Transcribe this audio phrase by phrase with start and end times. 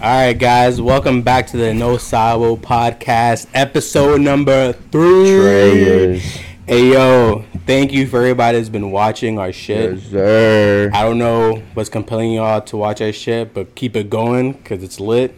[0.00, 5.40] All right, guys, welcome back to the No Sabo podcast, episode number three.
[5.40, 6.22] Traitors.
[6.68, 9.94] Hey, yo, thank you for everybody that's been watching our shit.
[9.94, 10.90] Yes, sir.
[10.94, 14.84] I don't know what's compelling y'all to watch our shit, but keep it going because
[14.84, 15.34] it's lit.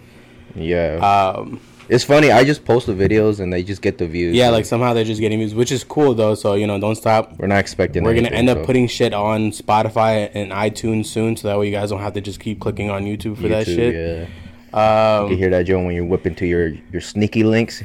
[0.54, 0.96] Yeah.
[0.98, 1.58] Um,
[1.88, 2.30] it's funny.
[2.30, 4.36] I just post the videos and they just get the views.
[4.36, 6.34] yeah, like somehow they're just getting views, which is cool though.
[6.34, 7.32] So you know, don't stop.
[7.38, 8.04] we're not expecting.
[8.04, 11.66] We're gonna anything, end up putting shit on Spotify and iTunes soon, so that way
[11.66, 13.94] you guys don't have to just keep clicking on YouTube for that shit.
[13.94, 14.26] Yeah.
[14.72, 17.82] Um, You can hear that, Joe, when you're whipping to your your sneaky links.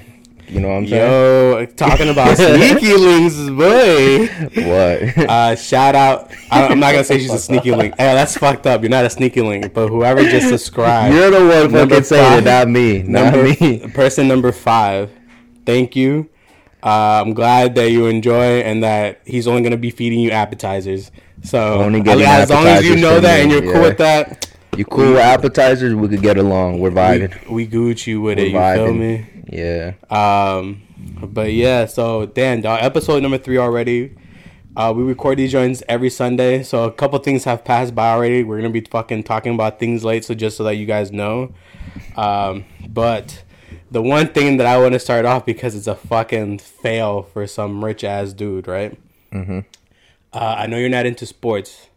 [0.47, 1.01] You know what I'm saying?
[1.11, 4.27] Yo, talking about sneaky links, boy.
[4.69, 5.27] What?
[5.29, 6.31] Uh, shout out.
[6.51, 7.95] I, I'm not gonna say she's a sneaky link.
[7.97, 8.81] Hey, that's fucked up.
[8.81, 12.43] You're not a sneaky link, but whoever just subscribed, You're the one fucking saying it,
[12.45, 13.01] not me.
[13.01, 13.79] Not number me.
[13.95, 15.09] person number five.
[15.65, 16.29] Thank you.
[16.83, 21.09] Uh, I'm glad that you enjoy and that he's only gonna be feeding you appetizers.
[21.41, 24.47] So Only as long as you know that me, and you're cool with that,
[24.77, 25.93] You cool with appetizers?
[25.95, 26.79] We could get along.
[26.79, 27.49] We're vibing.
[27.49, 28.49] we Gucci with it.
[28.49, 28.99] You We're feel vibing.
[28.99, 29.25] me?
[29.49, 29.93] Yeah.
[30.09, 30.81] Um,
[31.33, 34.15] but yeah, so Dan, dog, episode number three already.
[34.75, 38.43] Uh, we record these joints every Sunday, so a couple things have passed by already.
[38.43, 41.53] We're gonna be fucking talking about things late, so just so that you guys know.
[42.17, 43.43] Um, but
[43.89, 47.47] the one thing that I want to start off because it's a fucking fail for
[47.47, 48.97] some rich ass dude, right?
[49.31, 49.59] Mm-hmm.
[50.33, 51.87] Uh, I know you're not into sports,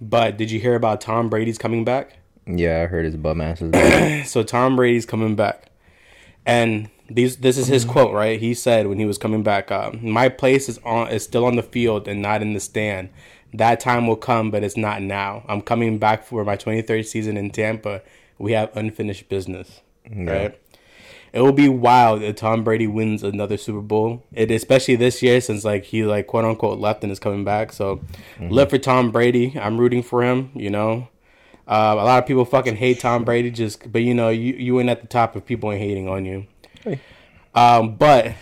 [0.00, 2.18] but did you hear about Tom Brady's coming back?
[2.46, 4.26] Yeah, I heard his bum ass is back.
[4.26, 5.70] so Tom Brady's coming back,
[6.46, 8.40] and these this is his quote, right?
[8.40, 11.56] He said when he was coming back, um, "My place is on is still on
[11.56, 13.10] the field and not in the stand.
[13.54, 15.44] That time will come, but it's not now.
[15.48, 18.02] I'm coming back for my 23rd season in Tampa.
[18.38, 20.58] We have unfinished business, right?"
[21.32, 24.24] It will be wild if Tom Brady wins another Super Bowl.
[24.32, 27.72] It especially this year since like he like quote unquote left and is coming back.
[27.72, 28.00] So
[28.40, 29.58] live for Tom Brady.
[29.60, 30.50] I'm rooting for him.
[30.54, 31.08] You know,
[31.66, 34.80] uh, a lot of people fucking hate Tom Brady, just but you know you you
[34.80, 36.46] ain't at the top if people ain't hating on you.
[37.54, 38.34] Um, but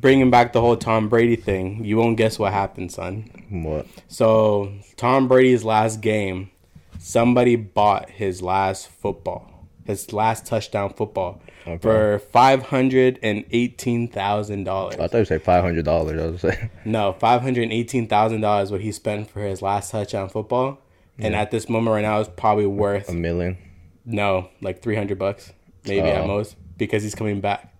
[0.00, 3.30] bringing back the whole Tom Brady thing, you won't guess what happened, son.
[3.48, 3.86] what?
[4.08, 6.50] So Tom Brady's last game,
[6.98, 11.40] somebody bought his last football, his last touchdown football,
[11.80, 14.96] for five hundred and eighteen thousand dollars.
[14.96, 16.20] I thought you said five hundred dollars.
[16.20, 16.70] I was saying.
[16.84, 20.78] No, five hundred eighteen thousand dollars what he spent for his last touchdown football,
[21.18, 23.58] and at this moment right now, it's probably worth A million.
[24.04, 25.52] no like three hundred bucks,
[25.86, 26.26] maybe at Oh.
[26.26, 27.72] most, because he's coming back.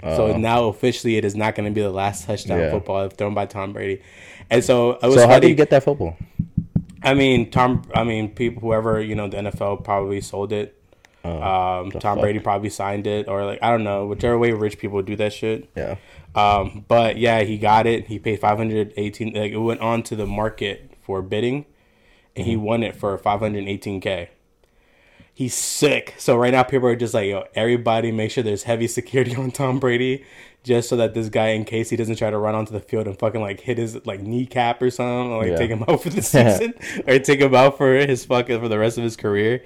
[0.00, 0.36] so oh.
[0.36, 2.70] now officially, it is not going to be the last touchdown Yeah.
[2.70, 4.02] football thrown by Tom Brady,
[4.50, 5.14] and so it was.
[5.14, 6.16] So how did you get that football?
[7.02, 7.82] I mean, Tom.
[7.94, 10.74] I mean, people, whoever you know, the NFL probably sold it.
[11.28, 12.20] Um, Tom fuck?
[12.20, 15.32] Brady probably signed it, or like I don't know, whichever way rich people do that
[15.32, 15.68] shit.
[15.76, 15.96] Yeah.
[16.34, 18.06] Um, but yeah, he got it.
[18.06, 19.34] He paid five hundred eighteen.
[19.34, 21.64] Like it went on to the market for bidding,
[22.36, 24.30] and he won it for five hundred eighteen k.
[25.34, 26.14] He's sick.
[26.18, 29.52] So right now, people are just like, yo, everybody, make sure there's heavy security on
[29.52, 30.24] Tom Brady,
[30.64, 33.06] just so that this guy, in case he doesn't try to run onto the field
[33.06, 35.56] and fucking like hit his like kneecap or something, or like Yeah.
[35.56, 36.74] take him out for the season,
[37.06, 39.62] or take him out for his fucking for the rest of his career.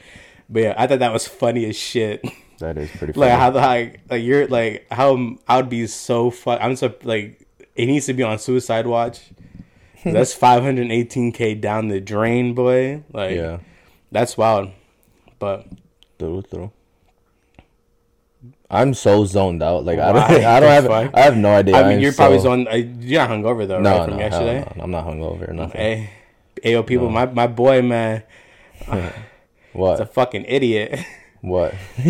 [0.50, 2.22] But yeah, I thought that was funny as shit.
[2.58, 3.26] That is pretty funny.
[3.30, 6.58] like how the like like you're like how I would be so fuck.
[6.60, 9.20] I'm so like it needs to be on suicide watch.
[10.04, 13.04] That's 518k down the drain, boy.
[13.12, 13.58] Like yeah.
[14.10, 14.70] that's wild.
[15.38, 15.66] But
[16.18, 16.72] Through through.
[18.70, 19.84] I'm so zoned out.
[19.84, 20.22] Like I don't.
[20.44, 20.86] I don't have.
[20.86, 21.10] fuck?
[21.14, 21.76] I have no idea.
[21.76, 22.66] I mean, I'm you're probably so- on.
[22.68, 23.98] Uh, you're not hungover though, No, right?
[23.98, 24.72] no, From hell yesterday.
[24.76, 25.80] no, I'm not hungover nothing.
[25.80, 26.10] Hey,
[26.64, 28.22] ayo, people, my my boy, man,
[29.72, 29.94] What?
[29.94, 30.98] is a fucking idiot.
[31.40, 31.74] what?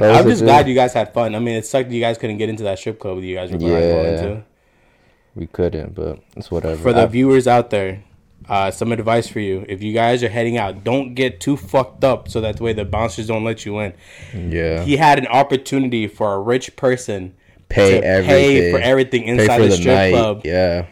[0.00, 1.34] I'm just glad you guys had fun.
[1.34, 3.50] I mean, it sucked you guys couldn't get into that strip club that you guys
[3.50, 4.22] were going Yeah.
[4.22, 4.44] to.
[5.34, 6.76] we couldn't, but it's whatever.
[6.80, 8.02] for the I- viewers out there,
[8.48, 9.64] uh, some advice for you.
[9.68, 12.84] If you guys are heading out, don't get too fucked up so that way the
[12.84, 13.94] bouncers don't let you in.
[14.34, 14.82] yeah.
[14.82, 17.34] He had an opportunity for a rich person
[17.68, 18.36] pay to everything.
[18.36, 20.10] pay for everything inside for the the strip night.
[20.10, 20.42] club.
[20.44, 20.86] Yeah.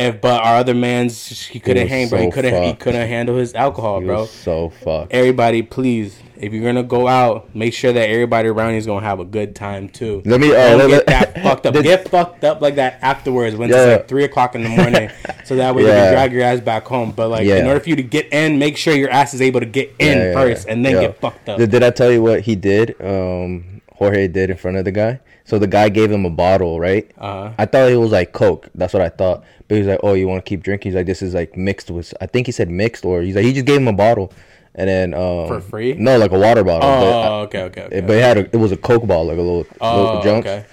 [0.00, 2.20] If, but our other man's he couldn't hang, bro.
[2.22, 2.62] He couldn't.
[2.64, 4.26] He couldn't handle his alcohol, He bro.
[4.26, 5.12] so fucked.
[5.12, 9.04] Everybody, please, if you're gonna go out, make sure that everybody around you is gonna
[9.04, 10.22] have a good time too.
[10.24, 10.48] Let me.
[10.50, 11.74] Uh, let, get that fucked up.
[11.74, 13.76] Get fucked up like that afterwards when Yeah.
[13.84, 15.10] it's like three o'clock in the morning,
[15.44, 17.12] so that way you can drag your ass back home.
[17.12, 19.60] But like, in order for you to get in, make sure your ass is able
[19.60, 20.72] to get in Yeah, yeah, first, yeah.
[20.72, 21.58] and then Yo, get fucked up.
[21.58, 22.96] Did, did I tell you what he did?
[23.04, 25.20] Um, Jorge did in front of the guy.
[25.50, 27.10] So the guy gave him a bottle, right?
[27.18, 27.52] Uh-huh.
[27.58, 28.68] I thought it was like Coke.
[28.74, 29.42] That's what I thought.
[29.68, 31.90] But he's like, "Oh, you want to keep drinking?" He's like, "This is like mixed
[31.90, 34.32] with." I think he said mixed, or he's like, he just gave him a bottle,
[34.76, 35.94] and then um, For free?
[35.94, 36.88] No, like a water bottle.
[36.88, 37.96] oh, okay, okay, okay.
[37.98, 40.22] it- but it had a, it was a Coke bottle, like a little, oh, little
[40.22, 40.46] junk.
[40.46, 40.64] okay.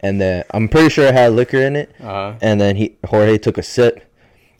[0.00, 1.90] And then I'm pretty sure it had liquor in it.
[2.00, 2.34] Uh-huh.
[2.42, 4.02] And then he Jorge took a sip,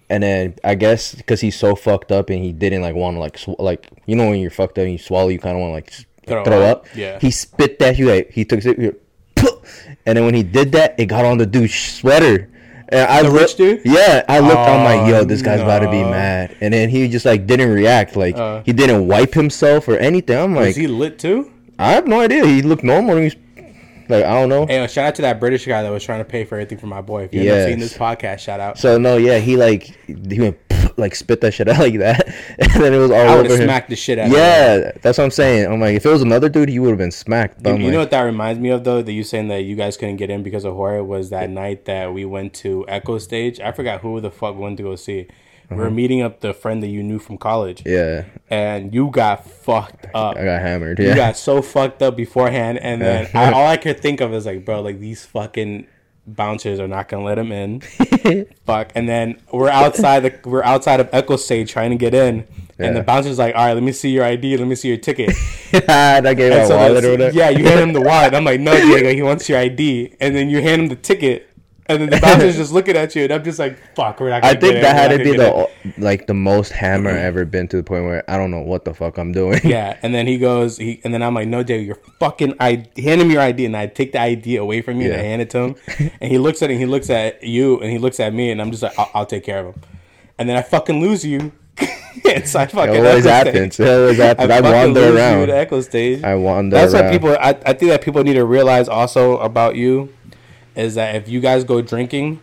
[0.08, 3.20] and then I guess because he's so fucked up and he didn't like want to
[3.20, 5.60] like sw- like you know when you're fucked up and you swallow, you kind of
[5.60, 5.92] want to like
[6.26, 6.78] Throw throw, up.
[6.78, 6.86] up.
[6.96, 7.18] Yeah.
[7.20, 7.94] He spit that.
[7.96, 9.00] He like he took it.
[10.06, 12.48] And then when he did that, it got on the dude's sweater.
[12.88, 13.80] And I The looked, dude?
[13.84, 14.56] Yeah, I looked.
[14.56, 16.56] I'm like, Oh, yo, this guy's about to be mad.
[16.60, 18.14] And then he just like didn't react.
[18.14, 18.62] Like Uh.
[18.64, 20.38] he didn't wipe himself or anything.
[20.38, 21.50] I'm like, is he lit too?
[21.78, 22.46] I have no idea.
[22.46, 23.16] He looked normal.
[23.16, 23.34] He's
[24.08, 24.66] like, I don't know.
[24.66, 26.78] Hey, uh, shout out to that British guy that was trying to pay for everything
[26.78, 27.24] for my boy.
[27.24, 28.78] If you haven't seen this podcast, shout out.
[28.78, 30.58] So no, yeah, he like he went
[30.96, 32.26] like spit that shit out like that,
[32.58, 33.64] and then it was all I over him.
[33.64, 34.34] smacked the shit out him.
[34.34, 35.70] Yeah, that's what I'm saying.
[35.70, 37.66] I'm like, if it was another dude, he would have been smacked.
[37.66, 39.02] You, you like, know what that reminds me of though?
[39.02, 41.84] That you saying that you guys couldn't get in because of Jorge was that night
[41.86, 43.60] that we went to Echo Stage.
[43.60, 45.28] I forgot who the fuck we went to go see.
[45.68, 45.84] We Uh-huh.
[45.84, 50.06] were meeting up the friend that you knew from college, yeah, and you got fucked
[50.14, 50.36] up.
[50.36, 50.98] I got hammered.
[51.00, 51.08] Yeah.
[51.08, 54.46] You got so fucked up beforehand, and then I, all I could think of is
[54.46, 55.86] like, bro, like these fucking
[56.28, 57.80] bouncers are not gonna let him in.
[58.66, 58.90] Fuck.
[58.96, 62.46] And then we're outside the we're outside of Echo Stage trying to get in,
[62.78, 63.02] and the Yeah.
[63.02, 65.30] bouncer's like, all right, let me see your ID, let me see your ticket.
[65.88, 67.36] and I gave my so wallet or whatever.
[67.36, 68.34] yeah, you hand him the wallet.
[68.34, 71.48] I'm like, no, Diego, he wants your ID, and then you hand him the ticket.
[71.88, 74.44] And then the bouncer's just looking at you, and I'm just like, "Fuck, we're not."
[74.44, 75.68] I think that had to be the
[75.98, 78.84] like the most hammer I ever been to the point where I don't know what
[78.84, 79.60] the fuck I'm doing.
[79.64, 79.96] yeah.
[80.02, 83.20] And then he goes, he, and then I'm like, "No, Jay, you're fucking I hand
[83.20, 85.50] him your ID," and I take the ID away from you and I hand it
[85.50, 85.76] to him,
[86.20, 88.60] and he looks at it, he looks at you, and he looks at me, and
[88.60, 89.82] I'm just like, "I'll, I'll take care of him,"
[90.38, 91.52] and then I fucking lose you.
[92.24, 92.94] it's like fucking.
[92.94, 93.78] It always happens.
[93.78, 94.50] It always happens.
[94.50, 95.42] I, fucking wander you around.
[95.42, 96.24] at Echo Stage.
[96.24, 97.04] I wander That's around.
[97.04, 97.30] what people.
[97.38, 100.15] I, I think that people need to realize also about you
[100.76, 102.40] is that if you guys go drinking,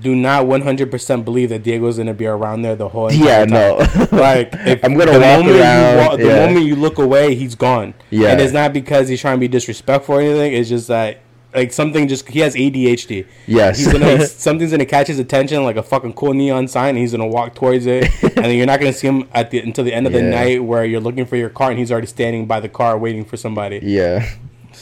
[0.00, 3.44] do not one hundred percent believe that Diego's gonna be around there the whole Yeah,
[3.44, 3.50] time.
[3.50, 3.76] no.
[4.12, 6.46] Like if I'm gonna the walk moment around, walk, the yeah.
[6.46, 7.92] moment you look away, he's gone.
[8.10, 8.30] Yeah.
[8.30, 10.54] and it's not because he's trying to be disrespectful or anything.
[10.54, 11.18] It's just that.
[11.54, 13.26] Like something just he has ADHD.
[13.46, 13.76] Yes.
[13.76, 16.90] he's gonna something's gonna catch his attention like a fucking cool neon sign.
[16.90, 19.58] And he's gonna walk towards it, and then you're not gonna see him at the
[19.58, 22.06] until the end of the night where you're looking for your car and he's already
[22.06, 23.80] standing by the car waiting for somebody.
[23.82, 24.26] yeah.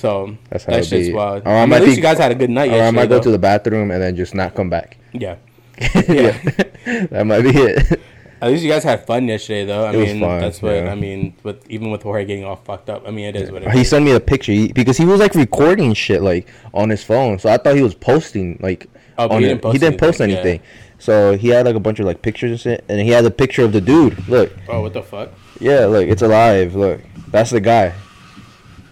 [0.01, 1.15] So That's how that it shit's be.
[1.15, 1.43] wild.
[1.47, 2.91] Or I I mean, at least be- you guys had a good night Or I
[2.91, 3.25] might go though.
[3.25, 4.97] to the bathroom and then just not come back.
[5.13, 5.37] yeah.
[6.09, 6.37] yeah,
[7.11, 8.01] that might be it.
[8.43, 9.85] At least you guys had fun yesterday, though.
[9.87, 10.91] I It mean, fun, that's what yeah.
[10.93, 11.35] I mean.
[11.43, 13.81] With even with Jorge getting all fucked up, I mean, it is what it He
[13.81, 13.89] is.
[13.91, 17.39] sent me a picture he, because he was like recording shit like on his phone.
[17.39, 18.89] So I thought he was posting like.
[19.19, 20.51] Oh, on he didn't post he didn't post anything, yeah.
[20.51, 20.67] anything.
[20.99, 23.31] So he had like a bunch of like pictures and shit, and he had a
[23.31, 24.29] picture of the dude.
[24.29, 25.31] Look, Oh, what the fuck?
[25.61, 26.75] yeah, look, it's alive.
[26.77, 27.95] Look, that's the guy.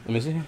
[0.07, 0.41] Let me see.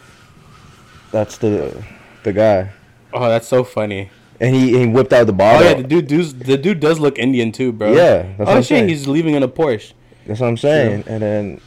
[1.13, 1.83] That's the
[2.23, 2.71] the guy.
[3.13, 4.11] Oh, that's so funny.
[4.41, 5.67] And he, he whipped out the bottle.
[5.67, 7.93] Oh yeah, the dude, does the dude does look Indian too, bro.
[7.93, 8.89] Yeah, that's Oh I'm shit, saying.
[8.89, 9.93] he's leaving in a Porsche.
[10.27, 11.05] That's what I'm saying.
[11.07, 11.61] And then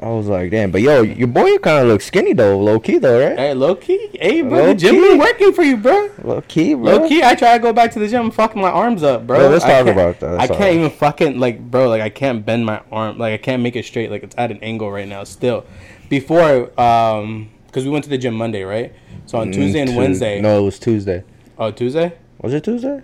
[0.00, 2.98] I was like, damn, but yo, your boy kind of looks skinny though, low key
[2.98, 3.36] though, right?
[3.38, 6.10] Hey, low key, hey, bro, Low the gym been working for you, bro.
[6.22, 6.84] Low key, bro.
[6.84, 9.26] Low key, I try to go back to the gym, I'm fucking my arms up,
[9.26, 9.48] bro.
[9.48, 10.38] Let's I talk about that.
[10.38, 10.74] I can't right.
[10.74, 11.88] even fucking like, bro.
[11.88, 13.18] Like I can't bend my arm.
[13.18, 14.10] Like I can't make it straight.
[14.10, 15.24] Like it's at an angle right now.
[15.24, 15.64] Still,
[16.08, 18.92] before, um, because we went to the gym Monday, right?
[19.26, 20.40] So on Tuesday and Wednesday.
[20.40, 21.22] Mm, No, it was Tuesday.
[21.58, 22.18] Oh, Tuesday?
[22.40, 23.02] Was it Tuesday?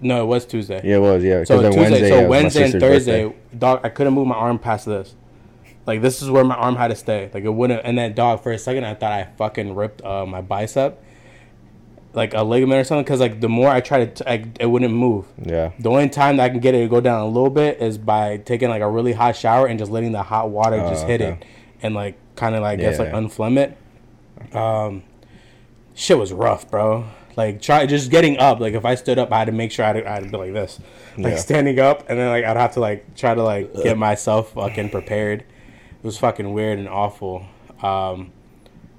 [0.00, 0.80] No, it was Tuesday.
[0.84, 1.24] Yeah, it was.
[1.24, 1.44] Yeah.
[1.44, 3.38] So Tuesday, yeah, so Wednesday and Thursday, birthday.
[3.58, 5.14] dog, I couldn't move my arm past this.
[5.86, 7.30] Like this is where my arm had to stay.
[7.32, 7.82] Like it wouldn't.
[7.84, 11.02] And then dog, for a second, I thought I fucking ripped uh, my bicep,
[12.12, 13.04] like a ligament or something.
[13.04, 15.26] Because like the more I tried to, t- I, it wouldn't move.
[15.42, 15.72] Yeah.
[15.78, 17.96] The only time that I can get it to go down a little bit is
[17.98, 21.08] by taking like a really hot shower and just letting the hot water just Oh,
[21.08, 21.32] hit okay.
[21.40, 21.44] it
[21.82, 23.14] and like kind of like I guess like yeah.
[23.14, 24.56] unflem it.
[24.56, 25.02] Um,
[25.94, 27.06] shit was rough, bro.
[27.36, 28.60] Like try just getting up.
[28.60, 30.24] Like if I stood up, I had to make sure I had to, I had
[30.24, 30.80] to be like this,
[31.16, 31.38] like Yeah.
[31.38, 34.90] standing up, and then like I'd have to like try to like get myself fucking
[34.90, 35.40] prepared.
[35.40, 37.44] It was fucking weird and awful.
[37.82, 38.30] Um,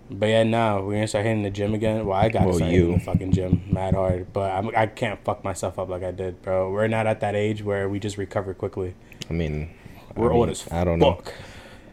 [0.09, 2.05] but yeah, now we're gonna start hitting the gym again.
[2.05, 2.93] Well, I gotta Well, you.
[2.93, 6.41] the fucking gym mad hard, but I'm, I can't fuck myself up like I did,
[6.41, 6.71] bro.
[6.71, 8.93] We're not at that age where we just recover quickly.
[9.29, 9.69] I mean,
[10.15, 11.21] We're I old mean, as I don't know.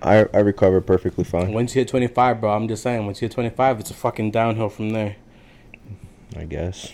[0.02, 1.52] I I recovered perfectly fine.
[1.52, 3.06] Once you hit 25, bro, I'm just saying.
[3.06, 5.16] Once you hit 25, it's a fucking downhill from there.
[6.36, 6.92] I guess.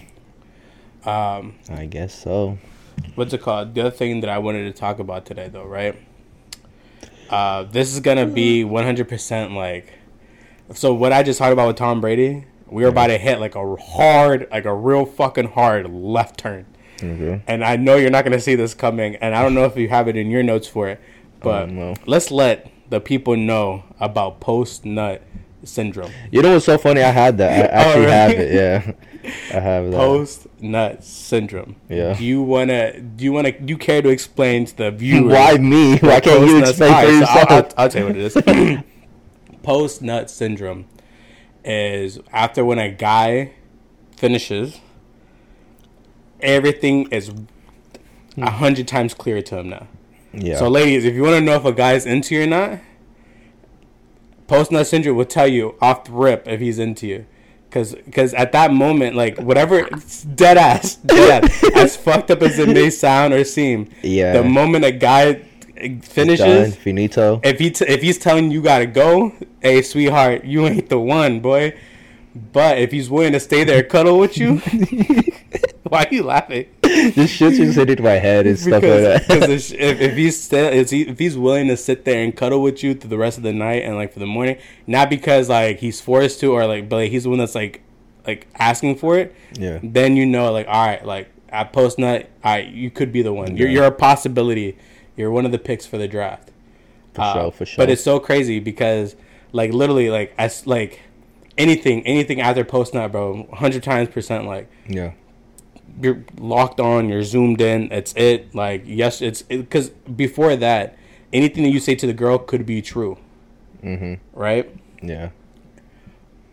[1.05, 2.59] Um, I guess so.
[3.15, 3.75] what's it called?
[3.75, 5.95] The other thing that I wanted to talk about today, though, right?
[7.31, 9.93] Uh, this is gonna be 100% like.
[10.75, 13.55] So what I just talked about with Tom Brady, we were about to hit like
[13.55, 16.67] a hard, like a real fucking hard left turn,
[17.03, 17.43] Okay.
[17.47, 19.89] and I know you're not gonna see this coming, and I don't know if you
[19.89, 21.01] have it in your notes for it,
[21.41, 25.23] but don't let's let the people know about post nut
[25.65, 26.13] syndrome.
[26.31, 27.03] You know what's so funny?
[27.03, 27.73] I had that.
[27.73, 28.13] I oh, actually really?
[28.13, 28.53] have it.
[29.23, 29.27] Yeah,
[29.57, 29.97] I have that.
[29.97, 31.77] Post nut syndrome.
[31.89, 32.15] Yeah.
[32.15, 33.01] Do you wanna?
[33.01, 33.53] Do you wanna?
[33.53, 35.33] Do you care to explain to the viewers?
[35.35, 35.99] Why me?
[35.99, 37.51] Why can't you explain for Alright, so yourself?
[37.51, 38.85] I'll, I'll, I'll tell you what it is.
[39.63, 40.87] Post nut syndrome
[41.65, 43.53] is after when a guy
[44.17, 44.81] finishes,
[46.41, 47.31] everything is
[48.39, 49.89] a hundred times clearer to him now.
[50.33, 50.59] Yeah.
[50.59, 52.81] So, ladies, if you want to know if a guy's into you or not,
[54.49, 57.27] Post nut syndrome will tell you off the rip if he's into you.
[57.71, 62.41] Cause, cause at that moment, like whatever, it's dead ass, dead ass, as fucked up
[62.41, 63.91] as it may sound or seem.
[64.03, 64.33] Yeah.
[64.33, 66.01] The moment a guy Done.
[66.01, 67.43] finishes, Finito.
[67.45, 71.41] if he t- if he's telling you gotta go, hey sweetheart, you ain't the one,
[71.41, 71.79] boy.
[72.35, 74.63] But if he's willing to stay there, cuddle with you,
[75.93, 76.67] why are you laughing?
[76.83, 79.41] This shit's just hit hitting my head and stuff Because, like that.
[79.41, 82.83] because if, if, he's if, he, if he's willing to sit there and cuddle with
[82.83, 85.79] you through the rest of the night and like for the morning, not because like
[85.79, 87.83] he's forced to or like but like, he's the one that's like
[88.27, 89.79] like asking for it, Yeah.
[89.83, 93.33] then you know like all right like at post nut, right, you could be the
[93.33, 93.57] one.
[93.57, 94.77] You're you're a possibility.
[95.17, 96.51] You're one of the picks for the draft.
[97.15, 97.83] For Uh, sure, for sure.
[97.83, 99.17] But it's so crazy because
[99.53, 101.01] like literally like as like
[101.57, 105.13] anything anything after post nut, bro, hundred times percent like yeah.
[106.01, 107.91] You're locked on, you're zoomed in.
[107.93, 108.55] It's it.
[108.55, 110.97] Like yes, it's because before that,
[111.33, 113.19] anything that you say to the girl could be true,
[113.81, 114.71] hmm right?
[115.03, 115.31] Yeah.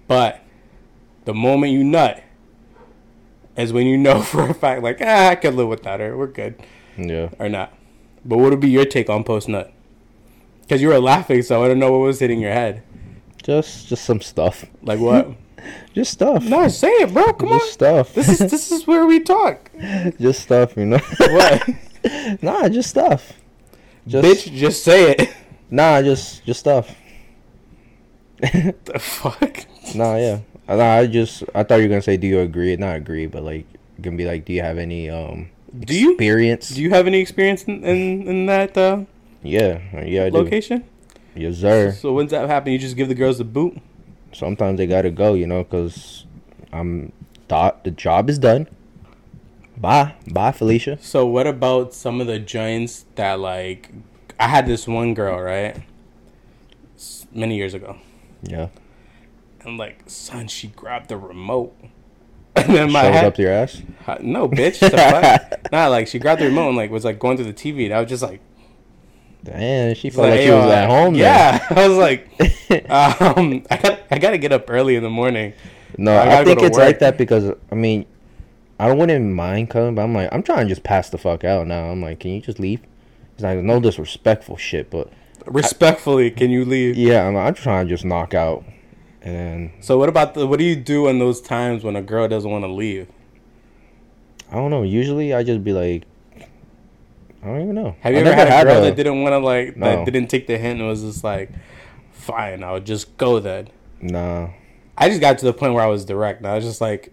[0.07, 0.41] But
[1.25, 2.21] the moment you nut
[3.57, 6.15] is when you know for a fact, like ah, I could live without her.
[6.17, 6.55] We're good
[6.97, 7.29] Yeah.
[7.39, 7.73] or not.
[8.23, 9.71] But what would be your take on post nut?
[10.61, 12.81] Because you were laughing, so I don't know what was hitting your head.
[13.43, 14.65] Just just some stuff.
[14.81, 15.29] Like what?
[15.93, 16.43] Just stuff.
[16.43, 17.33] no, say it, bro.
[17.33, 17.59] Come on.
[17.59, 18.05] just on.
[18.05, 18.13] stuff.
[18.13, 19.71] This is this is where we talk.
[20.19, 20.99] just stuff, you know.
[21.19, 21.69] What?
[22.41, 23.33] nah, just stuff.
[24.07, 25.33] Just Bitch, just say it.
[25.69, 26.93] nah, just just stuff.
[28.39, 29.65] the fuck?
[29.95, 30.39] Nah, yeah.
[30.67, 32.75] Nah, I just I thought you were gonna say, do you agree?
[32.75, 33.65] Not agree, but like
[34.01, 36.69] gonna be like, do you have any um Do you experience?
[36.69, 39.05] do you have any experience in in, in that uh,
[39.43, 40.39] yeah, yeah, I do.
[40.39, 40.83] location?
[41.35, 41.91] Yes, sir.
[41.91, 42.73] So when's that happen?
[42.73, 43.77] You just give the girls the boot.
[44.35, 46.25] Sometimes they gotta go, you know, cause
[46.73, 47.13] I'm
[47.47, 48.67] thought the job is done.
[49.77, 50.97] Bye, bye, Felicia.
[51.01, 53.91] So what about some of the joints that like
[54.39, 55.77] I had this one girl right
[57.31, 57.97] many years ago,
[58.41, 58.69] Yeah,
[59.61, 61.75] and like son, she grabbed the remote,
[62.55, 63.81] and then my shows head, up your ass.
[64.21, 65.59] No bitch, the fuck?
[65.71, 67.93] nah, like she grabbed the remote and like was like going through the TV, and
[67.93, 68.41] I was just like,
[69.45, 71.13] Damn, she felt like, hey, she was at home.
[71.13, 72.27] Yeah, I was like,
[72.89, 75.53] um, I got I gotta get up early in the morning.
[75.97, 76.85] no, I I, think it's work.
[76.87, 78.05] like that because I mean,
[78.79, 81.67] I wouldn't mind coming, but I'm like, I'm trying to just pass the fuck out
[81.67, 81.85] now.
[81.85, 82.81] I'm like, can you just leave?
[83.33, 85.11] It's like no disrespectful shit, but
[85.45, 86.95] Respectfully, can you leave?
[86.97, 88.63] yeah, I'm, I'm trying to just knock out,
[89.21, 92.01] and then So what about the what do you do in those times when a
[92.01, 93.07] girl doesn't want to leave?
[94.51, 94.83] I don't know.
[94.83, 96.03] Usually, I just be like,
[97.43, 97.95] I don't even know.
[98.01, 100.27] Have you I ever had a girl a- that didn't want to like that didn't
[100.29, 101.51] take the hint and was just like,
[102.11, 103.69] fine, I'll just go then.
[104.01, 104.49] Nah,
[104.97, 106.39] I just got to the point where I was direct.
[106.39, 107.11] And I was just like,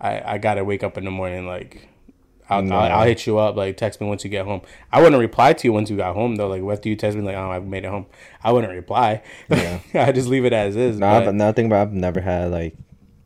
[0.00, 1.46] I I gotta wake up in the morning.
[1.46, 1.88] Like,
[2.48, 2.76] I'll, No.
[2.76, 3.56] I'll I'll hit you up.
[3.56, 4.62] Like, text me once you get home.
[4.92, 6.48] I wouldn't reply to you once you got home though.
[6.48, 8.06] Like, what do you text me like, oh, I've made it home.
[8.42, 9.22] I wouldn't reply.
[9.48, 9.80] Yeah.
[9.94, 10.98] I just leave it as is.
[10.98, 11.24] nah.
[11.24, 12.76] but, now think about, it, I've never had like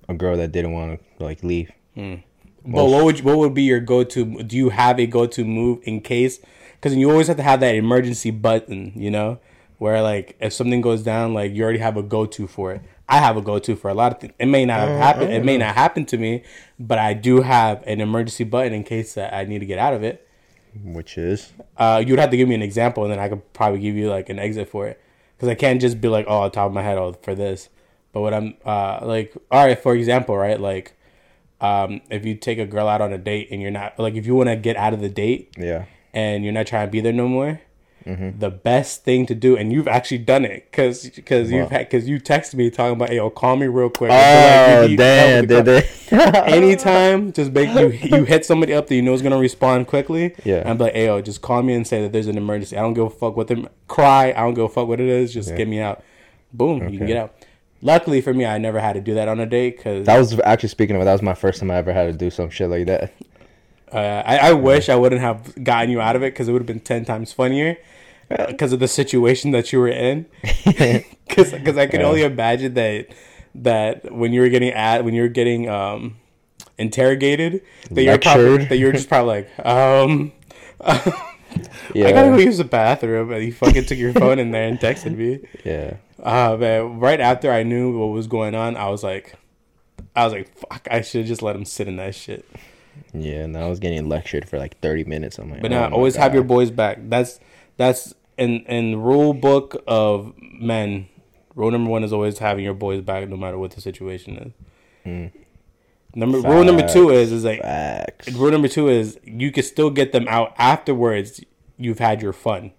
[0.09, 1.71] a girl that didn't want to like leave.
[1.95, 2.17] Hmm.
[2.65, 4.43] but what would you, what would be your go to?
[4.43, 6.38] Do you have a go to move in case?
[6.75, 8.93] Because you always have to have that emergency button.
[8.95, 9.41] You know,
[9.79, 12.83] where like if something goes down, like you already have a go to for it.
[13.09, 14.35] I have a go to for a lot of things.
[14.39, 15.33] It may not have happened.
[15.33, 16.43] It may not happen to me,
[16.79, 19.95] but I do have an emergency button in case that I need to get out
[19.95, 20.29] of it.
[20.85, 23.53] Which is Uh, you would have to give me an example, and then I could
[23.55, 25.01] probably give you like an exit for it.
[25.37, 27.71] Because I can't just be like, oh, on top of my head, oh, for this.
[28.13, 30.95] But what I'm uh like, all right, for example, right, like,
[31.61, 34.27] um, if you take a girl out on a date and you're not like, if
[34.27, 35.87] you want to get out of the date yeah.
[36.13, 37.61] and you're not trying to be there no more,
[38.09, 38.38] Mm-hmm.
[38.38, 42.09] the best thing to do, and you've actually done it, because because you've had because
[42.09, 44.11] you texted me talking about, hey, yo, call me real quick.
[44.11, 45.47] Oh like you need help damn!
[45.47, 45.88] Did they?
[46.47, 50.35] anytime just make you you hit somebody up that you know is gonna respond quickly.
[50.43, 50.62] Yeah.
[50.65, 52.79] And be like, hey yo, just call me and say that there's an emergency.
[52.79, 54.31] I don't give a fuck what them cry.
[54.31, 55.35] I don't give a fuck what it is.
[55.35, 56.03] Just get me out.
[56.53, 57.35] Boom, you can get out.
[57.83, 60.41] Luckily for me, I never had to do that on a date because That was
[60.41, 61.05] actually speaking of it.
[61.05, 63.12] That was my first time I ever had to do some shit like that.
[63.93, 66.62] uh, I, I wish I wouldn't have gotten you out of it because it would
[66.62, 67.77] have been ten times funnier
[68.49, 70.27] because of the situation that you were in.
[71.29, 72.07] Because I could Yeah.
[72.07, 73.09] only imagine that
[73.55, 76.17] that when you were getting at when you were getting um
[76.79, 80.33] interrogated that you're probably that you're just probably like um.
[81.95, 82.09] Yeah.
[82.09, 84.79] I gotta go use the bathroom, and he fucking took your phone in there and
[84.79, 85.41] texted me.
[85.65, 85.95] Yeah.
[86.23, 89.35] Uh, man, right after I knew what was going on, I was like,
[90.15, 92.45] I was like, fuck, I should just let him sit in that shit.
[93.15, 93.41] Yeah.
[93.45, 95.39] And I was getting lectured for like thirty minutes.
[95.39, 96.99] I'm like, But oh now, my always have your boys back.
[97.09, 97.41] That's
[97.77, 101.09] that's in in rule book of men.
[101.54, 104.52] Rule number one is always having your boys back, no matter what the situation is.
[105.04, 105.33] Mm.
[106.14, 108.33] Number rule number two is is like Facts.
[108.33, 111.40] rule number two is you can still get them out afterwards.
[111.76, 112.73] You've had your fun.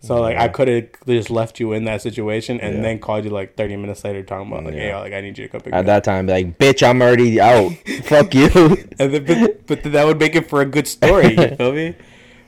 [0.00, 2.82] So like I could have just left you in that situation and Yeah.
[2.82, 5.46] then called you like 30 minutes later talking about like, hey, like I need you
[5.46, 5.86] to come pick me At up.
[5.86, 7.72] that time, like, bitch, I'm already out.
[8.04, 8.48] Fuck you.
[9.00, 11.34] And then, but, but that would make it for a good story.
[11.36, 11.96] You feel me?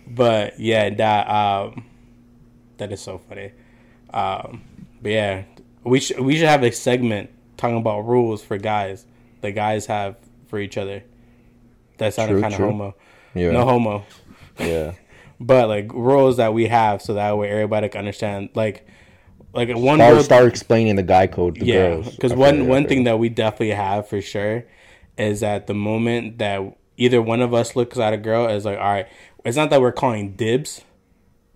[0.07, 1.85] But yeah, that um,
[2.79, 3.53] that is so funny.
[4.13, 4.65] Um,
[5.03, 5.43] but yeah,
[5.85, 9.05] we should we should have a segment talking about rules for guys.
[9.41, 10.17] The guys have
[10.49, 11.05] for each other.
[11.99, 12.95] That sounded kind of homo.
[13.35, 13.51] Yeah.
[13.51, 14.05] No homo.
[14.59, 14.93] Yeah.
[15.41, 18.49] But like rules that we have, so that way everybody can understand.
[18.57, 18.85] Like,
[19.53, 20.23] like one Start, rule.
[20.25, 22.11] start explaining the guy code to yeah, girls.
[22.11, 24.65] because one feel you, I one thing that we definitely have for sure
[25.17, 28.79] is that the moment that either one of us looks at a girl is like,
[28.79, 29.07] all right,
[29.45, 30.83] it's not that we're calling dibs.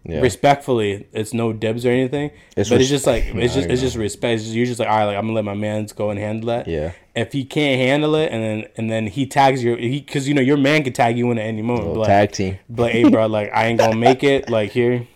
[0.05, 0.21] Yeah.
[0.21, 2.33] Respectfully, it's no dibs or anything.
[2.57, 4.35] It's but it's just like it's just it's just respect.
[4.35, 6.19] It's just, you're just like, all right, like I'm gonna let my man's go and
[6.19, 6.67] handle that.
[6.67, 6.93] Yeah.
[7.15, 10.41] If he can't handle it, and then and then he tags you, because you know
[10.41, 11.89] your man could tag you in at any moment.
[11.89, 12.59] Little Be like, tag team.
[12.69, 14.51] But hey, bro, like I ain't gonna make it.
[14.51, 15.07] Like here,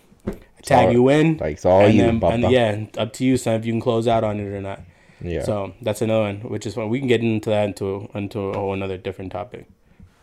[0.63, 1.37] tag all- you in.
[1.37, 3.81] like, it's all and you, then, and yeah, up to you, son, if you can
[3.81, 4.81] close out on it or not.
[5.19, 5.43] Yeah.
[5.43, 6.89] So that's another one, which is fun.
[6.89, 9.67] We can get into that into into a whole another different topic.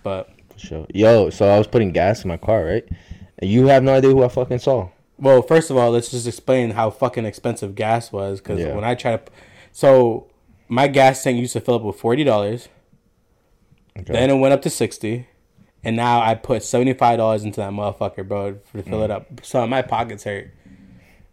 [0.02, 0.86] But For Sure.
[0.94, 2.88] Yo, so I was putting gas in my car, right?
[3.38, 4.88] And you have no idea who I fucking saw.
[5.18, 8.74] well, first of all, let's just explain how fucking expensive gas was because Yeah.
[8.74, 9.22] when I try to,
[9.72, 10.26] so
[10.68, 12.68] my gas tank used to fill up with forty dollars.
[13.98, 14.12] Okay.
[14.12, 15.28] Then it went up to sixty,
[15.84, 19.04] and now I put seventy five dollars into that motherfucker, bro, to fill Mm.
[19.04, 19.26] it up.
[19.42, 20.50] So my pockets hurt.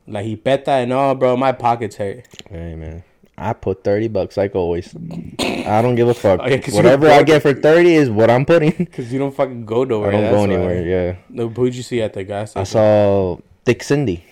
[0.08, 1.38] Like he bet that and all, bro.
[1.38, 2.28] My pockets hurt.
[2.50, 3.04] Hey man,
[3.38, 4.94] I put thirty bucks like always.
[5.40, 6.42] I don't give a fuck.
[6.44, 8.86] Oh, yeah, Whatever I get for thirty is what I'm putting.
[8.88, 10.10] Cause you don't fucking go nowhere.
[10.10, 10.44] I don't go why.
[10.44, 10.86] anywhere.
[10.86, 12.66] Yeah, No, who'd you see at the gas I station?
[12.74, 14.24] saw Thick Cindy,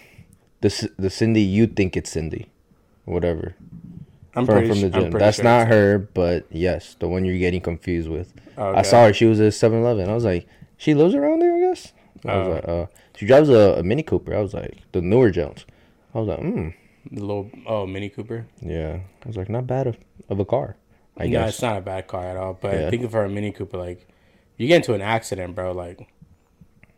[0.61, 2.49] the the Cindy you think it's Cindy,
[3.05, 3.55] whatever
[4.35, 5.11] I'm from pretty from the gym.
[5.11, 8.31] That's sure not her, but yes, the one you're getting confused with.
[8.57, 9.13] I saw her.
[9.13, 10.07] She was at 7-Eleven.
[10.09, 11.93] I was like, she lives around there, I guess.
[12.25, 12.51] I was Oh.
[12.51, 14.35] like, uh, she drives a, a Mini Cooper.
[14.35, 15.65] I was like, the newer Jones.
[16.13, 16.69] I was like, hmm,
[17.11, 18.45] The little oh Mini Cooper.
[18.61, 18.99] yeah.
[19.23, 19.97] I was like, not bad of,
[20.29, 20.75] of a car.
[21.17, 21.49] I no, guess.
[21.55, 22.53] it's not a bad car at all.
[22.59, 22.89] But Yeah.
[22.89, 23.77] think of her a Mini Cooper.
[23.77, 24.07] Like
[24.57, 25.71] you get into an accident, bro.
[25.71, 26.07] Like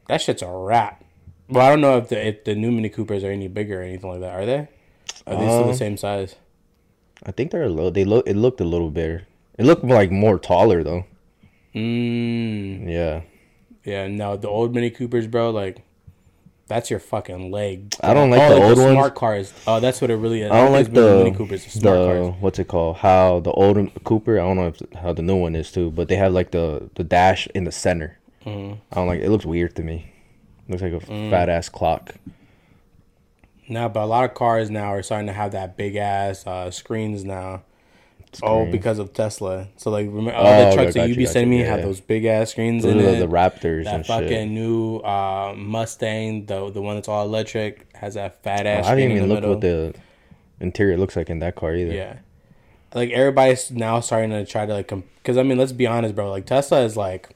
[0.07, 1.03] that shit's a wrap.
[1.49, 3.83] Well, I don't know if the if the new Mini Coopers are any bigger or
[3.83, 4.33] anything like that.
[4.33, 4.67] Are they?
[5.27, 6.35] Are they still the Um, same size?
[7.25, 7.91] I think they're a little.
[7.91, 8.27] They look.
[8.27, 9.27] It looked a little better.
[9.57, 11.05] It looked like more taller though.
[11.75, 13.21] Mm, Yeah.
[13.85, 14.07] yeah.
[14.07, 15.49] No, the old Mini Coopers, bro.
[15.51, 15.83] Like
[16.71, 17.93] that's your fucking leg.
[18.01, 18.91] I don't like oh, the old ones.
[18.93, 19.53] smart cars.
[19.67, 20.51] Oh, that's what it really is.
[20.51, 21.65] I don't like the Mini Coopers.
[21.65, 22.35] The smart the cars.
[22.39, 22.97] what's it called?
[22.97, 24.39] How the old Cooper?
[24.39, 26.89] I don't know if, how the new one is too, but they have like the
[26.95, 28.17] the dash in the center.
[28.45, 28.79] Mm-hmm.
[28.91, 29.19] I don't like.
[29.21, 30.11] It looks weird to me.
[30.69, 31.29] looks like a Mm.
[31.29, 32.15] fat ass clock.
[33.67, 36.71] No, but a lot of cars now are starting to have that big ass uh,
[36.71, 37.63] screens now.
[38.41, 39.67] Oh, because of Tesla.
[39.77, 41.59] So like, remember all Oh, the trucks okay, that you you, be got sending me
[41.59, 41.85] yeah, have yeah.
[41.85, 43.19] those big ass screens Those in are it.
[43.19, 44.47] the Raptors that and fucking shit.
[44.49, 48.85] new uh, Mustang, the the one that's all electric, has that fat Oh, ass.
[48.87, 49.55] I didn't in even the look middle.
[49.55, 49.93] what the
[50.61, 51.93] interior looks like in that car either.
[51.93, 52.19] Yeah,
[52.93, 54.87] like everybody's now starting to try to like,
[55.21, 56.29] because I mean, let's be honest, bro.
[56.29, 57.35] Like Tesla is like.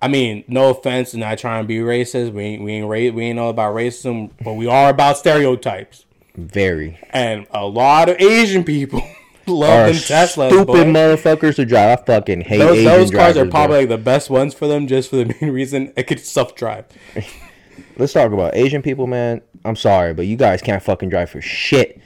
[0.00, 2.32] I mean, no offense, and not trying to be racist.
[2.32, 6.04] We ain't we ain't ra- we ain't all about racism, but we are about stereotypes.
[6.38, 6.98] Very.
[7.10, 9.00] And a lot of Asian people
[9.46, 10.48] love them Teslas.
[10.50, 10.84] stupid boy.
[10.84, 11.98] motherfuckers to drive.
[11.98, 13.36] I fucking hate Those, Asian those cars drivers.
[13.36, 16.20] are probably like the best ones for them, just for the main reason it could
[16.20, 16.86] self drive.
[17.96, 19.40] Let's talk about Asian people, man.
[19.64, 22.00] I'm sorry, but you guys can't fucking drive for shit.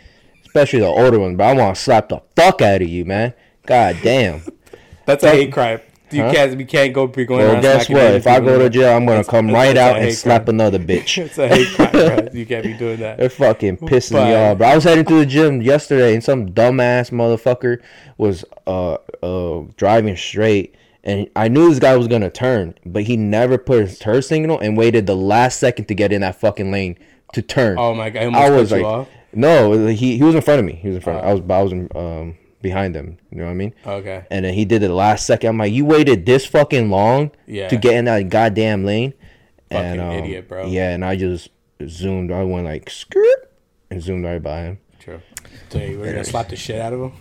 [0.47, 3.33] Especially the older ones, but I want to slap the fuck out of you, man.
[3.67, 4.43] God damn.
[5.07, 5.81] That's a hate crime.
[6.13, 6.33] You Huh?
[6.33, 6.57] can't.
[6.57, 8.15] We can't go be going Well, guess what?
[8.15, 10.57] If I go to jail, I'm gonna come right out and slap crime.
[10.57, 11.19] another bitch.
[11.25, 12.29] It's a hate crime, bro.
[12.33, 13.19] You can't be doing that.
[13.19, 14.69] They're fucking pissing But- me off, bro.
[14.69, 17.79] I was heading to the gym yesterday, and some dumbass motherfucker
[18.19, 23.17] was uh uh driving straight, and I knew this guy was gonna turn, but he
[23.17, 26.71] never put his turn signal and waited the last second to get in that fucking
[26.71, 26.97] lane
[27.33, 27.77] to turn.
[27.79, 28.35] Oh my god!
[28.35, 29.09] I was you like, off.
[29.33, 30.75] no, he he was in front of me.
[30.75, 31.19] He was in front.
[31.25, 31.29] Uh.
[31.29, 33.19] of I was I was um behind him.
[33.31, 33.75] You know what I mean?
[33.87, 34.25] Okay.
[34.31, 35.51] And then he did it the last second.
[35.51, 37.69] I'm like, you waited this fucking long Yeah.
[37.69, 39.15] to get in that goddamn lane.
[39.71, 40.67] Fucking and, um, idiot, bro.
[40.67, 41.49] Yeah, and I just
[41.87, 42.31] zoomed.
[42.31, 43.51] I went like skirt
[43.91, 44.79] and zoomed right by him.
[45.01, 45.21] True.
[45.71, 47.13] So you were gonna slap the shit out of him?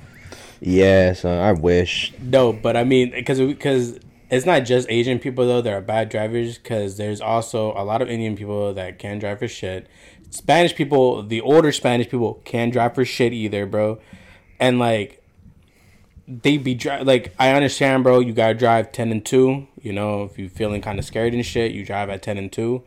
[0.60, 2.14] Yeah, son, I wish.
[2.22, 4.00] No, but I mean, because because
[4.30, 6.58] it's not just Asian people though that are bad drivers.
[6.58, 9.88] Because there's also a lot of Indian people that can drive for shit.
[10.30, 14.00] Spanish people, the older Spanish people, can drive for shit either, bro.
[14.60, 15.21] And like,
[16.44, 18.20] they be dri- like, I understand, bro.
[18.20, 19.68] You gotta drive ten and two.
[19.82, 22.52] You know, if you're feeling kind of scared and shit, you drive at ten and
[22.52, 22.84] two.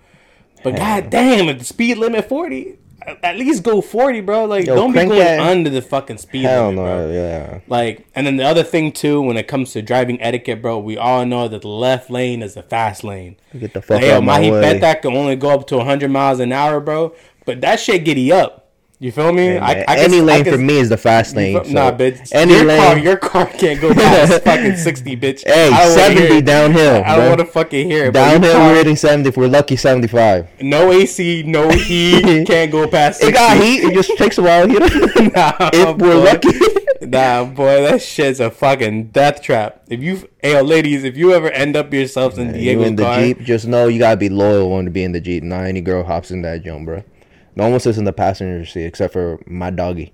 [0.63, 2.79] But god damn, if the speed limit forty,
[3.23, 4.47] at least go forty, bro.
[4.47, 7.13] Like Yo, don't be going that- under the fucking speed Hell limit, no, bro.
[7.13, 7.61] yeah.
[7.69, 10.97] Like, and then the other thing too, when it comes to driving etiquette, bro, we
[10.97, 13.37] all know that the left lane is the fast lane.
[13.59, 14.61] Get the fuck Like, out yo, my way.
[14.61, 17.15] bet that can only go up to 100 miles an hour, bro.
[17.45, 18.64] But that shit giddy up.
[19.05, 19.49] You feel me?
[19.53, 19.85] Yeah, man.
[19.85, 21.63] can- any lane can- for me is the fast lane.
[21.63, 22.27] so nah, bitch.
[22.33, 22.81] Any your lane.
[22.81, 25.45] car, your car can't go past fucking 60, bitch.
[25.45, 27.03] hey, I don't wanna hear seventy downhill.
[27.05, 28.13] I don't want to fucking hear it.
[28.15, 29.29] Downhill, we're hitting seventy.
[29.29, 30.49] If we're lucky, seventy-five.
[30.63, 33.29] No AC, no heat, can't go past 60.
[33.31, 33.85] It got heat.
[33.85, 34.67] It just takes a while.
[34.71, 34.87] You know,
[35.37, 36.25] Nah, if we're boy.
[36.25, 36.49] lucky.
[37.03, 39.83] Nah, boy, that shit's a fucking death trap.
[39.91, 43.03] If you, hey, ladies, if you ever end up yourselves in you Diego's in the
[43.03, 45.43] car, jeep, just know you gotta be loyal when to be in the jeep.
[45.43, 47.05] Not any girl hops in that jump, bro.
[47.57, 50.13] No one sits in the passenger seat except for my doggy.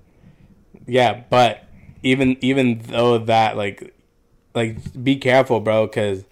[0.87, 1.63] yeah, but
[2.03, 3.93] even even though that, like,
[4.53, 6.23] like, be careful, bro, because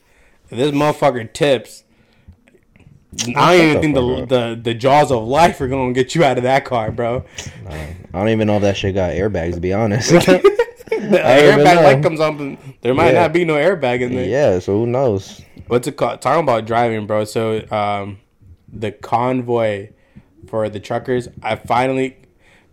[0.49, 1.83] this motherfucker tips.
[3.35, 6.23] I don't even the think the, the the jaws of life are gonna get you
[6.23, 7.25] out of that car, bro.
[7.67, 9.55] I don't even know if that shit got airbags.
[9.55, 10.11] To be honest.
[10.89, 13.21] The I airbag light comes on, there might Yeah.
[13.21, 14.27] not be no airbag in there.
[14.27, 14.59] yeah.
[14.59, 15.39] So who knows?
[15.67, 16.19] what's it called?
[16.21, 17.23] Talking about driving, bro.
[17.25, 18.19] So, um,
[18.67, 19.89] the convoy
[20.49, 22.17] for the truckers, I finally,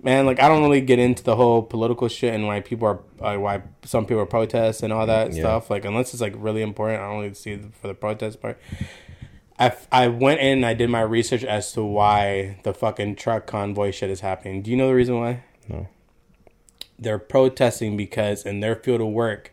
[0.03, 3.01] man, like I don't really get into the whole political shit and why people are,
[3.37, 5.41] uh, why some people are protests and all that Yeah.
[5.43, 5.71] stuff.
[5.71, 8.59] Like unless it's like really important, I don't really see it for the protest part.
[9.59, 13.17] I, f- I went in and I did my research as to why the fucking
[13.17, 14.61] truck convoy shit is happening.
[14.63, 15.45] Do you know the reason why?
[15.69, 15.89] No.
[16.99, 19.53] They're protesting because in their field of work,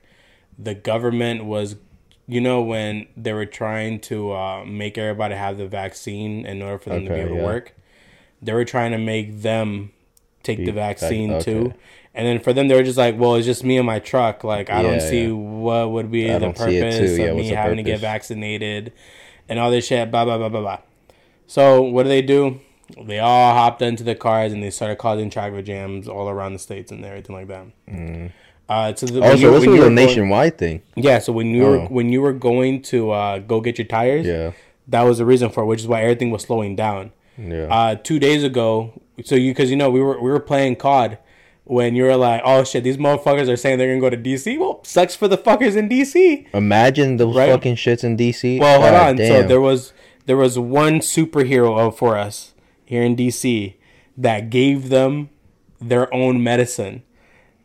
[0.57, 1.77] the government was,
[2.27, 6.79] you know, when they were trying to uh, make everybody have the vaccine in order
[6.79, 7.73] for them to be Okay, able to work,
[8.43, 9.91] they were trying to make them
[10.43, 11.43] take Be the vac- vaccine okay.
[11.43, 11.73] too.
[12.15, 14.43] And then for them, they were just like, well, it's just me and my truck.
[14.43, 15.32] Like, I don't see yeah.
[15.32, 17.17] what would be I the don't see it purpose.
[17.17, 18.93] Yeah, of me having to get vaccinated
[19.49, 20.77] and all this shit, blah, blah, blah, blah, blah.
[21.47, 22.60] So, what do they do?
[23.01, 26.60] They all hopped into the cars and they started causing traffic jams all around the
[26.60, 27.65] states and everything like that.
[28.69, 30.82] Uh, so the, Also, you- this was a going- nationwide thing.
[30.95, 31.88] yeah, so when you were Oh.
[31.89, 34.51] when you were going to uh, go get your tires, Yeah.
[34.88, 37.12] that was the reason for it, which is why everything was slowing down.
[37.37, 37.63] Yeah.
[37.69, 41.17] Uh, two days ago, so you because you know we were we were playing COD
[41.65, 44.57] when you were like, oh shit, these motherfuckers are saying they're gonna go to DC.
[44.59, 46.53] Well, sucks for the fuckers in DC.
[46.53, 47.49] Imagine those Right.
[47.49, 48.59] fucking shits in DC.
[48.59, 49.27] Well, hold God on.
[49.27, 49.93] So there was
[50.25, 52.53] there was one superhero for us
[52.85, 53.75] here in DC
[54.17, 55.29] that gave them
[55.81, 57.03] their own medicine.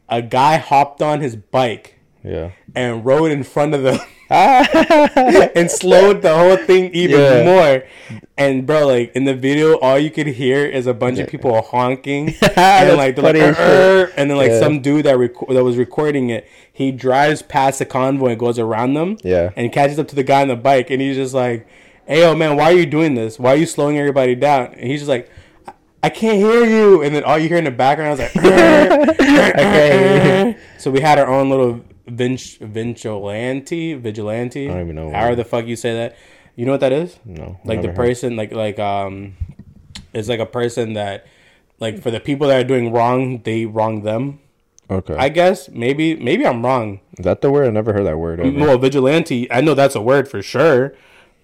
[0.09, 2.53] A guy hopped on his bike yeah.
[2.75, 3.99] and rode in front of them
[5.55, 7.45] and slowed the whole thing even Yeah.
[7.45, 8.21] more.
[8.37, 11.61] And bro, like in the video, all you could hear is a bunch of people
[11.63, 14.13] honking and like they're like, funny as shit.
[14.17, 14.61] And then like Yeah.
[14.61, 18.59] some dude that reco- that was recording it, he drives past the convoy and goes
[18.59, 19.51] around them, Yeah.
[19.57, 21.67] and catches up to the guy on the bike, and he's just like,
[22.07, 23.39] "Hey, yo, man, why are you doing this?
[23.39, 25.29] Why are you slowing everybody down?" And he's just like.
[25.67, 28.33] "I- I can't hear you, and then all you hear in the background is like,
[29.19, 34.69] can't so we had our own little vinch, vigilante, vigilante.
[34.69, 36.17] I don't even know How the fuck you say that.
[36.57, 37.19] You know what that is?
[37.25, 37.61] No.
[37.65, 38.09] Like the never heard.
[38.09, 39.37] person, like like um,
[40.13, 41.27] it's like a person that,
[41.79, 44.41] like for the people that are doing wrong, they wrong them.
[44.91, 45.15] Okay.
[45.15, 47.01] I guess maybe maybe I'm wrong.
[47.19, 47.67] Is that the word?
[47.69, 48.41] I never heard that word.
[48.41, 48.59] Ever.
[48.59, 50.95] Well, vigilante, I know that's a word for sure,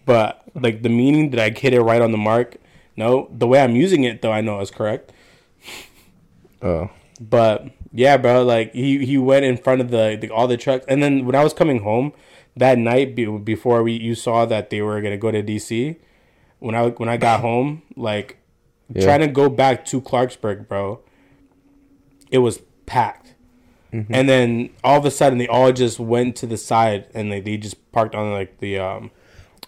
[0.06, 2.56] but like the meaning that I hit it right on the mark?
[2.96, 5.12] No, the way I'm using it though, I know is correct.
[6.62, 6.90] Oh.
[7.20, 10.84] But yeah, bro, like he he went in front of the, the all the trucks,
[10.88, 12.12] and then when I was coming home
[12.56, 15.96] that night be, before we you saw that they were gonna go to DC,
[16.58, 18.38] when I when I got home, like
[18.92, 19.04] Yeah.
[19.04, 21.00] trying to go back to Clarksburg, bro,
[22.30, 23.30] it was packed.
[24.10, 27.38] And then all of a sudden, they all just went to the side and they,
[27.40, 29.12] they just parked on like the um,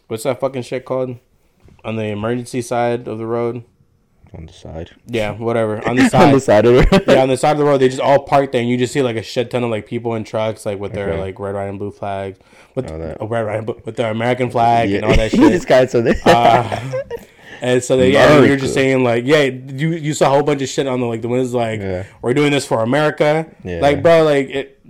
[0.08, 1.18] what's that fucking shit called?
[1.84, 3.62] On the emergency side of the road.
[4.34, 4.90] On the side.
[5.06, 5.86] Yeah, whatever.
[5.88, 6.26] On the side.
[6.28, 7.04] on the side of the road.
[7.08, 8.92] yeah, on the side of the road, they just all parked there, and you just
[8.92, 11.20] see like a shit ton of like people in trucks, like with their Okay.
[11.20, 12.38] like red, white, and blue flags,
[12.74, 15.40] with Oh, uh, red, white, and blue- with their American flag and all that shit.
[15.40, 16.16] this guy's so there.
[16.26, 16.92] Uh,
[17.62, 20.60] and so they, yeah, you're just saying like, yeah, you you saw a whole bunch
[20.60, 22.04] of shit on the like the windows, like Yeah.
[22.20, 23.80] we're doing this for America, Yeah.
[23.80, 24.80] like bro, like it,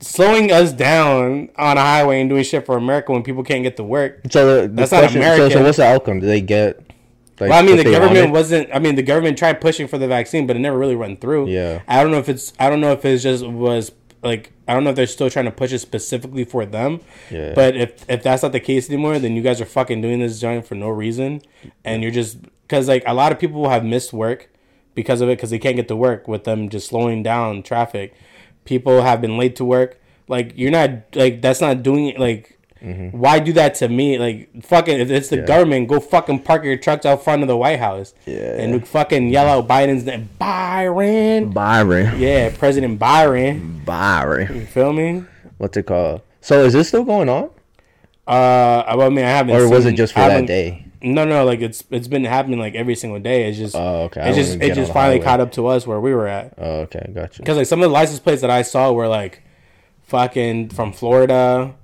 [0.00, 3.76] slowing us down on a highway and doing shit for America when people can't get
[3.78, 4.20] to work.
[4.30, 6.20] so the, the That's not question, so, so what's the outcome?
[6.20, 6.83] Do they get?
[7.40, 8.70] Like, Well, I mean, the government wasn't.
[8.72, 11.48] I mean, the government tried pushing for the vaccine, but it never really went through.
[11.48, 11.82] Yeah.
[11.88, 12.52] I don't know if it's.
[12.60, 13.92] I don't know if it's just was
[14.22, 14.52] like.
[14.66, 17.00] I don't know if they're still trying to push it specifically for them.
[17.30, 17.52] Yeah.
[17.54, 20.40] But if if that's not the case anymore, then you guys are fucking doing this
[20.40, 21.42] joint for no reason,
[21.84, 24.50] and you're just because like a lot of people have missed work
[24.94, 28.14] because of it because they can't get to work with them just slowing down traffic.
[28.64, 30.00] People have been late to work.
[30.28, 32.18] Like you're not like that's not doing it
[32.84, 34.18] like Why do that to me?
[34.18, 37.56] Like fucking, if it's the government, go fucking park your trucks out front of the
[37.56, 38.14] White House.
[38.26, 38.60] Yeah.
[38.60, 41.50] and fucking yell out Biden's name, Byron.
[41.50, 42.18] Byron.
[42.20, 43.82] Yeah, President Byron.
[43.84, 44.54] Byron.
[44.54, 45.24] You feel me?
[45.58, 46.20] What's it called?
[46.40, 47.50] So is this still going on,
[48.26, 49.56] Uh, I mean, I haven't.
[49.56, 50.80] or was it just for that day?
[51.02, 53.46] No, no, like it's it's been happening like every single day.
[53.48, 54.30] It's just Oh, okay.
[54.30, 55.24] It just it just finally highway.
[55.24, 56.54] caught up to us where we were at.
[56.56, 57.40] Oh, okay, gotcha.
[57.42, 59.42] Because like some of the license plates that I saw were like
[60.04, 61.74] fucking from Florida,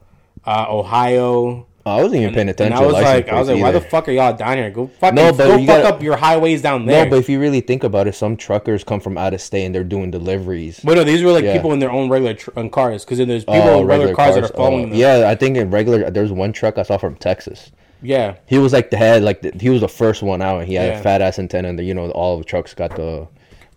[0.47, 1.67] uh, Ohio.
[1.87, 2.77] Oh, I wasn't even paying And attention.
[2.79, 4.71] I was like, I was like, plates why the fuck are y'all down here?
[4.71, 7.05] Go fucking No, but go fuck gotta- up your highways down there.
[7.05, 9.65] No, but if you really think about it, some truckers come from out of state
[9.65, 10.81] and they're doing deliveries.
[10.85, 11.55] But no, these were like Yeah.
[11.55, 14.15] people in their own regular tr- on cars because then there's people Oh, in regular,
[14.15, 14.95] cars, that are following Oh, them.
[14.99, 17.73] Yeah, I think in regular, there's one truck I saw from Texas.
[18.03, 18.35] yeah.
[18.45, 20.75] He was like the head, like the, he was the first one out, and he
[20.75, 20.99] had Yeah.
[21.01, 23.27] a fat ass antenna, and the, you know all the trucks got the.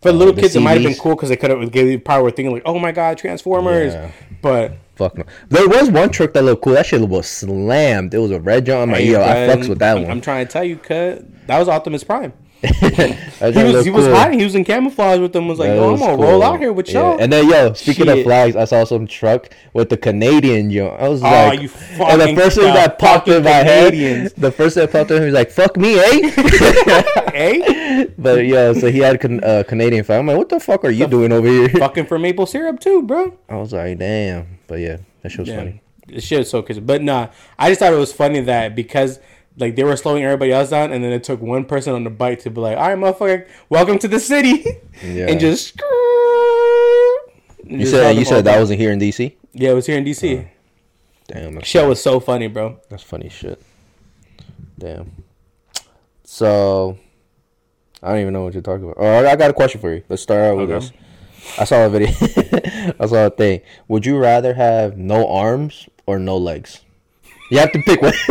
[0.04, 1.88] For uh, little the kids, it might have been cool because they could have gave
[1.88, 3.94] you power thinking like, oh my god, Transformers.
[3.94, 4.12] Yeah.
[4.42, 5.24] But Fuck no.
[5.50, 6.74] There was one truck that looked cool.
[6.74, 8.14] That shit was slammed.
[8.14, 8.84] It was a red John.
[8.84, 10.12] I'm like, hey, yo, I fucks with that I'm, one.
[10.12, 11.48] I'm trying to tell you, cut.
[11.48, 12.32] That was Optimus Prime.
[12.64, 14.40] He was he was hiding.
[14.40, 15.48] He was in camouflage with them.
[15.48, 16.24] Was like, That yo, I'm gonna cool.
[16.26, 17.00] roll out here with Yeah.
[17.12, 17.18] y'all.
[17.20, 20.88] And then, yo, speaking of flags, I saw some truck with the Canadian, yo.
[20.88, 23.94] I was Oh, like, you and the first thing that popped in my head,
[24.38, 26.30] the first thing that popped in, he was like, "Fuck me, eh?"
[27.32, 30.20] hey, but yo, so he had a uh, Canadian flag.
[30.20, 33.04] I'm like, "What the fuck are you doing over here?" fucking for maple syrup too,
[33.04, 33.38] bro.
[33.50, 35.82] I was like, "Damn," but yeah, that shit was Yeah, funny.
[36.08, 36.80] this shit is so crazy.
[36.82, 37.28] But nah,
[37.60, 39.20] I just thought it was funny that because
[39.58, 42.10] like they were slowing everybody else down, and then it took one person on the
[42.10, 44.64] bike to be like, "All right, motherfucker, welcome to the city,"
[45.04, 45.28] Yeah.
[45.30, 45.80] and just.
[47.66, 49.34] You said you said that wasn't here in DC.
[49.54, 50.46] yeah, it was here in DC.
[50.46, 50.50] Oh.
[51.28, 52.78] Damn, that's, Shit was so funny, bro.
[52.90, 53.62] that's funny shit.
[54.78, 55.24] Damn.
[56.26, 56.98] So,
[58.02, 58.98] I don't even know what you're talking about.
[59.00, 60.04] Oh, I got a question for you.
[60.10, 60.86] Let's start out with Okay.
[60.86, 60.92] this.
[61.60, 62.08] I saw a video.
[63.00, 63.62] I saw a thing.
[63.88, 66.82] Would you rather have no arms or no legs?
[67.54, 68.14] You have to pick one.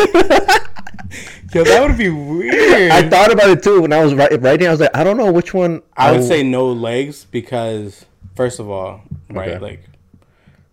[1.55, 2.91] Yo, that would be weird.
[2.91, 4.67] I thought about it too when I was writing.
[4.67, 5.81] I was like, I don't know which one.
[5.97, 8.05] I would w- say no legs because
[8.35, 9.59] first of all, right, Okay.
[9.61, 9.85] like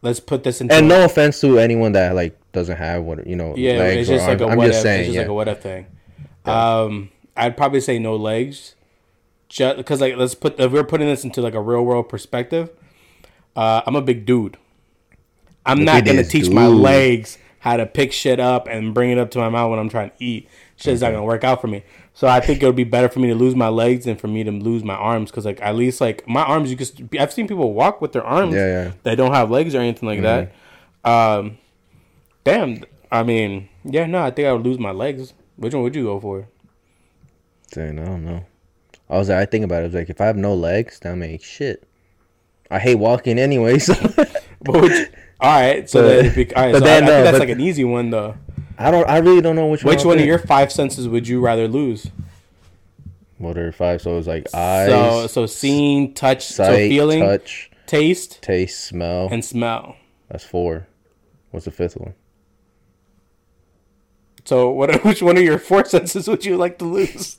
[0.01, 3.35] let's put this into And no offense to anyone that like doesn't have what you
[3.35, 3.55] know.
[3.55, 4.41] yeah, legs it's or just like arms.
[4.41, 4.83] a I'm what just if.
[4.83, 4.99] saying.
[5.01, 5.21] it's just yeah.
[5.21, 5.85] like a what if thing.
[6.45, 8.73] Um, I'd probably say no legs,
[9.47, 12.71] just because like let's put if we're putting this into like a real world perspective.
[13.55, 14.57] Uh, I'm a big dude.
[15.67, 19.09] I'm Look not gonna this teach my legs how to pick shit up and bring
[19.11, 20.47] it up to my mouth when I'm trying to eat.
[20.77, 21.83] Shit's not gonna work out for me.
[22.13, 24.27] So I think it would be better for me to lose my legs than for
[24.27, 26.85] me to lose my arms because like at least like my arms you can.
[26.85, 28.91] st- I've seen people walk with their arms Yeah, yeah.
[29.03, 30.51] that don't have legs or anything like that.
[31.03, 31.57] Um,
[32.43, 32.83] damn.
[33.11, 35.33] I mean, yeah, no, I think I would lose my legs.
[35.55, 36.47] Which one would you go for?
[37.73, 38.45] Saying, I don't know.
[39.09, 39.81] I was like, I think about it.
[39.81, 41.87] I was like, if I have no legs, that makes shit.
[42.71, 43.93] I hate walking anyway, so
[44.65, 45.07] What would you,
[45.41, 47.39] all right, so But- then, if all right, but so then, I, I no, that's
[47.39, 48.35] like an easy one though.
[48.77, 49.07] I don't.
[49.09, 49.93] I really don't know which one.
[49.93, 52.09] Which I'll one of your five senses would you rather lose?
[53.37, 54.01] What are five?
[54.01, 59.27] So it's like eyes, So, so seeing, touch, so feeling, touch, taste, taste, smell.
[59.31, 59.95] and smell.
[60.29, 60.87] That's four.
[61.51, 62.13] What's the fifth one?
[64.45, 65.03] So, what?
[65.05, 67.37] Which one of your four senses would you like to lose?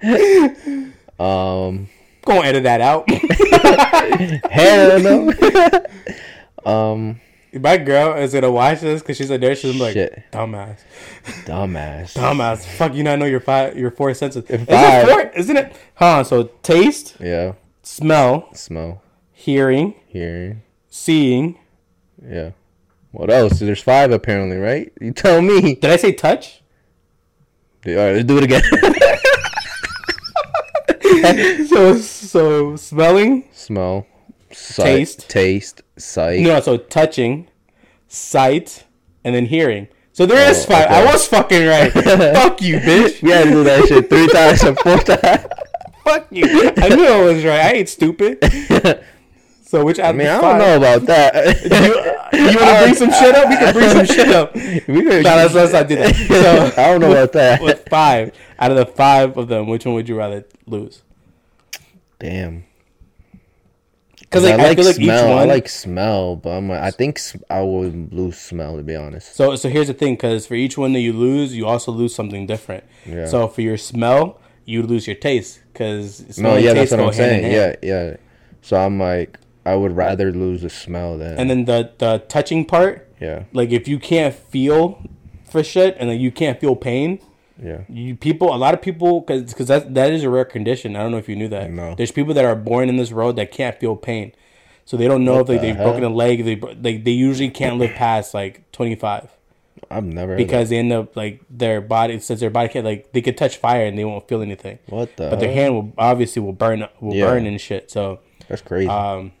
[1.18, 1.88] Um,
[2.28, 3.08] Go and edit that out.
[4.50, 5.32] hell no.
[6.70, 7.20] um,
[7.54, 9.60] My girl is gonna watch this because she's a nurse.
[9.60, 10.22] She's like, Shit.
[10.32, 10.78] dumbass.
[11.46, 12.12] dumbass.
[12.14, 12.64] Dumbass.
[12.76, 14.44] Fuck, you not know your five, your four senses.
[14.48, 15.20] Is it four?
[15.34, 15.74] Isn't it?
[15.94, 16.22] Huh?
[16.24, 17.52] So taste, Yeah.
[17.82, 20.62] smell, Smell, hearing, hearing.
[20.88, 21.58] seeing.
[22.22, 22.50] Yeah.
[23.12, 23.58] What else?
[23.60, 24.92] There's five apparently, right?
[25.00, 25.74] You tell me.
[25.76, 26.62] Did I say touch?
[27.86, 28.60] All right, let's do it again.
[31.68, 33.44] so so smelling.
[33.52, 34.06] Smell,
[34.52, 35.28] sight, Taste.
[35.28, 36.40] taste, sight.
[36.40, 37.48] No, so touching,
[38.08, 38.84] sight,
[39.24, 39.88] and then hearing.
[40.12, 40.90] So there is Oh, five.
[40.90, 41.12] I okay.
[41.12, 41.92] was fucking right.
[42.34, 43.22] Fuck you, bitch.
[43.22, 45.46] We had to do that shit three times or four times.
[46.04, 46.44] Fuck you.
[46.76, 47.60] I knew I was right.
[47.60, 48.38] I ain't stupid.
[49.62, 51.60] So which I mean, I don't know about that.
[52.32, 53.48] You, you want to bring some shit up?
[53.50, 54.54] We can bring some shit up.
[54.54, 56.16] We could- No, let's, let's not do that.
[56.16, 57.60] So, I don't know about that.
[57.62, 61.02] with five out of the five of them, which one would you rather lose?
[62.18, 62.64] Damn.
[64.18, 65.24] Because I like, like, I feel like smell.
[65.24, 65.38] each one.
[65.38, 69.34] I like smell, but I'm like, I think I would lose smell to be honest.
[69.34, 72.14] so so here's the thing, because for each one that you lose, you also lose
[72.14, 72.84] something different.
[73.06, 73.26] Yeah.
[73.26, 77.50] So for your smell, you lose your taste because No, yeah, that's what I'm saying.
[77.50, 78.16] Yeah, yeah.
[78.60, 81.38] So I'm like, I would rather lose the smell than.
[81.38, 85.02] And then the the touching part, yeah, like if you can't feel
[85.50, 87.20] for shit and like you can't feel pain,
[87.62, 87.82] yeah.
[87.88, 90.96] you people a lot of people because because that that is a rare condition.
[90.96, 91.70] I don't know if you knew that.
[91.70, 91.94] No.
[91.94, 94.32] There's people that are born in this world that can't feel pain.
[94.84, 95.86] so they don't know What if like, the they've hell?
[95.90, 96.44] broken a leg.
[96.44, 99.30] They like they usually can't live past like twenty five
[99.90, 103.22] I've never because they end up like their body since their body can't like they
[103.22, 106.42] could touch fire and they won't feel anything, what the but their hand will obviously
[106.42, 107.26] will burn will Yeah.
[107.26, 107.90] burn and shit.
[107.90, 108.88] So That's crazy.
[108.88, 109.32] um,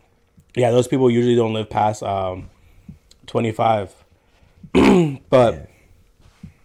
[0.54, 2.50] yeah, those people usually don't live past um,
[3.26, 3.94] 25.
[5.30, 5.68] but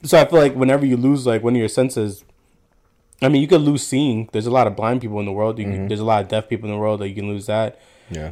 [0.03, 2.23] so I feel like whenever you lose like one of your senses,
[3.21, 4.29] I mean, you could lose seeing.
[4.31, 5.57] There's a lot of blind people in the world.
[5.59, 7.45] You can, there's a lot of deaf people in the world that you can lose
[7.47, 7.79] that.
[8.09, 8.31] yeah.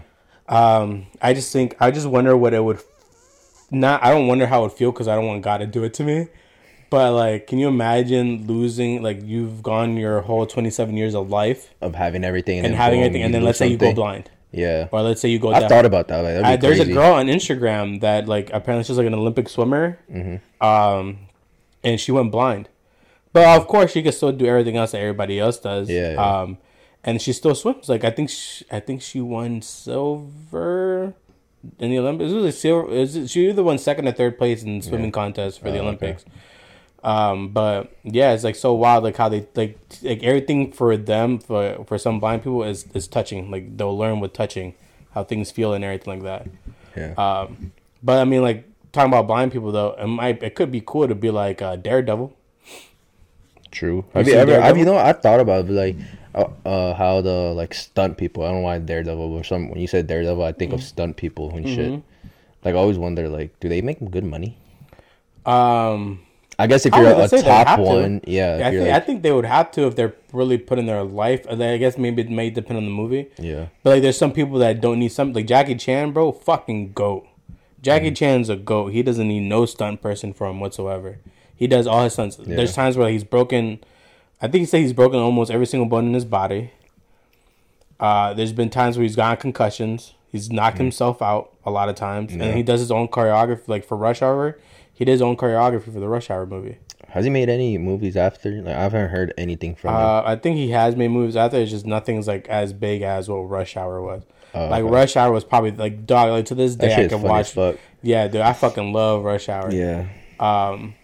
[0.49, 2.79] Um, I just think I just wonder what it would.
[3.69, 5.84] Not I don't wonder how it would feel because I don't want God to do
[5.86, 6.27] it to me.
[6.89, 11.73] But like, can you imagine losing like you've gone your whole 27 years of life
[11.79, 14.89] Of having everything and then having everything, and then let's say you go blind, Yeah.
[14.91, 15.53] or let's say you go.
[15.53, 16.19] I thought about that.
[16.21, 19.47] Like, be Uh, there's a girl on Instagram that like apparently she's like an Olympic
[19.47, 19.99] swimmer,
[20.60, 21.19] um,
[21.84, 22.70] and she went blind,
[23.34, 25.89] but of course she can still do everything else that everybody else does.
[25.89, 26.41] Yeah, yeah.
[26.41, 26.58] Um,
[27.04, 27.89] and she still swims.
[27.89, 31.13] Like I think she, I think she won silver
[31.80, 32.32] in the Olympics.
[32.32, 32.91] It was silver.
[32.91, 35.82] Is it, she either won second or third place in swimming contest for the Oh,
[35.82, 35.88] okay.
[35.88, 36.26] Olympics.
[37.04, 41.39] Um, but yeah, it's like so wild, like how they like like everything for them
[41.39, 43.50] for for some blind people is is touching.
[43.50, 44.76] Like they'll learn with touching
[45.15, 46.48] how things feel and everything like that.
[46.96, 47.13] Yeah.
[47.15, 47.72] Um,
[48.04, 51.08] but I mean, like talking about blind people though, it might it could be cool
[51.08, 52.34] to be like uh, Daredevil.
[53.71, 54.06] True.
[54.13, 54.60] Have you seen ever?
[54.62, 54.97] Have you know?
[54.97, 55.95] I thought about it, like,
[56.36, 58.43] uh, uh, how the like stunt people.
[58.43, 60.60] I don't know why Daredevil, but some when you said Daredevil, I Mm-hmm.
[60.60, 62.01] think of stunt people and shit.
[62.65, 64.58] Like, I always wonder, like, do they make good money?
[65.45, 66.19] Um,
[66.60, 67.84] I guess if I you're a top have to.
[67.84, 68.60] one, yeah.
[68.63, 71.47] I think, like, I think they would have to if they're really putting their life.
[71.49, 73.30] I guess maybe it may depend on the movie.
[73.39, 75.34] yeah, But like, there's some people that don't need something.
[75.34, 77.25] Like Jackie Chan, bro, fucking goat.
[77.82, 78.88] Jackie Chan's a goat.
[78.94, 81.20] He doesn't need no stunt person for him whatsoever.
[81.56, 82.38] He does all his stunts.
[82.38, 83.80] There's times where he's broken.
[84.41, 86.72] I think he said he's broken almost every single bone in his body.
[88.00, 90.13] Uh, there's been times where he's gotten concussions.
[90.32, 93.67] He's knocked himself out a lot of times, and he does his own choreography.
[93.67, 94.58] Like for Rush Hour,
[94.94, 96.78] he did his own choreography for the Rush Hour movie.
[97.10, 98.50] has he made any movies after?
[98.62, 99.98] Like, I haven't heard anything from him.
[99.98, 101.58] Uh, I think he has made movies after.
[101.58, 104.24] It's just nothing's like as big as what Rush Hour was.
[104.53, 104.91] Oh, like okay.
[104.93, 106.29] Rush Hour was probably like dog.
[106.31, 107.55] Like to this day, I can watch.
[108.01, 109.71] Yeah, dude, I fucking love Rush Hour.
[109.71, 110.07] Yeah,
[110.39, 110.95] Um,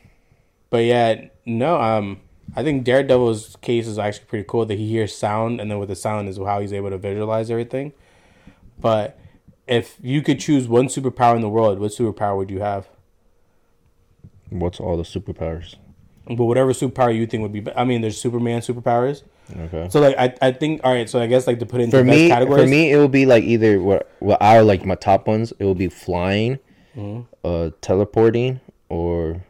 [0.69, 1.79] but yeah, no.
[1.79, 2.19] Um,
[2.55, 4.65] I think Daredevil's case is actually pretty cool.
[4.65, 7.49] That he hears sound, and then with the sound is how he's able to visualize
[7.51, 7.93] everything.
[8.79, 9.19] But
[9.67, 12.87] if you could choose one superpower in the world, what superpower would you have?
[14.49, 15.75] what's all the superpowers?
[16.25, 17.59] But whatever superpower you think would be.
[17.61, 19.23] be- I mean, there's Superman superpowers.
[19.55, 19.87] Okay.
[19.89, 21.09] So like, I, I think all right.
[21.09, 22.63] So I guess like to put in for me, categories.
[22.63, 25.53] for me, it will be like either what what are like my top ones.
[25.59, 26.59] It will be flying,
[26.95, 27.21] Mm-hmm.
[27.45, 29.43] uh, teleporting, or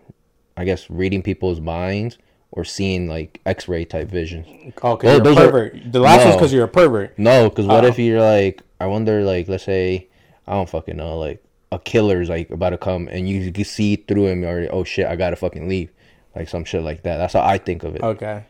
[0.57, 2.17] I guess reading people's minds,
[2.51, 4.43] or seeing like X-ray type vision.
[4.83, 5.91] Okay, Oh, you're a those are- pervert.
[5.91, 7.17] the last one's because you're a pervert.
[7.17, 7.87] No, because what Oh.
[7.87, 10.07] if you're like, I wonder, like, let's say,
[10.47, 13.95] I don't fucking know, like a killer's like about to come, and you can see
[13.95, 15.89] through him, or oh shit, I gotta fucking leave,
[16.35, 17.17] like some shit like that.
[17.17, 18.01] That's how I think of it.
[18.03, 18.43] Okay.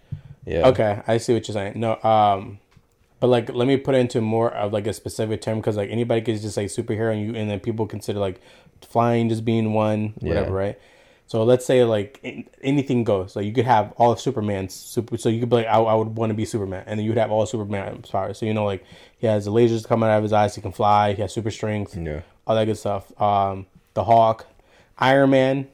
[0.48, 0.68] Yeah.
[0.70, 1.74] Okay, I see what you're saying.
[1.80, 2.60] No, um,
[3.20, 5.90] but like, let me put it into more of like a specific term because like
[5.90, 8.40] anybody could just say superhero, and you and then people consider like
[8.82, 10.54] flying just being one, whatever, Yeah.
[10.68, 10.80] right?
[11.26, 12.22] So let's say like
[12.62, 13.36] anything goes.
[13.36, 15.18] Like you could have all of Superman's super.
[15.18, 17.18] So you could be like, I, I would want to be Superman, and then you'd
[17.18, 18.38] have all of Superman's powers.
[18.38, 18.86] So you know, like
[19.18, 20.56] he has the lasers coming out of his eyes.
[20.56, 21.14] He can fly.
[21.14, 21.98] He has super strength.
[21.98, 22.22] Yeah.
[22.46, 23.12] all that good stuff.
[23.22, 24.48] Um, the Hulk,
[25.00, 25.68] Iron Man.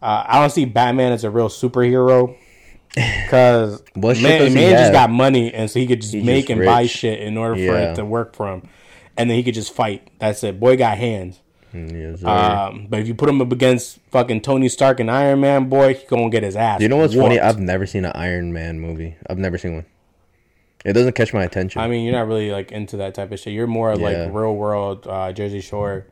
[0.00, 2.34] Uh, I don't see Batman as a real superhero
[2.94, 6.58] because What man, man just got money and so he could just He's make just
[6.58, 8.68] and buy shit in order for it to work for him,
[9.16, 10.08] and then he could just fight.
[10.18, 10.58] That's it.
[10.60, 11.40] Boy got hands.
[11.74, 12.24] Mm, yes.
[12.24, 15.94] Um, but if you put him up against fucking Tony Stark and Iron Man, boy,
[15.94, 16.80] he gonna get his ass.
[16.80, 17.38] you know what's funny?
[17.38, 19.16] I've never seen an Iron Man movie.
[19.28, 19.86] I've never seen one.
[20.84, 21.82] It doesn't catch my attention.
[21.82, 23.52] I mean, you're not really like into that type of shit.
[23.52, 24.04] You're more Yeah.
[24.26, 26.06] like real world, uh, Jersey Shore,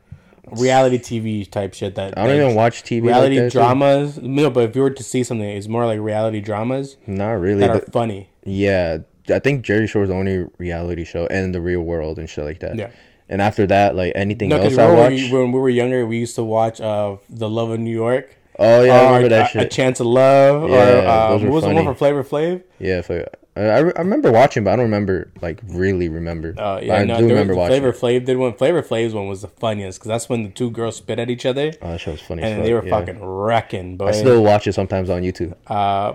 [0.52, 1.94] reality TV type shit.
[1.94, 3.02] That I don't even watch TV.
[3.04, 3.58] reality like that, too.
[3.58, 4.20] dramas.
[4.20, 7.60] No, but if you were to see something, it's more like reality dramas Not really.
[7.60, 8.28] that are The- funny.
[8.44, 8.98] yeah,
[9.30, 12.44] I think Jersey Shore is the only reality show, and the Real World and shit
[12.44, 12.76] like that.
[12.76, 12.88] Yeah.
[13.28, 15.10] And after that, like anything No, else I watch.
[15.12, 18.36] we- when we were younger, we used to watch uh, The Love of New York.
[18.58, 19.62] oh yeah, I remember that a, shit.
[19.62, 20.68] A Chance of Love.
[20.68, 22.62] Yeah, or uh, what was the one for Flavor Flav?
[22.78, 23.10] Yeah, if
[23.56, 26.50] I, I, I remember watching, but I don't remember like really remember.
[26.58, 27.80] Uh, But yeah, I no, do remember watching.
[27.80, 28.54] Flavor Flav did one.
[28.54, 31.46] Flavor Flav's one was the funniest because that's when the two girls spit at each
[31.46, 32.42] other Oh, that show was funny.
[32.42, 32.90] and they were yeah.
[32.90, 33.96] fucking wrecking.
[33.96, 35.54] But I still watch it sometimes on YouTube.
[35.66, 36.14] Uh,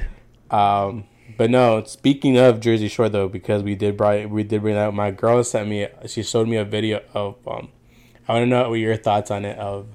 [0.56, 1.04] Um,
[1.36, 1.82] but no.
[1.84, 4.92] Speaking of Jersey Shore, though, because we did bring we did bring that.
[4.94, 5.88] My girl sent me.
[6.06, 7.36] She showed me a video of.
[7.48, 7.68] Um,
[8.28, 9.58] I want to know what your thoughts on it.
[9.58, 9.86] Of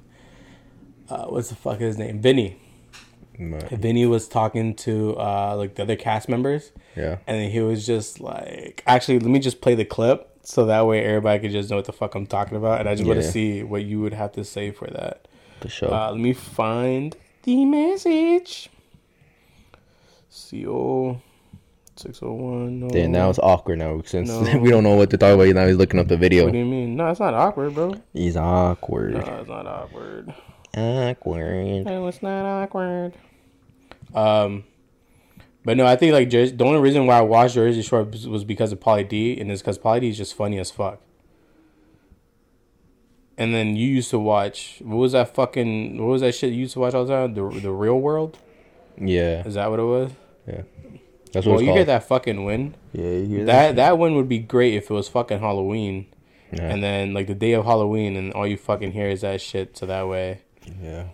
[1.09, 2.21] uh, what's the fuck his name?
[2.21, 2.57] Vinny.
[3.49, 7.17] But, Vinny was talking to uh like the other cast members, yeah.
[7.25, 10.85] and then he was just like, actually, let me just play the clip so that
[10.85, 13.21] way everybody could just know what the fuck I'm talking about, and I just want
[13.21, 15.27] to see what you would have to say for that.
[15.61, 15.93] For sure.
[15.93, 18.69] Uh, let me find the message.
[20.49, 21.21] CO
[22.01, 22.79] six oh one.
[22.79, 22.89] No.
[22.89, 24.57] Then now it's awkward now since No.
[24.59, 25.47] we don't know what to talk about.
[25.47, 26.45] Now he's looking up the video.
[26.45, 26.95] What do you mean?
[26.95, 27.95] No, it's not awkward, bro.
[28.13, 29.13] He's awkward.
[29.13, 30.33] No, it's not awkward.
[30.75, 31.85] Awkward.
[31.85, 33.13] No, it's not awkward.
[34.13, 34.63] Um,
[35.63, 38.43] but no, I think like Jersey, the only reason why I watched Jersey Shore was-
[38.43, 40.99] because of Pauly D, and it's because Pauly D is just funny as fuck.
[43.37, 46.59] And then you used to watch what was that fucking what was that shit you
[46.59, 47.33] used to watch all the time?
[47.33, 48.37] The the Real World
[48.99, 50.11] Yeah, is that what it was?
[50.47, 50.61] Yeah.
[51.31, 51.77] That's what Well, you called.
[51.77, 52.75] hear that fucking win.
[52.91, 56.07] Yeah, you hear That that one would be great if it was fucking Halloween,
[56.51, 56.69] Yeah.
[56.71, 59.77] and then like the day of Halloween, and all you fucking hear is that shit.
[59.77, 60.41] So that way,
[60.83, 61.05] Yeah.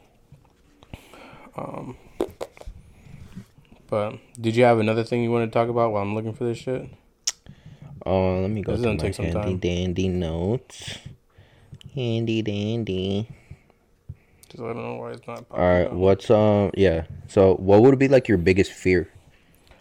[3.90, 6.44] But did you have another thing you want to talk about while I'm looking for
[6.44, 6.90] this shit?
[8.06, 9.58] Oh, let me go This gonna my take some handy time.
[9.58, 10.98] dandy notes.
[11.94, 13.28] Handy dandy.
[14.44, 15.46] Because I don't know why it's not.
[15.52, 17.04] All right, what's um yeah.
[17.28, 19.12] So, what would be like your biggest fear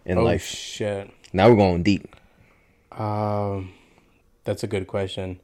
[0.04, 0.44] in Oh life?
[0.44, 1.10] shit.
[1.32, 2.14] Now we're going deep.
[2.92, 3.72] Um,
[4.44, 5.38] that's a good question.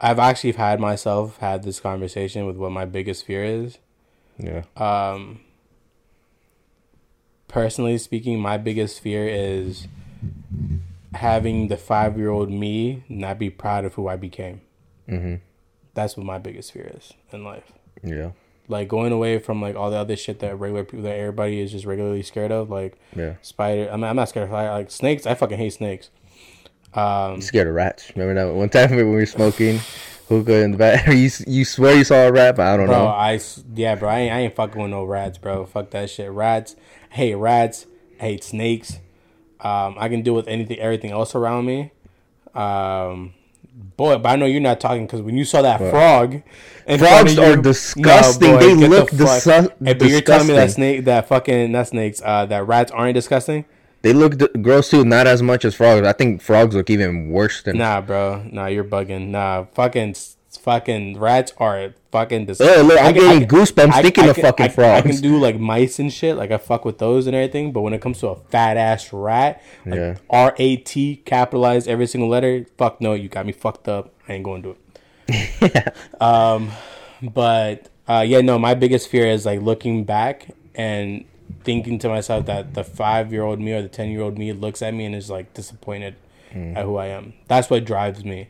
[0.00, 3.78] I've actually had myself had this conversation with what my biggest fear is.
[4.38, 4.62] Yeah.
[4.76, 5.40] Um,
[7.48, 9.86] personally speaking, my biggest fear is
[11.14, 14.60] having the five year old me not be proud of who I became.
[15.08, 15.40] Mhm.
[15.94, 17.72] That's what my biggest fear is in life.
[18.02, 18.30] Yeah.
[18.68, 21.70] Like going away from like all the other shit that regular people that everybody is
[21.72, 23.34] just regularly scared of, like Yeah.
[23.40, 23.88] spider.
[23.90, 24.52] I mean, I'm not scared of.
[24.52, 26.10] Like snakes, I fucking hate snakes.
[26.92, 28.10] Um, scared of rats?
[28.16, 29.78] Remember that one time when we were smoking
[30.28, 31.06] hookah in the back?
[31.14, 33.06] you you swear you saw a rat, but I don't Bro, know.
[33.06, 33.38] I
[33.74, 34.08] yeah, bro.
[34.08, 35.64] I ain't, I ain't fucking with no rats, bro.
[35.66, 36.30] Fuck that shit.
[36.30, 36.74] Rats.
[37.16, 37.86] Hate rats.
[38.20, 38.98] I hate snakes.
[39.60, 41.90] Um, I can deal with anything, everything else around me.
[42.54, 43.34] Um,
[43.96, 46.42] boy, but I know you're not talking because when you saw that frog,
[46.86, 48.58] in front Frogs are disgusting.
[48.58, 51.88] They get the look disgu- Hey, but you're telling me that snake, that fucking not
[51.88, 53.64] snakes, uh, that rats aren't disgusting?
[54.02, 56.06] They look d- gross too, not as much as frogs.
[56.06, 57.78] I think frogs look even worse than.
[57.78, 58.42] Nah, bro.
[58.52, 59.28] Nah, you're bugging.
[59.28, 60.14] Nah, fucking,
[60.56, 62.78] fucking rats are fucking disgusting.
[62.80, 64.66] Oh, look, I'm I can- getting I can- goosebumps I- thinking I of can- fucking
[64.66, 64.98] I, frogs.
[65.06, 66.36] I can do like mice and shit.
[66.36, 67.72] Like I fuck with those and everything.
[67.72, 70.16] But when it comes to a fat ass rat, like Yeah.
[70.30, 74.12] R A T capitalized every single letter, fuck no, you got me fucked up.
[74.28, 74.76] I ain't going to do
[75.28, 75.94] it.
[76.20, 76.70] um,
[77.22, 81.24] but uh, yeah, no, my biggest fear is like looking back and
[81.64, 84.52] thinking to myself that the five year old me or the ten year old me
[84.52, 86.14] looks at me and is like disappointed
[86.54, 87.34] at who I am.
[87.48, 88.48] That's what drives me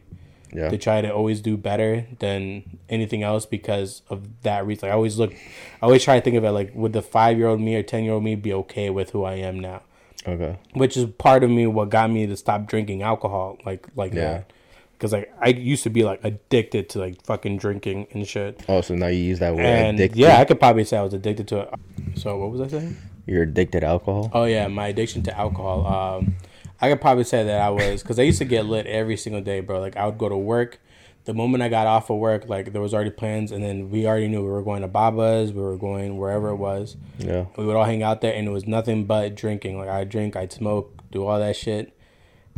[0.53, 0.68] yeah.
[0.68, 4.88] to try to always do better than anything else because of that reason.
[4.88, 5.38] Like, I always look, I
[5.86, 8.05] always try to think of it like, would the five year old me or ten
[8.05, 9.82] year old me be okay with who I am now?
[10.26, 10.59] Okay.
[10.74, 14.20] Which is part of me what got me to stop drinking alcohol like like Yeah.
[14.38, 14.53] that.
[14.92, 18.62] Because like I used to be like addicted to like fucking drinking and shit.
[18.68, 20.18] Oh, so now you use that word And addicted.
[20.18, 21.74] yeah, I could probably say I was addicted to it.
[22.16, 22.97] So what was I saying?
[23.26, 24.30] You're addicted to alcohol.
[24.32, 25.86] Oh yeah, my addiction to alcohol.
[25.86, 26.36] Um,
[26.81, 29.41] I could probably say that I was because I used to get lit every single
[29.41, 29.81] day, bro.
[29.81, 30.79] Like I would go to work.
[31.24, 34.07] The moment I got off of work, like there was already plans, and then we
[34.07, 36.97] already knew we were going to Baba's, we were going wherever it was.
[37.18, 37.47] Yeah.
[37.57, 39.79] We would all hang out there, and it was nothing but drinking.
[39.79, 41.93] Like I'd drink, I'd smoke, do all that shit,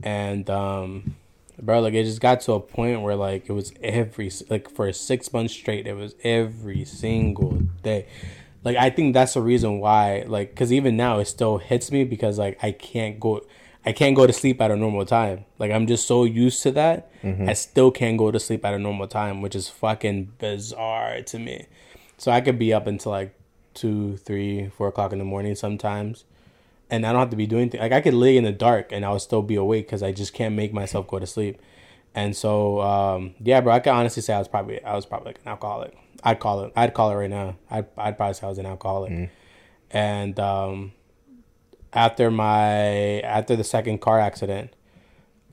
[0.03, 1.15] and um,
[1.61, 4.93] bro, like it just got to a point where like it was every like for
[4.93, 8.07] six months straight, it was every single day.
[8.65, 12.05] Like I think that's the reason why, like, because even now it still hits me
[12.05, 13.47] because like I can't go,
[13.87, 15.45] I can't go to sleep at a normal time.
[15.59, 17.11] Like I'm just so used to that,
[17.49, 21.39] I still can't go to sleep at a normal time, which is fucking bizarre to
[21.39, 21.67] me.
[22.19, 23.35] So I could be up until like
[23.75, 26.25] two, three, four o'clock in the morning sometimes,
[26.91, 27.81] and I don't have to be doing anything.
[27.81, 30.35] Like I could lay in the dark and I'll still be awake because I just
[30.35, 31.61] can't make myself go to sleep.
[32.15, 35.29] And so, um, yeah, bro, I can honestly say I was probably I was probably
[35.29, 35.97] like an alcoholic.
[36.25, 36.73] I'd call it.
[36.75, 37.57] I'd call it right now.
[37.71, 39.31] I'd I'd probably say I was an alcoholic.
[39.91, 40.93] And um,
[41.93, 44.73] after my after the second car accident,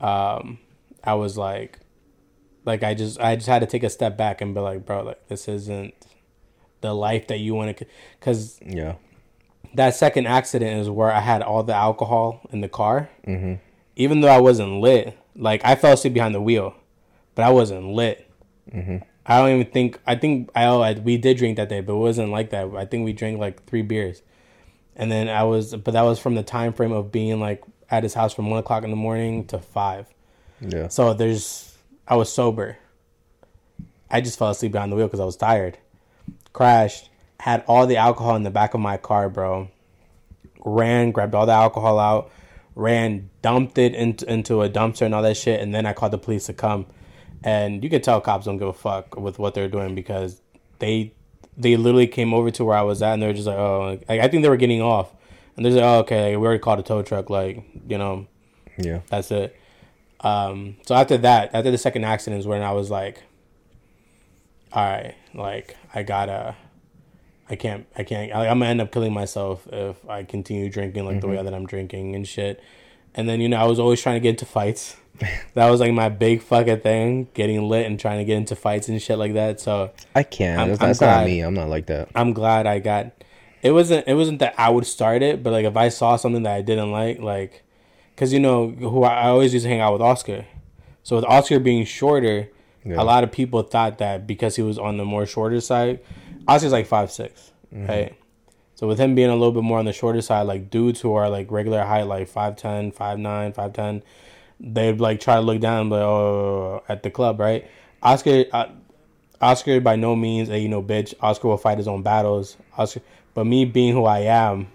[0.00, 0.58] um,
[1.04, 1.78] I was like,
[2.64, 5.02] like I just I just had to take a step back and be like, bro,
[5.02, 5.94] like this isn't
[6.80, 7.86] the life that you want to,
[8.20, 8.96] because Yeah.
[9.74, 13.08] that second accident is where I had all the alcohol in the car.
[13.26, 13.54] Mm-hmm.
[13.96, 16.74] Even though I wasn't lit, like I fell asleep behind the wheel,
[17.34, 18.30] but I wasn't lit.
[18.70, 18.98] Mm-hmm.
[19.24, 21.94] I don't even think I think I, oh, I we did drink that day, but
[21.94, 22.68] it wasn't like that.
[22.76, 24.22] I think we drank like three beers,
[24.96, 28.02] and then I was, but that was from the time frame of being like at
[28.02, 30.06] his house from one o'clock in the morning to five.
[30.60, 30.88] Yeah.
[30.88, 31.76] So there's,
[32.08, 32.78] I was sober.
[34.10, 35.78] I just fell asleep behind the wheel because I was tired.
[36.52, 37.10] Crashed.
[37.40, 39.68] Had all the alcohol in the back of my car, bro.
[40.66, 42.30] ran, grabbed all the alcohol out,
[42.74, 46.12] ran, dumped it into into a dumpster and all that shit, and then I called
[46.12, 46.86] the police to come.
[47.44, 50.40] And you could tell cops don't give a fuck with what they're doing because
[50.78, 51.12] they
[51.56, 53.98] they literally came over to where I was at and they were just like, oh,
[54.08, 55.10] like, I think they were getting off,
[55.56, 58.26] and they're like, oh, okay, we already called a tow truck, like you know,
[58.78, 59.00] Yeah.
[59.08, 59.56] that's it.
[60.20, 63.22] Um, so after that, after the second accident is when I was like,
[64.72, 66.56] all right, like I gotta,
[67.48, 71.04] I can't, I can't, I, I'm gonna end up killing myself if I continue drinking
[71.04, 72.60] like the way that I'm drinking and shit.
[73.16, 74.96] And then you know I was always trying to get into fights.
[75.54, 78.88] that was like my big fucking thing, getting lit and trying to get into fights
[78.88, 79.60] and shit like that.
[79.60, 80.58] So I can't.
[80.58, 81.26] I'm- that's I'm that's not glad.
[81.26, 81.40] me.
[81.40, 82.10] I'm not like that.
[82.14, 83.12] I'm glad I got.
[83.62, 84.06] It wasn't.
[84.06, 86.62] It wasn't that I would start it, but like if I saw something that I
[86.62, 87.62] didn't like, like,
[88.14, 90.44] because you know who I, I always used to hang out with Oscar.
[91.02, 92.50] So with Oscar being shorter,
[92.84, 93.00] Yeah.
[93.00, 96.00] a lot of people thought that because he was on the more shorter side,
[96.46, 97.86] Oscar's like five six, mm-hmm.
[97.86, 98.16] right?
[98.76, 101.14] So with him being a little bit more on the shorter side, like dudes who
[101.14, 104.02] are like regular height, like 5'10", 5'9", 5'10",
[104.60, 107.66] they'd like try to look down and be like, oh, at the club, right?
[108.02, 108.66] Oscar, uh,
[109.40, 111.14] Oscar by no means a you know bitch.
[111.20, 112.58] Oscar will fight his own battles.
[112.76, 113.00] Oscar,
[113.32, 114.68] but me being who I am,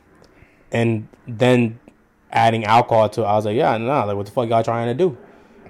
[0.71, 1.79] and then
[2.31, 4.87] adding alcohol to it, I was like, yeah, nah, like what the fuck y'all trying
[4.87, 5.15] to do?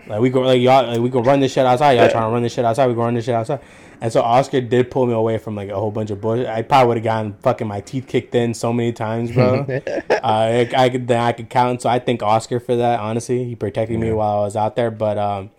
[0.08, 1.94] Like we go, like y'all, like we can run this shit outside.
[1.94, 2.88] Y'all trying to run this shit outside.
[2.88, 3.60] We can run this shit outside.
[4.02, 6.48] And so Oscar did pull me away from like a whole bunch of bullshit.
[6.48, 9.60] I probably would have gotten fucking my teeth kicked in so many times, bro.
[9.88, 11.84] uh, I, I could then I could count.
[11.84, 13.00] So I thank Oscar for that.
[13.00, 14.90] Honestly, he protected me while I was out there.
[14.90, 15.52] But um,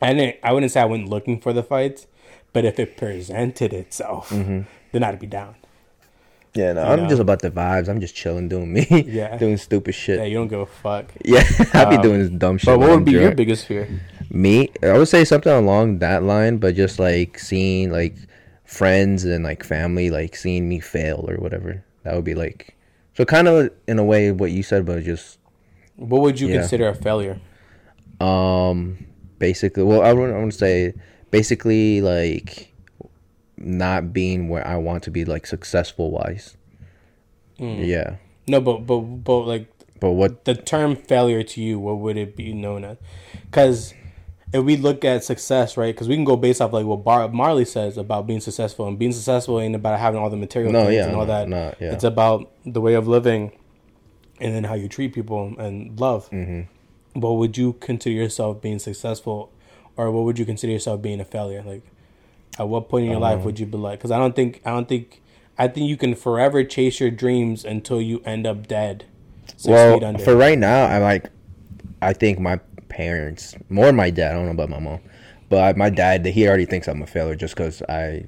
[0.00, 0.36] I didn't.
[0.42, 2.06] I wouldn't say I went looking for the fights,
[2.54, 4.66] but if it presented itself, then
[5.04, 5.56] I'd be down.
[6.54, 7.08] Yeah, no, I'm know?
[7.08, 7.88] just about the vibes.
[7.88, 8.86] I'm just chilling, doing me.
[9.06, 9.36] Yeah.
[9.38, 10.18] doing stupid shit.
[10.18, 11.12] Yeah, you don't give a fuck.
[11.24, 11.44] Yeah,
[11.74, 12.66] I be Um, doing this dumb shit.
[12.66, 13.88] But what would be your biggest fear?
[14.30, 18.16] Me, I would say something along that line, but just like seeing like
[18.64, 21.82] friends and like family, like seeing me fail or whatever.
[22.04, 22.76] That would be like,
[23.14, 25.38] so kind of in a way what you said, but just
[25.96, 26.60] What would you Yeah.
[26.60, 27.40] consider a failure?
[28.20, 28.98] um,
[29.38, 29.82] basically.
[29.84, 30.94] Well, I would I would say
[31.30, 32.72] basically like
[33.56, 36.56] not being where I want to be, like successful wise.
[37.58, 37.86] Mm.
[37.86, 38.16] Yeah,
[38.46, 39.66] No, but but but like
[40.00, 40.44] but what?
[40.44, 42.98] the term failure to you, what would it be known as?
[43.50, 43.94] Because
[44.52, 45.94] if we look at success, right?
[45.94, 48.98] Because we can go based off like what Bar- Marley says about being successful, and
[48.98, 51.48] being successful ain't about having all the material No, things yeah, and all no, that.
[51.48, 51.92] no, yeah.
[51.92, 53.52] It's about the way of living,
[54.40, 56.30] and then how you treat people and love.
[56.30, 57.20] Mm-hmm.
[57.20, 59.52] But would you consider yourself being successful,
[59.96, 61.62] or what would you consider yourself being a failure?
[61.66, 61.82] Like,
[62.58, 63.34] at what point in your Uh-huh.
[63.36, 63.98] life would you be like?
[63.98, 65.20] Because I don't think I don't think
[65.58, 69.04] I think you can forever chase your dreams until you end up dead.
[69.48, 70.22] Six feet well, under.
[70.22, 71.30] for right now, I like.
[72.00, 72.60] I think my
[72.98, 74.32] parents, more my dad.
[74.32, 74.98] I don't know about my mom,
[75.48, 78.26] but my dad, he already thinks I'm a failure just because I,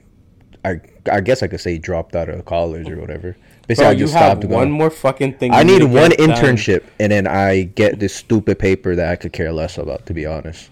[0.64, 3.36] I, I guess I could say dropped out of college or whatever.
[3.66, 4.70] Basically, Bro, I you just have stopped one going.
[4.70, 5.52] more fucking thing.
[5.52, 6.30] I you need one get done.
[6.30, 10.14] internship, and then I get this stupid paper that I could care less about, to
[10.14, 10.70] be honest,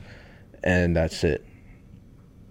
[0.63, 1.45] and that's it.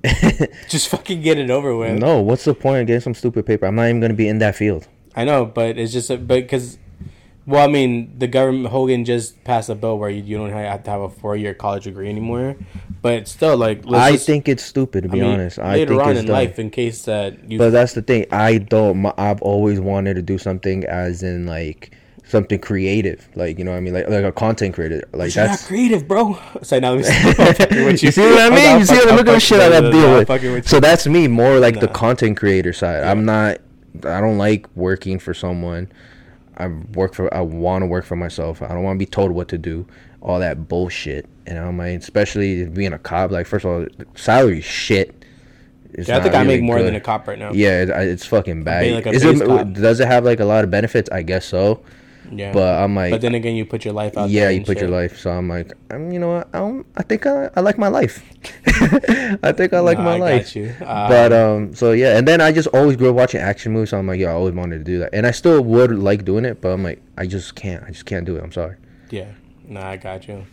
[0.68, 1.98] Just fucking get it over with.
[1.98, 3.66] No, what's the point of getting some stupid paper?
[3.66, 4.86] I'm not even gonna be in that field.
[5.16, 6.78] I know, but it's just a, but because,
[7.48, 10.84] well, I mean, the government Hogan just passed a bill where you, you don't have
[10.84, 12.56] to have a four year college degree anymore.
[13.02, 15.58] But still, like, I just- think it's stupid to I be mean, honest.
[15.60, 16.34] I later think on it's in dumb.
[16.34, 18.26] life, in case that you, But that's the thing.
[18.32, 18.98] I don't.
[19.02, 21.91] my- I've always wanted to do something as in like
[22.26, 25.02] something creative, like you know what I mean, like like a content creator.
[25.14, 25.68] Like you're not that's.
[25.68, 26.38] creative, bro.
[26.64, 28.64] So now let me with You see what I I'm mean?
[28.66, 30.68] not You see what I'm look at shit I deal with.
[30.68, 33.04] So that's me, more like the content creator side.
[33.06, 33.60] I'm not.
[34.04, 35.89] I don't like working for someone.
[36.58, 37.34] I work for.
[37.34, 38.62] I want to work for myself.
[38.62, 39.86] I don't want to be told what to do.
[40.22, 41.28] All that bullshit.
[41.45, 43.32] And I'm like, especially being a cop.
[43.32, 45.24] Like, first of all, salary shit.
[45.93, 46.88] It's Yeah, I think not I make more good.
[46.88, 47.51] than a cop right now.
[47.53, 48.91] Yeah, it, it's fucking bad.
[48.91, 51.10] like it, does it have like a lot of benefits?
[51.12, 51.82] I guess so.
[52.32, 52.52] Yeah.
[52.52, 54.30] But I'm like, but then again, you put your life out.
[54.30, 55.18] yeah, you put your life.
[55.18, 56.50] So I'm like, I'm, you know what?
[56.54, 58.24] I, don't, I think I, I like my life.
[59.44, 60.56] I think I like my I got life.
[60.56, 60.70] you.
[60.80, 63.90] Um, but um, so yeah, and then I just always grew up watching action movies.
[63.92, 66.26] So I'm like, yeah, I always wanted to do that, and I still would like
[66.26, 66.62] doing it.
[66.62, 67.84] But I'm like, I just can't.
[67.84, 68.44] I just can't do it.
[68.44, 68.78] I'm sorry.
[69.10, 69.32] Yeah.
[69.68, 70.46] No, I got you.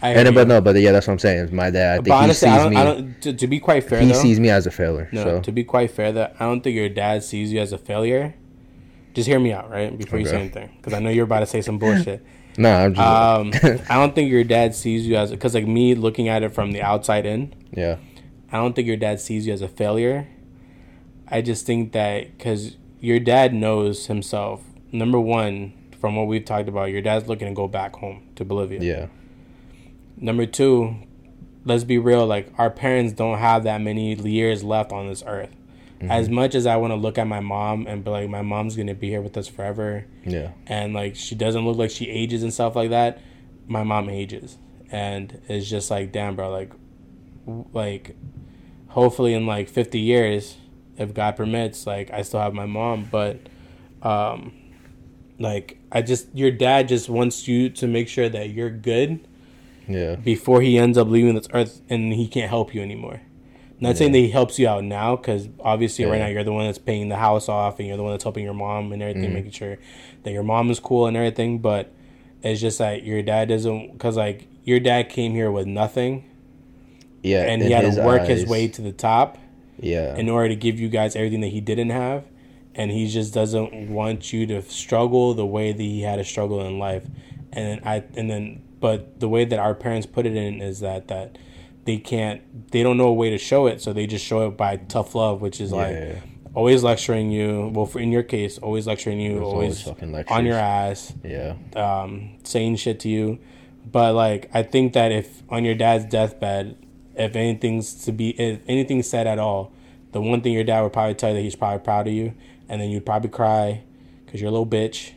[0.00, 0.46] I And hear but you.
[0.46, 1.54] no, but yeah, that's what I'm saying.
[1.54, 1.92] My dad.
[1.92, 2.76] I think But he honestly, sees I don't, me.
[2.76, 3.22] I don't.
[3.22, 5.08] To, to be quite fair, he though, sees me as a failure.
[5.12, 7.72] No, so to be quite fair, that I don't think your dad sees you as
[7.72, 8.34] a failure.
[9.14, 9.96] Just hear me out, right?
[9.96, 12.24] Before you say anything, because I know you're about to say some bullshit.
[12.56, 13.52] no, I'm just Um,
[13.88, 16.72] I don't think your dad sees you as because, like me looking at it from
[16.72, 17.96] the outside in, yeah.
[18.50, 20.28] I don't think your dad sees you as a failure.
[21.28, 24.62] I just think that because your dad knows himself.
[24.92, 28.44] Number one, from what we've talked about, your dad's looking to go back home to
[28.44, 28.80] Bolivia.
[28.80, 29.06] Yeah.
[30.16, 30.96] Number two,
[31.64, 32.26] let's be real.
[32.26, 35.54] Like our parents don't have that many years left on this earth.
[36.10, 38.76] As much as I want to look at my mom and be like, my mom's
[38.76, 40.50] gonna be here with us forever, Yeah.
[40.66, 43.18] and like she doesn't look like she ages and stuff like that.
[43.68, 44.58] My mom ages,
[44.90, 46.72] and it's just like, damn, bro, like,
[47.72, 48.16] like,
[48.88, 50.56] hopefully in like fifty years,
[50.98, 53.38] if God permits, like I still have my mom, but,
[54.02, 54.52] um,
[55.38, 59.26] like I just your dad just wants you to make sure that you're good
[59.88, 60.16] Yeah.
[60.16, 63.20] before he ends up leaving this earth and he can't help you anymore.
[63.82, 66.66] Not saying that he helps you out now, because obviously right now you're the one
[66.66, 69.24] that's paying the house off and you're the one that's helping your mom and everything,
[69.24, 69.34] Mm-hmm.
[69.34, 69.78] making sure
[70.22, 71.58] that your mom is cool and everything.
[71.58, 71.92] But
[72.42, 76.24] it's just that your dad doesn't, because like your dad came here with nothing
[77.22, 77.42] Yeah.
[77.44, 79.38] and he had to work his way to the top
[79.78, 80.16] Yeah.
[80.16, 82.24] in order to give you guys everything that he didn't have
[82.74, 86.64] and he just doesn't want you to struggle the way that he had to struggle
[86.64, 87.04] in life
[87.52, 90.80] and then i and then but the way that our parents put it in is
[90.80, 91.36] that that
[91.84, 94.56] they can't they don't know a way to show it so they just show it
[94.56, 95.76] by tough love which is Yeah.
[95.76, 96.22] like
[96.54, 100.44] always lecturing you well for in your case always lecturing you There's always, always on
[100.46, 101.54] your ass yeah.
[101.74, 103.38] um, saying shit to you.
[103.90, 106.76] But like, I think that if on your dad's deathbed,
[107.16, 109.72] if anything's to be, if anything's said at all,
[110.12, 112.32] the one thing your dad would probably tell you that he's probably proud of you,
[112.68, 113.82] and then you'd probably cry
[114.24, 115.12] because you're a little bitch,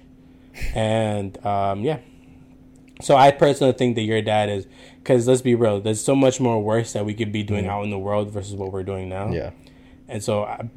[0.74, 2.00] and um, yeah.
[3.02, 4.68] So I personally think that your dad is,
[5.00, 7.84] because let's be real, there's so much more worse that we could be doing out
[7.84, 9.32] in the world versus what we're doing now.
[9.32, 9.52] Yeah.
[10.08, 10.70] And so I,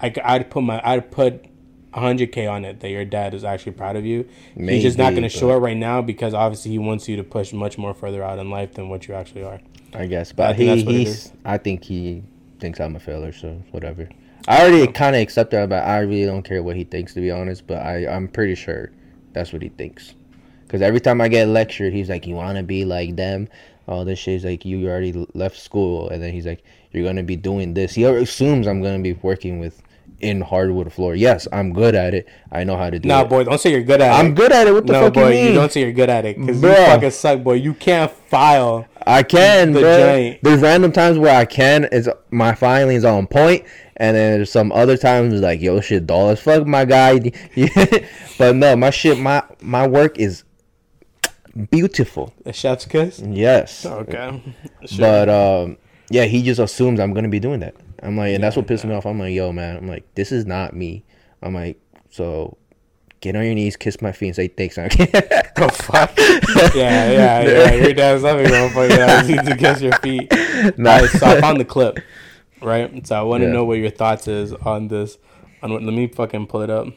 [0.00, 1.46] I I'd put my I'd put
[1.94, 4.28] 100k on it that your dad is actually proud of you.
[4.54, 7.16] Maybe, He's just not going to show it right now because obviously he wants you
[7.16, 9.60] to push much more further out in life than what you actually are.
[9.94, 11.32] I guess, I but think he, that's what it he's.
[11.44, 12.22] I think he
[12.60, 14.08] thinks I'm a failure, so whatever.
[14.46, 17.20] I already kind of accept that, but I really don't care what he thinks, to
[17.20, 17.66] be honest.
[17.66, 18.90] But I, I'm pretty sure
[19.32, 20.14] that's what he thinks.
[20.68, 23.48] Because every time I get lectured, he's like, "You want to be like them?"
[23.88, 24.34] All this shit.
[24.34, 26.62] He's like, "You already left school," and then he's like,
[26.92, 29.82] "You're gonna be doing this." He assumes I'm gonna be working with
[30.20, 31.14] in hardwood floor.
[31.14, 32.28] Yes, I'm good at it.
[32.52, 33.28] I know how to do Nah, it.
[33.28, 34.18] boy, don't say you're good at it.
[34.18, 34.72] I'm good at it.
[34.72, 35.46] What the no, fuck boy, you mean?
[35.46, 37.54] you don't say you're good at it because you fucking suck, boy.
[37.54, 38.86] You can't file.
[39.06, 40.34] I can, the bro.
[40.42, 41.88] There's random times where I can.
[41.92, 43.62] It's my filing's on point.
[43.62, 43.64] point,
[43.96, 47.18] and then there's some other times like, yo, shit, dull as fuck, my guy.
[48.38, 50.44] but no, my shit, my my work is
[51.70, 52.32] beautiful.
[52.44, 53.18] The chef's kiss.
[53.20, 54.42] Yes, Okay,
[54.86, 54.98] Sure.
[54.98, 55.76] but um,
[56.10, 57.74] yeah, he just assumes I'm gonna be doing that.
[58.02, 59.06] I'm like, and that's what pisses me off.
[59.06, 61.04] I'm like, yo, man, I'm like, this is not me.
[61.42, 61.80] I'm like,
[62.10, 62.56] so
[63.20, 64.76] get on your knees, kiss my feet, and say thanks.
[64.76, 66.16] the fuck?
[66.76, 67.72] yeah, yeah, yeah.
[67.84, 69.08] Your dad's loving motherfucker.
[69.08, 70.32] I need to kiss your feet.
[70.76, 70.92] Nah.
[70.94, 71.98] Alright, so I found the clip,
[72.62, 73.06] right?
[73.06, 73.52] So I want to Yeah.
[73.52, 75.16] know what your thoughts is on this.
[75.62, 76.88] On what, let me fucking pull it up.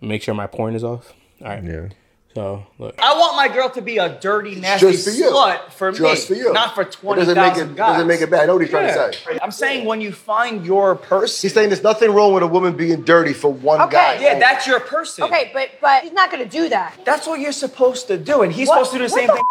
[0.00, 1.12] Make sure my porn is off.
[1.42, 1.62] All right.
[1.64, 1.88] yeah.
[2.34, 2.94] So look.
[2.98, 5.30] I want my girl to be a dirty, nasty Just for you.
[5.30, 6.52] slut for Just me, for you.
[6.52, 7.92] not for It twenty doesn't make thousand it guys.
[7.92, 8.40] doesn't make it bad.
[8.44, 9.38] I know what he's trying to say.
[9.42, 12.74] I'm saying when you find your person, He's saying there's nothing wrong with a woman
[12.74, 13.92] being dirty for one Okay.
[13.92, 14.18] guy.
[14.18, 15.24] yeah, that's your person.
[15.24, 16.94] Okay, but but he's not gonna do that.
[17.04, 19.26] That's what you're supposed to do, and he's What- supposed to do the what same
[19.26, 19.42] the thing.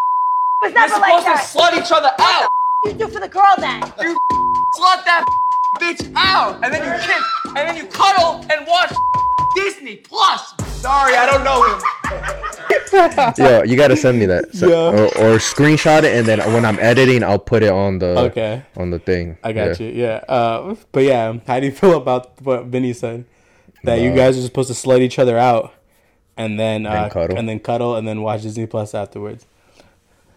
[0.63, 1.51] It's You're never like supposed that.
[1.51, 2.41] to slut each other out.
[2.41, 2.51] What
[2.83, 3.81] do you do for the girl then?
[4.01, 4.17] You
[4.79, 5.25] slut that
[5.79, 8.91] bitch out, and then you kiss, and then you cuddle and watch
[9.55, 10.53] Disney Plus.
[10.81, 11.79] Sorry, I don't know him.
[13.37, 14.99] Yo, you gotta send me that, So- Yeah.
[14.99, 18.63] or, or screenshot it, and then when I'm editing, I'll put it on the Okay.
[18.75, 19.37] on the thing.
[19.43, 19.87] I got Yeah.
[19.87, 19.93] you.
[19.93, 20.15] Yeah.
[20.27, 23.25] Uh, but yeah, how do you feel about what Vinny said?
[23.83, 25.73] That you guys are supposed to slut each other out,
[26.37, 27.37] and then uh, cuddle.
[27.37, 29.45] and then cuddle, and then watch Disney Plus afterwards.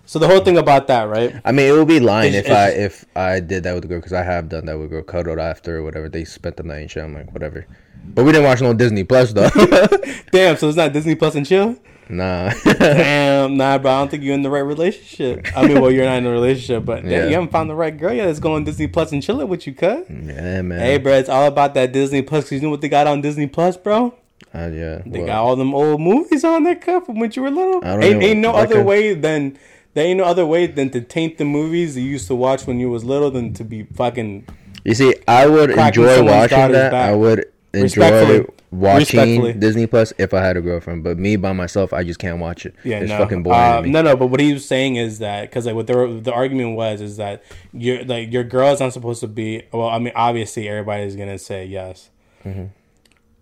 [0.06, 1.34] So the whole thing about that, right?
[1.44, 3.88] I mean, it would be lying It's- if I if I did that with a
[3.88, 6.08] girl because I have done that with a girl, cuddled after or whatever.
[6.08, 7.02] They spent the night and shit.
[7.04, 7.66] I'm like, whatever.
[8.06, 9.48] But we didn't watch no Disney Plus though.
[10.32, 10.56] Damn.
[10.56, 11.76] So it's not Disney Plus and chill.
[12.10, 12.52] nah.
[12.64, 13.90] Damn, nah, bro.
[13.92, 15.46] I don't think you're in the right relationship.
[15.56, 17.24] I mean, well, you're not in a relationship, but damn, Yeah.
[17.28, 19.72] you haven't found the right girl yet that's going Disney Plus and chilling with you,
[19.74, 20.04] cuz.
[20.10, 20.78] yeah, man.
[20.80, 22.44] Hey, bro, it's all about that Disney Plus.
[22.44, 24.14] 'cause you know what they got on Disney Plus, bro?
[24.54, 25.00] Uh, yeah.
[25.06, 27.82] They well, got all them old movies on there, cuz, from when you were little.
[27.82, 28.26] I don't Ain't, know.
[28.26, 29.56] ain't no other way than
[29.94, 32.78] there ain't no other way than to taint the movies you used to watch when
[32.78, 34.46] you was little than to be fucking
[34.84, 36.92] you see, I would enjoy watching that.
[36.92, 37.10] back.
[37.10, 41.02] I would enjoy watching Disney Plus if I had a girlfriend.
[41.02, 42.74] But me by myself, I just can't watch it.
[42.84, 43.18] Yeah, it's no.
[43.18, 43.58] fucking boring.
[43.58, 44.16] Uh, no, no.
[44.16, 47.16] But what he was saying is that because like what the the argument was is
[47.16, 47.42] that
[47.72, 49.62] your like your girl is not supposed to be.
[49.72, 52.10] Well, I mean, obviously everybody's gonna say yes.
[52.44, 52.66] Mm-hmm.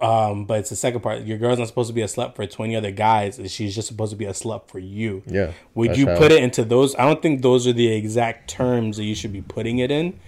[0.03, 1.22] Um, but it's the second part.
[1.22, 3.40] Your girl's not supposed to be a slut for twenty other guys.
[3.46, 5.22] She's just supposed to be a slut for you.
[5.26, 6.94] Yeah, Would you put it into those?
[6.96, 10.18] I don't think those are the exact terms that you should be putting it in.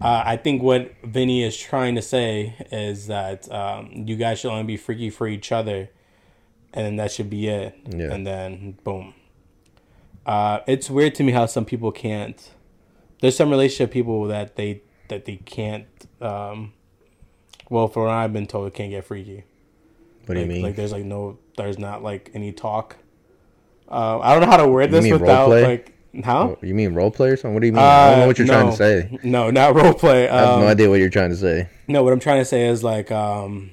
[0.00, 4.50] Uh, I think what Vinny is trying to say is that um, you guys should
[4.50, 5.88] only be freaky for each other,
[6.72, 7.78] and then that should be it.
[7.88, 8.12] Yeah.
[8.12, 9.14] And then boom.
[10.26, 12.50] Uh, it's weird to me how some people can't.
[13.20, 15.86] There's some relationship people that they that they can't
[16.20, 16.72] um,
[17.70, 19.44] Well, for what I've been told, it can't get freaky.
[20.26, 20.62] What do like, you mean?
[20.62, 22.96] Like there's like no, there's not like any talk.
[23.90, 25.92] Uh, I don't know how to word You this without like
[26.22, 26.56] how.
[26.62, 27.54] you mean role play or something?
[27.54, 27.82] What do you mean?
[27.82, 29.18] I don't know Uh, what you're trying to say.
[29.22, 30.28] No, not role play.
[30.28, 31.68] I have Um, no idea what you're trying to say.
[31.88, 33.70] No, what I'm trying to say is like, um,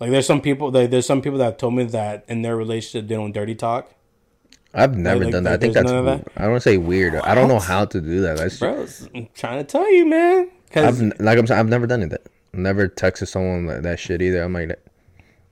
[0.00, 3.08] like there's some people, like, there's some people that told me that in their relationship
[3.08, 3.92] they don't dirty talk.
[4.72, 5.54] I've never like, done that.
[5.54, 5.90] I think that's.
[5.90, 6.28] that?
[6.36, 7.14] I don't say weird.
[7.16, 8.36] I don't know how to do that.
[8.36, 10.50] That's Bro, I'm trying to tell you, man.
[10.70, 12.10] Cause I've like I'm saying, I've never done it.
[12.10, 12.22] That
[12.56, 14.42] never texted someone like that shit either.
[14.42, 14.78] I'm like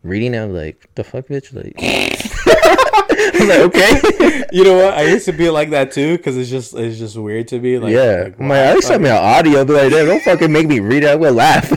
[0.03, 0.35] reading.
[0.37, 1.55] I'm like the fuck, bitch.
[1.55, 1.75] Like
[3.41, 4.95] I'm like okay, you know what?
[4.95, 7.79] I used to be like that too, because it's just it's just weird to me.
[7.79, 8.25] Like, yeah.
[8.25, 9.65] like, like, at least send me an audio.
[9.65, 11.11] Be like, don't fucking make me read it.
[11.11, 11.73] I will laugh.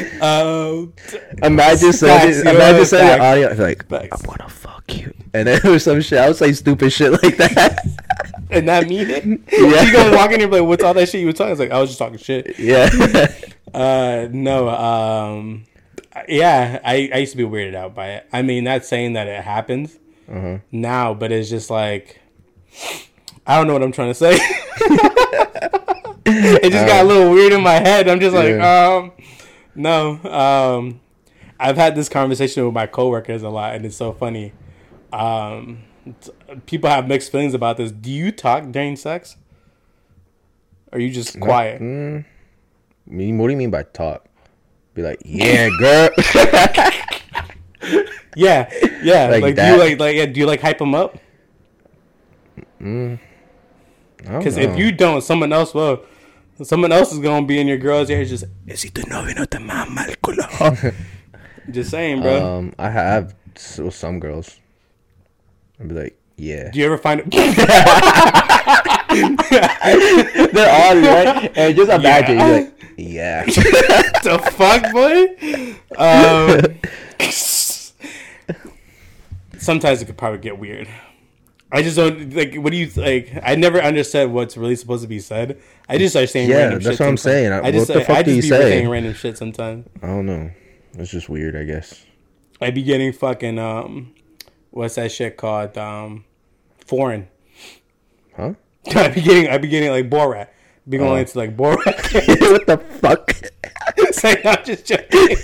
[0.22, 0.92] um,
[1.42, 2.16] imagine you know,
[2.52, 3.20] imagine an facts.
[3.22, 3.52] audio.
[3.54, 4.24] Like Facts.
[4.24, 6.18] I wanna fuck you, and then there was some shit.
[6.18, 7.78] I would say stupid shit like that.
[8.50, 9.24] and not mean it.
[9.24, 9.82] Yeah.
[9.82, 11.70] you gonna walk in here like, "What's all that shit you were talking?" It's like
[11.70, 12.58] I was just talking shit.
[12.58, 13.26] yeah.
[13.72, 15.64] Uh, no, um,
[16.26, 18.26] yeah, I, I used to be weirded out by it.
[18.32, 19.96] I mean, not saying that it happens
[20.28, 20.58] Uh-huh.
[20.72, 22.20] now, but it's just like,
[23.46, 24.36] I don't know what I'm trying to say.
[26.26, 28.08] it just got a little weird in my head.
[28.08, 28.94] I'm just like, Uh, Yeah.
[28.96, 29.12] um,
[29.80, 31.00] no, um,
[31.58, 34.52] I've had this conversation with my coworkers a lot, and it's so funny.
[35.12, 35.82] Um,
[36.66, 37.90] people have mixed feelings about this.
[37.90, 39.36] Do you talk during sex?
[40.92, 41.80] Or are you just quiet?
[41.80, 42.24] Mm,
[43.06, 44.26] what do you mean by talk?
[44.94, 46.10] Be like, yeah, girl.
[48.36, 48.70] Yeah,
[49.02, 49.26] yeah.
[49.26, 51.18] Like Like, do you like like yeah, do you like hype them up?
[52.78, 53.18] Because
[54.16, 56.04] Because if you don't, someone else will.
[56.62, 58.22] Someone else is gonna be in your girl's ear.
[58.24, 60.94] Just is he the novio no te mama el culo?"
[61.70, 62.58] Just saying, bro.
[62.58, 64.58] um, I have so, some girls.
[65.78, 66.70] I'd be like, yeah.
[66.70, 67.30] do you ever find it?
[70.52, 72.46] They're all right, and just imagine, Yeah.
[72.46, 73.44] you're like, yeah.
[73.44, 75.76] the fuck, boy?
[75.96, 76.60] Um,
[79.58, 80.88] sometimes it could probably get weird.
[81.72, 82.54] I just don't like.
[82.56, 83.32] What do you like?
[83.42, 85.60] I never understood what's really supposed to be said.
[85.88, 87.22] I just start saying Yeah, random that's shit what I'm sometimes.
[87.22, 87.52] saying.
[87.52, 88.70] I just What the I, fuck I do just you be say?
[88.70, 89.86] saying random shit sometimes.
[90.02, 90.50] I don't know.
[90.94, 92.04] It's just weird, I guess.
[92.60, 94.14] I be getting fucking um,
[94.70, 95.78] what's that shit called?
[95.78, 96.24] Um,
[96.84, 97.28] foreign.
[98.36, 98.54] Huh?
[98.94, 100.48] I be getting I be getting like Borat.
[100.88, 101.16] Be going Oh.
[101.16, 101.84] into like Borat.
[102.50, 103.34] what the fuck?
[103.96, 105.36] it's like I'm just joking.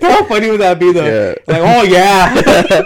[0.00, 1.04] How funny would that be though?
[1.04, 1.34] Yeah.
[1.46, 2.82] Like oh yeah.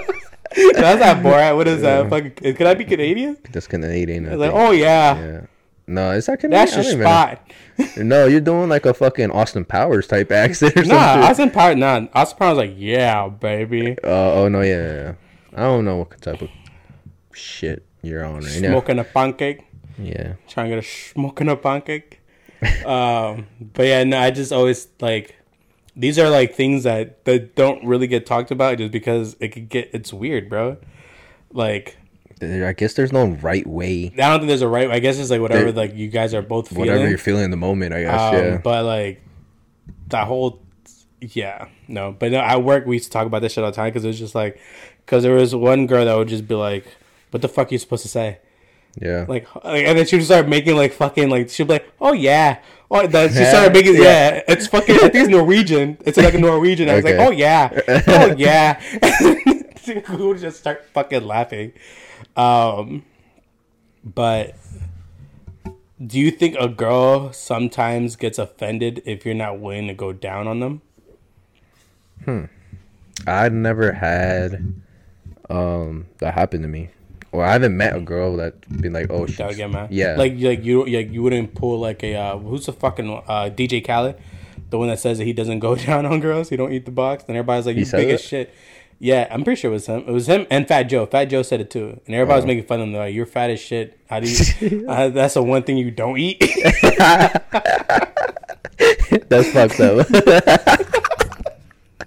[0.56, 1.56] That's not Borat.
[1.56, 2.10] What is that?
[2.10, 3.36] Fucking, could I be Canadian?
[3.52, 4.26] That's Canadian.
[4.26, 5.18] I It's like oh yeah.
[5.18, 5.40] yeah.
[5.86, 6.66] No, is that Canadian?
[6.66, 7.10] That's your don't even know.
[7.10, 7.96] spot.
[7.96, 10.92] No, you're doing like a fucking Austin Powers type accent or something.
[10.92, 11.30] Nah, something.
[11.30, 11.74] Austin Power.
[11.74, 13.96] Nah, Austin Power's like yeah, baby.
[14.04, 15.14] Oh, oh no, yeah, yeah, yeah.
[15.54, 16.48] I don't know what type of
[17.32, 18.70] shit you're on right now.
[18.70, 19.66] Smoking a pancake.
[19.98, 20.34] Yeah.
[20.48, 22.20] trying to get a smoking a pancake.
[22.86, 25.36] um, but yeah, no, I just always like
[25.96, 29.68] these are like things that that don't really get talked about just because it could
[29.68, 30.76] get it's weird, bro.
[31.52, 31.96] Like
[32.42, 34.12] I guess there's no right way.
[34.14, 34.90] I don't think there's a right.
[34.90, 36.88] I guess it's like whatever There- like you guys are both feeling.
[36.88, 38.20] Whatever you're feeling in the moment, I guess.
[38.20, 38.56] um, yeah.
[38.58, 39.22] But like
[40.08, 40.62] that whole
[41.20, 42.12] yeah no.
[42.18, 44.04] But no, at work we used to talk about this shit all the time because
[44.04, 44.58] it was just like
[45.04, 46.86] because there was one girl that would just be like,
[47.30, 48.38] "What the fuck are you supposed to say?"
[49.00, 49.24] yeah.
[49.28, 52.12] like, like, and then she would start making like fucking like she'd be like, oh
[52.12, 52.60] yeah,
[52.90, 54.34] oh that she Yeah, started making yeah.
[54.34, 54.42] yeah.
[54.48, 55.98] it's fucking I think it's Norwegian.
[56.04, 56.88] It's like a Norwegian.
[56.90, 57.70] I was like, oh yeah,
[58.08, 58.80] oh yeah.
[59.86, 61.72] we would just start fucking laughing.
[62.36, 63.04] Um,
[64.04, 64.54] but
[66.04, 70.48] do you think a girl sometimes gets offended if you're not willing to go down
[70.48, 70.82] on them?
[72.24, 72.44] Hmm.
[73.26, 74.74] I never had
[75.50, 76.90] um that happen to me.
[77.32, 79.56] Or I haven't met a girl that been like, oh, That would shit.
[79.56, 79.92] get mad.
[79.92, 80.16] Yeah.
[80.16, 83.86] like like you like you wouldn't pull like a uh, who's the fucking uh, DJ
[83.86, 84.16] Khaled,
[84.70, 86.90] the one that says that he doesn't go down on girls, he don't eat the
[86.90, 88.52] box, and everybody's like, you big as shit.
[89.02, 90.00] Yeah, I'm pretty sure it was him.
[90.06, 91.06] It was him and Fat Joe.
[91.06, 92.48] Fat Joe said it too, and everybody was Oh.
[92.48, 92.92] making fun of him.
[92.92, 93.98] They're like, "You're fat as shit.
[94.10, 94.86] How do you?
[94.88, 96.38] uh, that's the one thing you don't eat."
[99.28, 100.06] That's fucked up.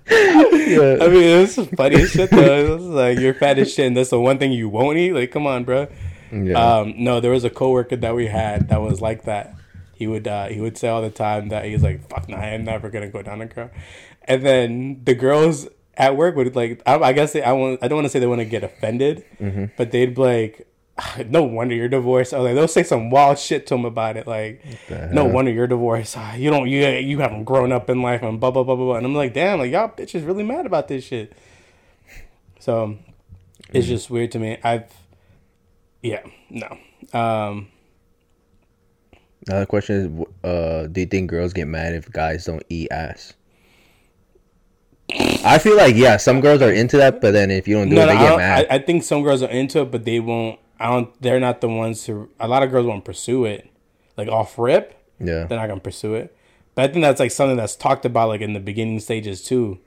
[0.10, 0.97] Yeah.
[1.01, 2.76] I mean, this is funny as shit though.
[2.76, 5.14] It's like you're fat as shit, and that's the one thing you won't eat.
[5.14, 5.88] Like, come on, bro.
[6.32, 6.54] yeah.
[6.80, 9.56] Um, no, there was a coworker that we had that was like that.
[9.95, 12.64] He would uh, he would say all the time that he's like, "Fuck, nah, I'm
[12.66, 13.70] never gonna go down a girl."
[14.26, 17.88] And then the girls at work would like, I, I guess they, I want I
[17.88, 19.66] don't want to say they want to get offended, Mm-hmm.
[19.78, 20.72] but they'd be like, "Ah,
[21.27, 24.27] "No wonder you're divorced." Was like, they'll say some wild shit to him about it,
[24.27, 24.63] like,
[25.11, 26.15] "No wonder you're divorced.
[26.17, 28.85] Ah, You don't you you haven't grown up in life and blah blah blah blah."
[28.85, 28.95] blah.
[28.95, 31.33] And I'm like, "Damn, like y'all bitches really mad about this shit."
[32.59, 32.97] So
[33.73, 34.57] it's just weird to me.
[34.63, 34.91] I've
[36.01, 36.77] yeah, no.
[37.17, 37.67] Um
[39.47, 43.33] Another question is, uh, do you think girls get mad if guys don't eat ass?
[45.43, 47.95] I feel like yeah, some girls are into that, but then if you don't do
[47.95, 48.67] No, it, they get mad.
[48.69, 50.59] I, I think some girls are into it, but they won't.
[50.84, 51.21] I don't.
[51.21, 52.29] They're not the ones who.
[52.41, 53.69] A lot of girls won't pursue it,
[54.17, 55.01] like off rip.
[55.17, 56.36] yeah, They're not gonna pursue it.
[56.75, 59.79] But I think that's like something that's talked about like in the beginning stages too.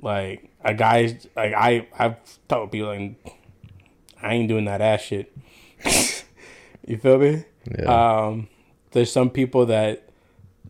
[0.00, 2.16] Like a guy, like I, I've
[2.46, 3.16] told people like,
[4.22, 5.36] I ain't doing that ass shit.
[6.86, 7.44] you feel me?
[7.76, 7.86] yeah.
[8.26, 8.48] Um,
[8.92, 10.08] there's some people that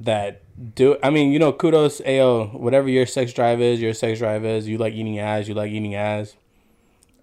[0.00, 0.40] that
[0.74, 0.96] do.
[1.02, 4.66] I mean, you know, kudos, ayo, whatever your sex drive is, your sex drive is.
[4.66, 6.34] You like eating ass, you like eating ass.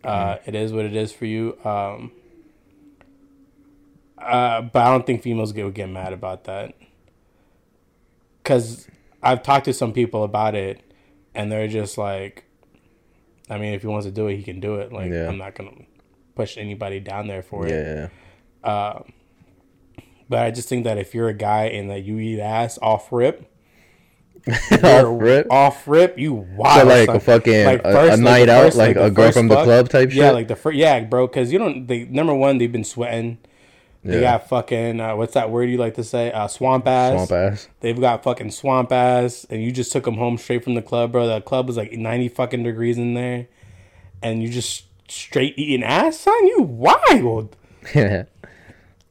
[0.03, 1.57] Uh, it is what it is for you.
[1.65, 2.11] Um,
[4.28, 6.73] uh, but I don't think females get would get mad about that.
[8.43, 8.88] Cause
[9.21, 10.82] I've talked to some people about it,
[11.36, 12.45] and they're just like,
[13.49, 14.93] I mean, if he wants to do it, he can do it.
[14.93, 15.28] Like, Yeah.
[15.28, 15.71] I'm not gonna
[16.36, 17.71] push anybody down there for it.
[17.71, 18.99] yeah,
[20.30, 23.11] But I just think that if you're a guy and that you eat ass off
[23.11, 23.51] rip,
[24.71, 25.47] Off rip?
[25.51, 26.88] off rip, you wild.
[26.88, 27.15] like son.
[27.17, 29.89] a fucking- a- a the night out, like the a girl first from the club
[29.89, 30.34] type Yeah, shit?
[30.36, 31.28] like the first, yeah, bro.
[31.28, 31.86] Because you don't.
[31.88, 33.39] They number one, they've been sweating.
[34.03, 34.37] They Yeah.
[34.37, 36.31] got fucking uh, what's that word you like to say?
[36.31, 37.13] Uh, swamp ass.
[37.27, 37.67] swamp ass.
[37.81, 41.11] They've got fucking swamp ass, and you just took them home straight from the club,
[41.11, 41.27] bro.
[41.27, 43.47] The club was like ninety fucking degrees in there,
[44.21, 46.47] and you just straight eating ass, son.
[46.47, 47.55] You wild.
[47.95, 48.23] yeah,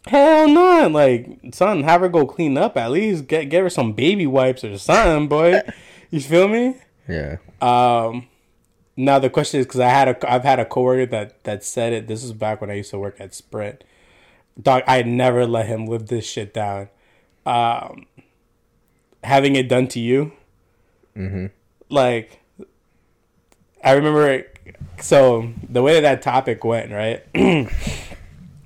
[0.07, 0.89] Hell no!
[0.89, 3.27] Like, son, have her go clean up at least.
[3.27, 5.61] Get get her some baby wipes or something, boy.
[6.11, 6.77] You feel me?
[7.09, 7.39] yeah.
[7.61, 8.29] Um,
[8.97, 11.93] now the question is because I had a I've had a coworker that that said
[11.93, 12.07] it.
[12.07, 13.83] This is back when I used to work at Sprint.
[14.61, 16.89] Dog, I never let him live this shit down.
[17.45, 18.07] Um,
[19.23, 20.33] having it done to you,
[21.17, 21.47] mm-hmm.
[21.89, 22.41] like
[23.85, 24.29] I remember.
[24.31, 24.53] It,
[25.01, 27.25] so the way that that topic went, right?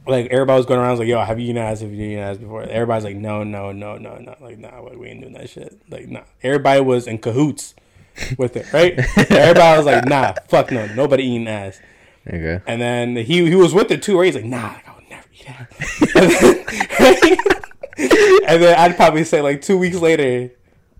[0.06, 1.80] like everybody was going around, was like, "Yo, have you eaten ass?
[1.80, 5.08] Have you eaten ass before?" Everybody's like, "No, no, no, no, no." Like, nah, we
[5.08, 5.80] ain't doing that shit.
[5.90, 6.22] Like, nah.
[6.42, 7.74] Everybody was in cahoots
[8.38, 8.98] with it, right?
[9.30, 11.80] Everybody was like, "Nah, fuck no, nobody eating ass."
[12.26, 12.60] Okay.
[12.66, 14.26] And then he he was with it too, right?
[14.26, 14.76] He's like, "Nah,
[15.46, 17.70] like, I would never eat ass."
[18.48, 20.50] and then I'd probably say like two weeks later,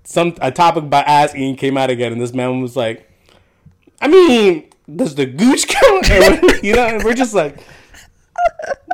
[0.05, 3.11] some a topic by ass eating came out again, and this man was like,
[4.01, 6.09] "I mean, does the gooch count?"
[6.63, 7.59] You know, and we're just like.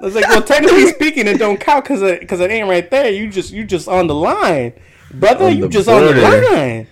[0.02, 2.90] I was like, well, technically speaking, it don't count because it, cause it ain't right
[2.90, 3.10] there.
[3.10, 4.72] You just you just on the line,
[5.12, 5.46] brother.
[5.46, 6.88] On you just on the line.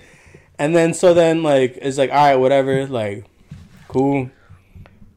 [0.59, 3.27] And then so then like it's like all right, whatever, like
[3.89, 4.31] cool.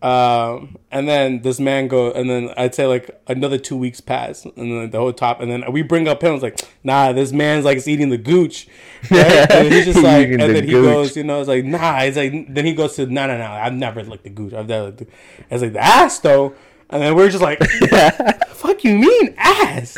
[0.02, 4.46] Um, and then this man go, and then I'd say like another two weeks pass,
[4.46, 6.36] and then the whole top, and then we bring up him.
[6.36, 8.68] It's like, nah, this man's like is eating the gooch,
[9.10, 9.26] right?
[9.52, 10.84] and he's just like, and the then he gooch.
[10.84, 13.46] goes, you know, it's like, nah, it's like, then he goes to, no, no, no,
[13.46, 14.54] I've never licked the gooch.
[14.54, 14.86] I've never.
[14.88, 15.08] Licked the-"
[15.50, 16.54] It's like the ass though,
[16.92, 17.60] and then we're just like,
[18.50, 19.98] fuck you mean ass?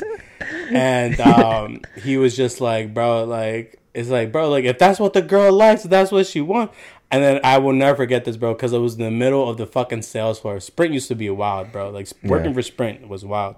[0.71, 5.13] And um, he was just like, bro, like it's like, bro, like if that's what
[5.13, 6.73] the girl likes, that's what she wants.
[7.11, 9.57] And then I will never forget this, bro, because it was in the middle of
[9.57, 10.59] the fucking sales floor.
[10.59, 11.89] Sprint used to be wild, bro.
[11.89, 12.53] Like working Yeah.
[12.53, 13.55] for Sprint was wild.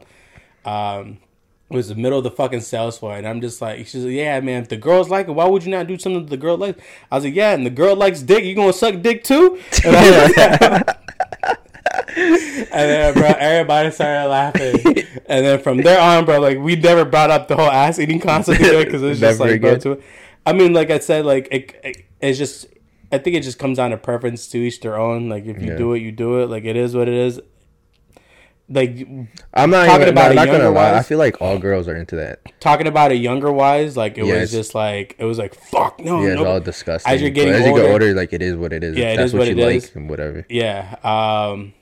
[0.64, 1.18] Um,
[1.70, 4.14] it was the middle of the fucking sales floor, and I'm just like, she's like,
[4.14, 4.62] yeah, man.
[4.64, 6.82] If the girls like it, why would you not do something that the girl likes?
[7.12, 8.44] I was like, yeah, and the girl likes dick.
[8.44, 9.60] You gonna suck dick too?
[9.86, 10.96] And I
[12.16, 15.08] and then, bro, everybody started laughing.
[15.28, 18.20] And then from there on, bro, like we never brought up the whole ass eating
[18.20, 19.80] concept again because it's just like, bro, again.
[19.98, 20.04] to
[20.46, 22.68] I mean, like I said, like it, it, it's just.
[23.12, 25.30] I think it just comes down to preference to each their own.
[25.30, 25.78] Like if you Yeah.
[25.78, 26.48] do it, you do it.
[26.50, 27.40] Like it is what it is.
[28.70, 29.06] Like
[29.54, 30.94] I'm not Talking even about not, it younger lie.
[30.98, 32.40] I feel like all girls are into that.
[32.62, 34.40] talking about it younger wise, like it Yes.
[34.42, 36.46] was just like it was like fuck no, Yeah, it's no.
[36.48, 37.12] all disgusting.
[37.12, 38.96] As you're getting as you get older, like it is what it is.
[38.96, 39.96] Yeah, it That's is what, what you like is.
[39.96, 40.46] and whatever.
[40.48, 41.74] Yeah, um,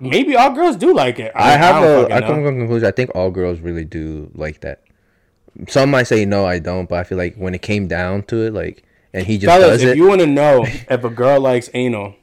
[0.00, 1.30] maybe all girls do like it.
[1.34, 2.14] I have don't a.
[2.14, 2.88] I come to a conclusion.
[2.88, 4.82] I think all girls really do like that.
[5.68, 6.88] Some might say no, I don't.
[6.88, 8.82] But I feel like when it came down to it, like,
[9.16, 9.96] and he just Fellas, does if it.
[9.96, 12.14] you want to know if a girl likes anal,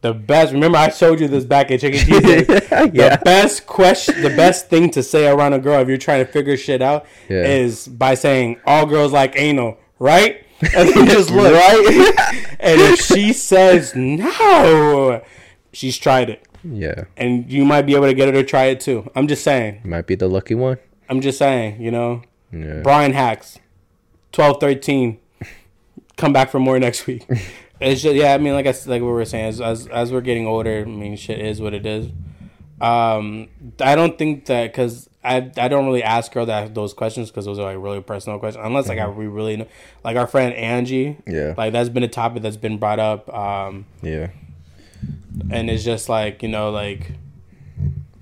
[0.00, 0.52] the best.
[0.52, 2.00] Remember, I showed you this back at Chicken.
[2.94, 3.16] Yeah.
[3.16, 6.30] The best question, the best thing to say around a girl if you're trying to
[6.30, 7.44] figure shit out Yeah.
[7.44, 10.44] is by saying all girls like anal, right?
[10.76, 12.14] And then just look, right?
[12.60, 15.22] and if she says no,
[15.72, 18.80] she's tried it, yeah, and you might be able to get her to try it
[18.80, 19.08] too.
[19.14, 19.82] I'm just saying.
[19.84, 20.78] might be the lucky one.
[21.08, 21.80] I'm just saying.
[21.80, 22.80] You know, Yeah.
[22.82, 23.58] Brian Hacks,
[24.32, 25.18] 12 13.
[26.18, 27.26] Come back for more next week.
[27.80, 30.10] It's just, yeah, I mean, like I, like what we were saying, as, as, as
[30.12, 32.08] we're getting older, I mean, shit is what it is.
[32.80, 33.48] Um,
[33.80, 37.44] I don't think that, because I, I don't really ask her that those questions because
[37.44, 39.68] those are like really personal questions, unless like I, we really know.
[40.02, 41.54] Like our friend Angie, Yeah.
[41.56, 43.32] like that's been a topic that's been brought up.
[43.32, 44.30] Um, Yeah,
[45.48, 47.12] and it's just like, you know, like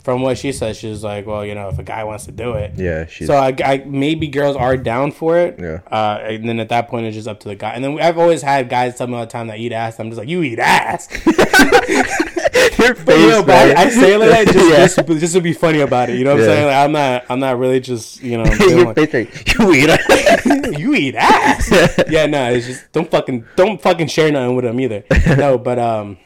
[0.06, 2.32] from what she said, she was like, well, you know, if a guy wants to
[2.32, 5.58] do it, Yeah, she's so I, I maybe girls are down for it.
[5.58, 5.80] Yeah.
[5.90, 7.70] Uh, and then at that point, it's just up to the guy.
[7.72, 9.98] And then I've always had guys tell me all the time that eat ass.
[9.98, 11.08] I'm just like, you eat ass.
[11.26, 14.86] your But, you know, but I, I say like that just, Yeah.
[14.86, 16.18] just, just to be funny about it.
[16.18, 16.50] You know what Yeah.
[16.50, 16.66] I'm saying?
[16.66, 17.24] Like, I'm not.
[17.28, 18.22] I'm not really just.
[18.22, 18.44] You know.
[18.54, 20.78] your feeling face like, you eat it.
[20.78, 21.68] you eat ass.
[22.08, 25.02] yeah, no, it's just don't fucking don't fucking share nothing with them either.
[25.36, 26.18] No, but um,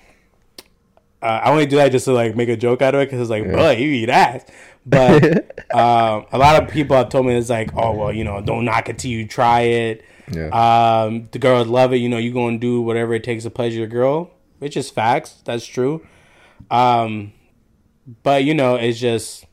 [1.22, 3.20] uh, I only do that just to like make a joke out of it because
[3.20, 4.44] it's like, bro, you eat ass.
[4.86, 5.24] But
[5.74, 8.64] um, a lot of people have told me it's like, oh well, you know, don't
[8.64, 10.04] knock it till you try it.
[10.32, 10.48] Yeah.
[10.48, 11.96] Um, the girls love it.
[11.96, 15.42] You know, you gonna do whatever it takes to pleasure your girl, which is facts.
[15.44, 16.06] That's true.
[16.70, 17.32] Um,
[18.22, 19.44] but you know, it's just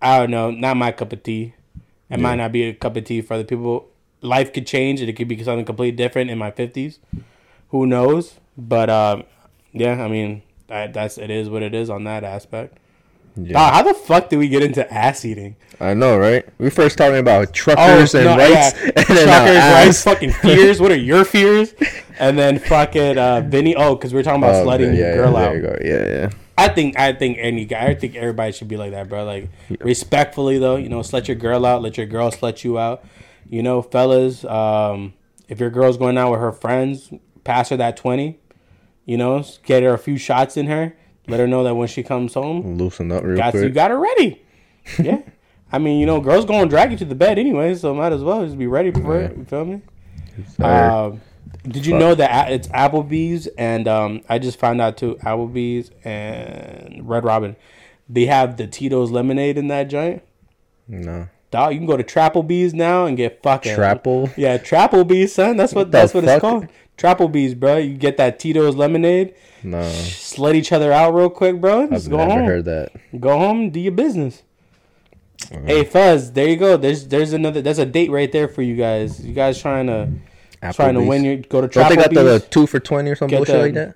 [0.00, 1.54] I don't know, not my cup of tea.
[2.08, 3.88] It might not be a cup of tea for other people.
[4.20, 6.98] Life could change, and it could be something completely different in my fifties.
[7.68, 8.34] Who knows?
[8.58, 9.24] But um,
[9.72, 12.78] yeah, I mean, that, that's it is what it is on that aspect.
[13.36, 15.56] Dog, how the fuck did we get into ass eating?
[15.78, 16.44] I know, right?
[16.58, 18.90] We first talking about truckers and no, rights, yeah.
[18.96, 20.80] and then truckers, rights, fucking fears.
[20.80, 21.74] What are your fears?
[22.18, 23.76] And then fucking uh, Vinny.
[23.76, 25.52] Oh, because we're talking about Oh, slutting yeah, your girl yeah, out.
[25.52, 25.76] There you go.
[25.80, 26.30] Yeah, yeah.
[26.58, 29.24] I think I think any guy, I think everybody should be like that, bro.
[29.24, 29.48] Like
[29.80, 33.04] respectfully though, you know, slut your girl out, let your girl slut you out.
[33.48, 35.14] You know, fellas, um,
[35.48, 37.10] if your girl's going out with her friends,
[37.44, 38.39] pass her that twenty.
[39.10, 40.94] You know, get her a few shots in her.
[41.26, 43.64] Let her know that when she comes home, Loosen up real got quick.
[43.64, 44.40] you got her ready.
[45.00, 45.22] Yeah,
[45.72, 48.22] I mean, you know, girls gonna drag you to the bed anyway, so might as
[48.22, 49.36] well just be ready for it.
[49.36, 49.82] You feel me?
[50.60, 51.20] Um,
[51.66, 57.08] did you know that it's Applebee's and um, I just found out too Applebee's and
[57.08, 57.56] Red Robin,
[58.08, 60.22] they have the Tito's lemonade in that joint.
[60.86, 61.26] no.
[61.50, 64.32] Dog, you can go to Trapplebee's now and get fucking Trapple?
[64.36, 65.56] Yeah, Trapplebee's, son.
[65.56, 66.34] That's what the that's what fuck?
[66.36, 66.66] it's called.
[67.00, 67.76] Trapplebee's, bro.
[67.78, 69.78] You get that Tito's lemonade, No.
[69.78, 71.86] slut each other out real quick, bro.
[71.88, 72.44] Just I've go never home.
[72.44, 72.92] heard that.
[73.18, 74.42] Go home, do your business.
[75.50, 75.60] Uh-huh.
[75.66, 76.76] Hey Fuzz, there you go.
[76.76, 77.62] There's there's another.
[77.62, 79.24] There's a date right there for you guys.
[79.24, 80.08] You guys trying to
[80.72, 82.48] trying to win your go to Don't they got the, Trapplebee's.
[82.50, 83.94] two for twenty or some bullshit the- like that?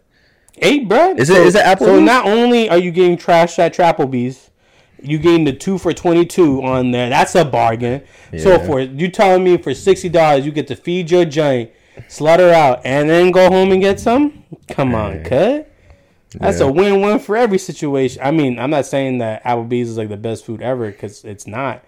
[0.59, 1.11] Eight, bro.
[1.17, 2.03] Is it- is it So Applebee's?
[2.03, 4.51] not only are you getting trashed at Trapplebee's,
[5.03, 7.11] you getting the two for twenty two on there.
[7.11, 8.03] That's a bargain.
[8.39, 11.71] So for you telling me for sixty dollars you get to feed your giant,
[12.09, 14.45] slaughter out, and then go home and get some?
[14.69, 15.71] Come on, cut.
[16.41, 16.67] That's Yeah.
[16.67, 18.21] a win win for every situation.
[18.25, 21.47] I mean, I'm not saying that Applebee's is like the best food ever because it's
[21.47, 21.85] not.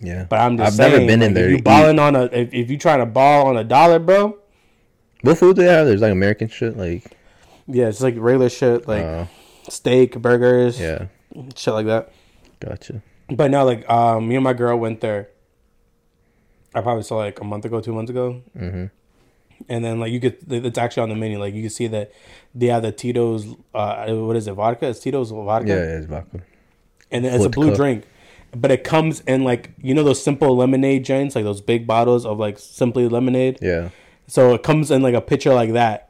[0.00, 0.26] Yeah.
[0.28, 1.44] But I'm just I've saying, never been in like, there.
[1.46, 1.64] If you eat.
[1.64, 4.36] balling on a, if, if you trying to ball on a dollar, bro,
[5.22, 5.86] What food do they have?
[5.86, 7.16] There's like American shit, like
[7.68, 9.26] yeah, it's like regular shit, like uh,
[9.68, 11.06] steak, burgers, yeah.
[11.54, 12.12] shit like that.
[12.60, 13.02] Gotcha.
[13.30, 15.28] But no, like um, me and my girl went there.
[16.74, 18.86] I probably saw like a month ago, two months ago, mm-hmm.
[19.68, 21.38] And then like you could, it's actually on the menu.
[21.38, 22.12] Like you can see that
[22.54, 23.46] they have the Tito's.
[23.74, 24.52] Uh, what is it?
[24.52, 24.88] Vodka?
[24.88, 25.68] It's Tito's vodka.
[25.68, 26.40] Yeah, it's vodka.
[27.10, 28.04] and then it's a blue drink,
[28.54, 32.24] but it comes in like you know those simple lemonade joints, like those big bottles
[32.26, 33.58] of like simply lemonade.
[33.60, 33.90] Yeah.
[34.26, 36.05] So it comes in like a pitcher like that,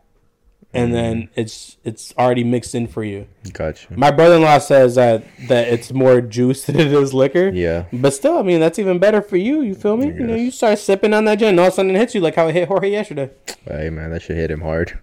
[0.77, 3.27] and then it's it's already mixed in for you.
[3.53, 3.97] Gotcha.
[3.97, 7.49] My brother-in-law says that that it's more juice than it is liquor.
[7.49, 7.87] Yeah.
[7.93, 9.62] But still, I mean, that's even better for you.
[9.62, 10.07] You feel me?
[10.07, 12.14] You know, you start sipping on that gin, and all of a sudden it hits
[12.14, 13.31] you like how it hit Jorge yesterday.
[13.64, 14.99] Hey man, that should hit him hard.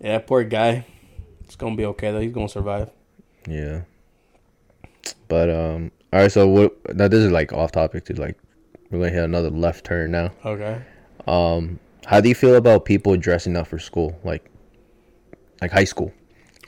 [0.00, 0.86] Yeah, poor guy.
[1.44, 2.20] It's gonna be okay though.
[2.20, 2.90] He's gonna survive.
[3.48, 3.82] Yeah.
[5.28, 8.36] But um all right, so what now this is like off topic to like
[8.90, 10.30] we're gonna hit another left turn now.
[10.44, 10.82] Okay.
[11.26, 14.18] Um how do you feel about people dressing up for school?
[14.24, 14.49] Like
[15.60, 16.12] like high school.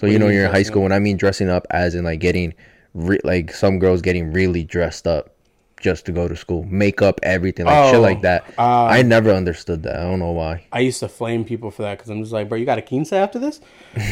[0.00, 2.04] So you know you you're in high school when I mean dressing up as in
[2.04, 2.54] like getting
[2.94, 5.34] re- like some girls getting really dressed up
[5.80, 6.64] just to go to school.
[6.64, 8.44] Makeup, everything, like shit Oh, like that.
[8.58, 9.96] uh, I never understood that.
[9.96, 10.64] I don't know why.
[10.72, 12.82] I used to flame people for that because I'm just like, bro, you got a
[12.82, 13.60] quince after this?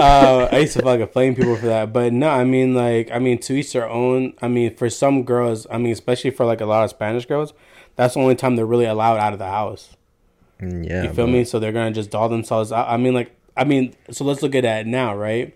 [0.00, 3.18] uh, I used to fucking flame people for that, but no, I mean like, I
[3.18, 4.34] mean to each their own.
[4.40, 7.52] I mean for some girls, I mean especially for like a lot of Spanish girls,
[7.96, 9.96] that's the only time they're really allowed out of the house.
[10.60, 11.02] Yeah.
[11.04, 11.44] You feel but- me?
[11.44, 12.88] So they're gonna just doll themselves out.
[12.88, 15.54] I mean, like, I mean, so let's look at that now, right?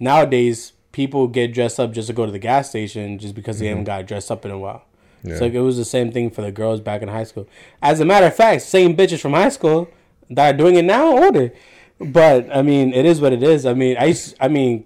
[0.00, 3.66] Nowadays, people get dressed up just to go to the gas station just because they
[3.66, 3.70] Mm-hmm.
[3.70, 4.84] haven't got dressed up in a while.
[5.24, 7.48] So like, it was the same thing for the girls back in high school.
[7.82, 9.88] As a matter of fact, same bitches from high school
[10.30, 11.52] that are doing it now older.
[11.98, 13.66] But I mean, it is what it is.
[13.66, 14.84] I mean, I used, I mean,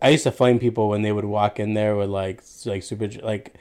[0.00, 3.08] I used to flame people when they would walk in there with like, like super,
[3.22, 3.54] like.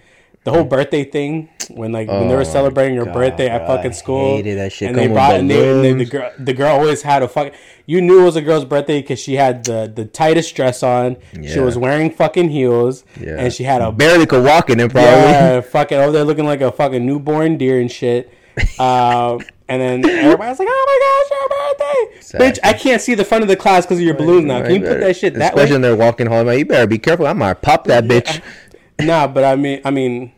[0.46, 3.66] The whole birthday thing when like when they Oh were celebrating your God, birthday at
[3.66, 4.90] bro, fucking school, hated that shit.
[4.90, 7.30] and they Come brought and, they, and they, the girl the girl always had a
[7.30, 7.54] fuck.
[7.86, 11.16] You knew it was a girl's birthday because she had the the tightest dress on.
[11.48, 13.38] She was wearing fucking heels, Yeah.
[13.40, 15.12] and she had a barely could walk in it probably.
[15.12, 18.30] yeah, fucking over there looking like a fucking newborn deer and shit.
[18.80, 19.40] Um,
[19.70, 21.50] And then everybody's like, "Oh my gosh, your
[22.12, 22.42] birthday, Sad.
[22.42, 24.62] bitch!" I can't see the front of the class because of your balloons now.
[24.62, 25.72] Can you put that shit that Especially way?
[25.76, 26.48] when they're walking home.
[26.48, 27.26] Like, you better be careful.
[27.26, 28.42] I might pop that bitch.
[29.06, 30.32] Nah, but I mean, I mean,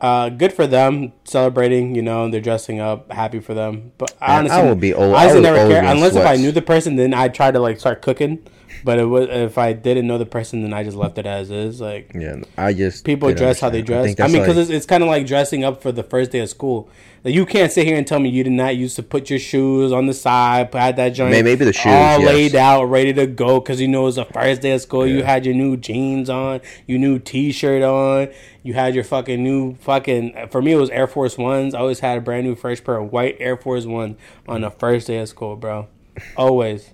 [0.00, 1.94] uh, good for them celebrating.
[1.94, 3.92] You know, and they're dressing up, happy for them.
[3.98, 6.52] But I honestly, would be old- I I would never care unless if I knew
[6.52, 6.96] the person.
[6.96, 8.46] Then I'd try to like start cooking.
[8.84, 11.50] But it was if I didn't know the person, then I just left it as
[11.50, 11.80] is.
[11.80, 14.10] Like Yeah, I just people dress how they dress.
[14.10, 16.30] I, that's mean, because like- it's, it's kind of like dressing up for the first
[16.30, 16.88] day of school.
[17.24, 19.40] Like, you can't sit here and tell me you did not used to put your
[19.40, 22.24] shoes on the side, had that joint maybe the shoes, all yes.
[22.24, 25.04] laid out, ready to go, because you know it was the first day of school.
[25.04, 28.28] You had your new jeans on, your new T-shirt on,
[28.62, 30.50] you had your fucking new fucking.
[30.52, 31.74] For me, it was Air Force Ones.
[31.74, 34.70] I always had a brand new fresh pair of white Air Force Ones on the
[34.70, 35.88] first day of school, bro.
[36.36, 36.90] Always.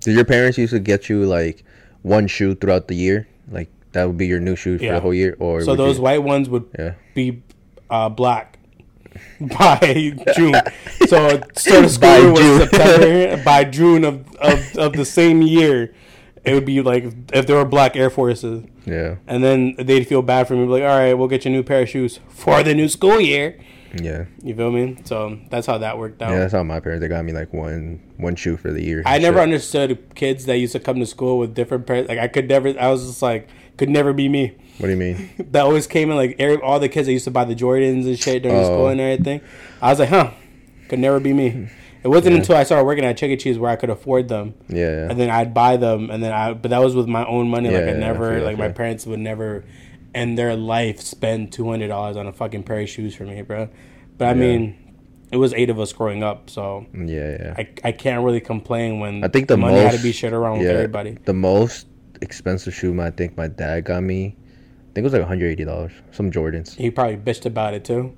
[0.00, 1.64] Did your parents used to get you like
[2.02, 3.28] one shoe throughout the year?
[3.50, 4.94] Like that would be your new shoe for Yeah.
[4.94, 6.94] the whole year, or So those you- white ones would Yeah.
[7.14, 7.42] be
[7.90, 8.58] uh, black
[9.40, 10.54] by June.
[11.06, 12.60] So start of By school was June.
[12.68, 13.42] September.
[13.44, 15.94] by June of, of, of the same year,
[16.44, 18.64] it would be like if there were black Air Forces.
[18.84, 21.54] Yeah, And then they'd feel bad for me, like, all right, we'll get you a
[21.54, 23.60] new pair of shoes for the new school year.
[23.94, 24.98] yeah, You feel me?
[25.04, 26.30] So that's how that worked out.
[26.32, 26.38] yeah.
[26.40, 29.02] That's how my parents they got me like one one shoe for the year.
[29.06, 29.42] I never shit.
[29.44, 32.08] understood kids that used to come to school with different pairs.
[32.08, 32.68] Like I could never.
[32.80, 34.56] I was just like, could never be me.
[34.78, 35.30] What do you mean?
[35.52, 38.06] that always came in like every, all the kids that used to buy the Jordans
[38.06, 38.64] and shit during Oh.
[38.64, 39.42] school and everything.
[39.80, 40.30] I was like, huh,
[40.88, 41.68] could never be me.
[42.04, 43.36] It wasn't until I started working at Chuck E.
[43.36, 46.52] Cheese where I could afford them, Yeah, and then I'd buy them, and then I.
[46.52, 47.68] But that was with my own money.
[47.70, 49.64] like Yeah, I yeah, I never, I like my parents would never,
[50.14, 53.42] in their life, spend two hundred dollars on a fucking pair of shoes for me,
[53.42, 53.68] bro.
[54.18, 54.96] But I mean,
[55.30, 57.06] it was eight of us growing up, so yeah,
[57.40, 57.54] yeah.
[57.56, 60.32] I, I can't really complain when I think the money most had to be shared
[60.32, 61.18] around with everybody.
[61.24, 61.86] The most
[62.20, 64.36] expensive shoe I think my dad got me.
[64.36, 65.92] I think it was like one hundred eighty dollars.
[66.10, 66.74] Some Jordans.
[66.74, 68.14] He probably bitched about it too.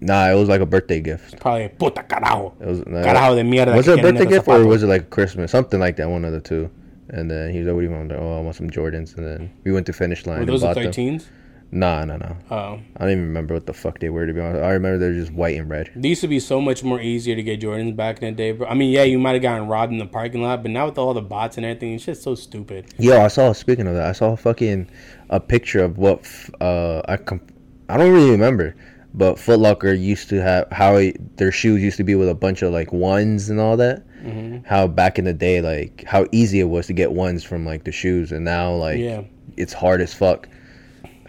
[0.00, 1.40] Nah, it was like a birthday gift.
[1.40, 2.60] Probably puta carajo.
[2.60, 3.74] It was nah, Carajo de mierda.
[3.74, 5.50] Was it a birthday gift or was it like Christmas?
[5.50, 6.08] Something like that.
[6.08, 6.70] One of the two.
[7.10, 8.70] And then he was like, "What do you want?" I'm like, "Oh, I want some
[8.70, 10.84] Jordans." And then we went to finish line Were and those the bought them.
[10.86, 11.26] thirteens?
[11.70, 12.34] Nah, nah, nah.
[12.50, 12.80] Oh.
[12.96, 14.62] I don't even remember what the fuck they were to be honest.
[14.62, 15.90] I remember they're just white and red.
[15.96, 18.52] They used to be so much more easier to get Jordans back in the day,
[18.52, 18.68] bro.
[18.68, 20.98] I mean, yeah, you might have gotten robbed in the parking lot, but now with
[20.98, 22.94] all the bots and everything, it's just so stupid.
[22.98, 23.52] Yo, I saw.
[23.52, 24.88] Speaking of that, I saw a fucking
[25.30, 26.24] a picture of what
[26.60, 27.40] uh I com-
[27.88, 28.76] I don't really remember,
[29.14, 32.34] but Foot Locker used to have how it, their shoes used to be with a
[32.34, 34.06] bunch of like ones and all that.
[34.22, 34.64] Mm-hmm.
[34.66, 37.84] How back in the day, like how easy it was to get ones from like
[37.84, 39.22] the shoes, and now like Yeah.
[39.56, 40.48] it's hard as fuck.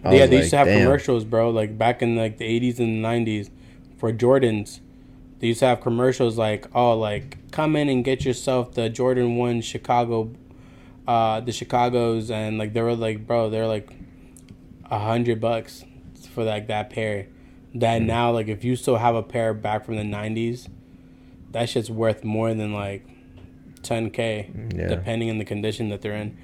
[0.03, 0.83] I yeah, they used to have damn.
[0.83, 1.49] commercials, bro.
[1.49, 3.49] Like back in like the eighties and nineties
[3.97, 4.79] for Jordans.
[5.39, 9.35] They used to have commercials like, oh, like come in and get yourself the Jordan
[9.35, 10.31] One Chicago,
[11.07, 13.89] uh, the Chicago's, and like they were like, bro, they're like
[14.89, 15.83] a hundred bucks
[16.33, 17.27] for like that pair.
[17.75, 18.07] That Hmm.
[18.07, 20.67] now, like, if you still have a pair back from the nineties,
[21.51, 23.03] that shit's worth more than like
[23.83, 24.87] ten k, Yeah.
[24.87, 26.37] depending on the condition that they're in.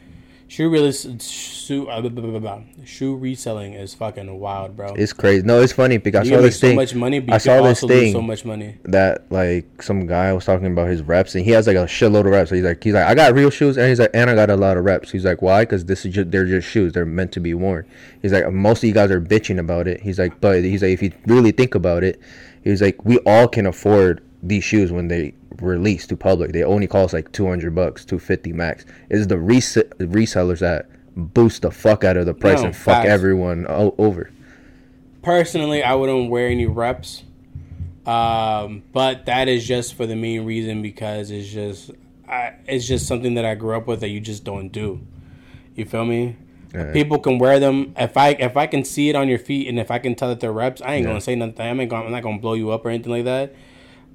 [0.52, 4.94] Shoe really shoe uh, shoe reselling is fucking wild, bro.
[4.96, 5.44] It's crazy.
[5.46, 6.76] No, it's funny because you I saw this so thing.
[6.76, 8.78] much money, I saw this thing so much money.
[8.84, 12.26] that like some guy was talking about his reps and he has like a shitload
[12.26, 12.50] of reps.
[12.50, 14.50] So he's like, he's like, I got real shoes and he's like, and I got
[14.50, 15.10] a lot of reps.
[15.10, 15.62] He's like, why?
[15.64, 16.92] Because this is just they're just shoes.
[16.92, 17.88] They're meant to be worn.
[18.22, 20.02] He's like, most of you guys are bitching about it.
[20.02, 22.20] He's like, but he's like, if you really think about it,
[22.62, 26.52] he's like, we all can afford these shoes when they release to public.
[26.54, 28.86] They only cost like two hundred bucks, two fifty max.
[29.10, 33.04] It's the res- resellers that boost the fuck out of the price No, and fuck
[33.04, 33.10] facts.
[33.10, 34.32] everyone o- over.
[35.22, 37.24] Personally, I wouldn't wear any reps,
[38.06, 41.92] um, but that is just for the main reason because it's just,
[42.28, 45.00] I, it's just something that I grew up with that you just don't do.
[45.76, 46.38] You feel me?
[46.94, 49.78] People can wear them if I if I can see it on your feet and
[49.78, 51.10] if I can tell that they're reps, I ain't Yeah.
[51.10, 51.60] gonna say nothing.
[51.68, 53.54] I'm, ain't gonna, I'm not gonna blow you up or anything like that.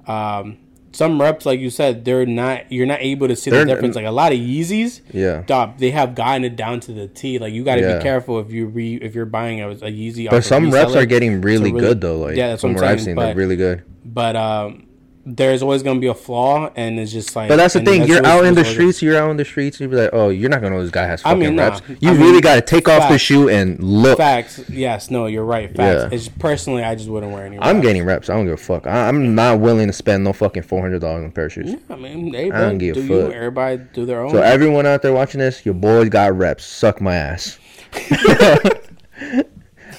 [0.07, 0.57] Um,
[0.93, 2.71] some reps, like you said, they're not.
[2.71, 3.95] You're not able to see They're- the difference.
[3.95, 5.43] Like a lot of Yeezys, Yeah.
[5.45, 7.37] Dog, they have gotten it down to the T.
[7.37, 7.97] Like you got to Yeah.
[7.97, 10.27] be careful if you re if you're buying a, a Yeezy.
[10.29, 12.17] But some reps are getting really, really- good though.
[12.19, 13.83] Like yeah, that's what I'm what I've seen, but- they're really good.
[14.05, 14.86] But um,
[15.29, 17.49] there's always gonna be a flaw, and it's just like.
[17.49, 18.01] But that's the thing.
[18.01, 19.01] that's You're out in the streets.
[19.01, 19.77] You're out in the streets.
[19.77, 21.63] You be like, oh, you're not gonna know this guy has I fucking mean, nah.
[21.63, 21.81] reps.
[21.99, 24.17] You I mean, really got to take off the shoe and look.
[24.17, 24.63] Facts.
[24.69, 25.11] Yes.
[25.11, 25.25] No.
[25.25, 25.75] You're right.
[25.75, 26.03] Facts.
[26.03, 26.15] Yeah.
[26.15, 27.59] It's personally, I just wouldn't wear any.
[27.59, 27.85] I'm reps.
[27.85, 28.29] getting reps.
[28.29, 28.87] I don't give a fuck.
[28.87, 31.53] I, I'm not willing to spend no fucking four hundred dollars on a pair of
[31.53, 31.75] shoes.
[31.89, 33.31] I mean, they I don't give do a you.
[33.33, 34.31] Everybody do their own.
[34.31, 36.65] So everyone out there watching this, your boys got reps.
[36.65, 37.59] Suck my ass.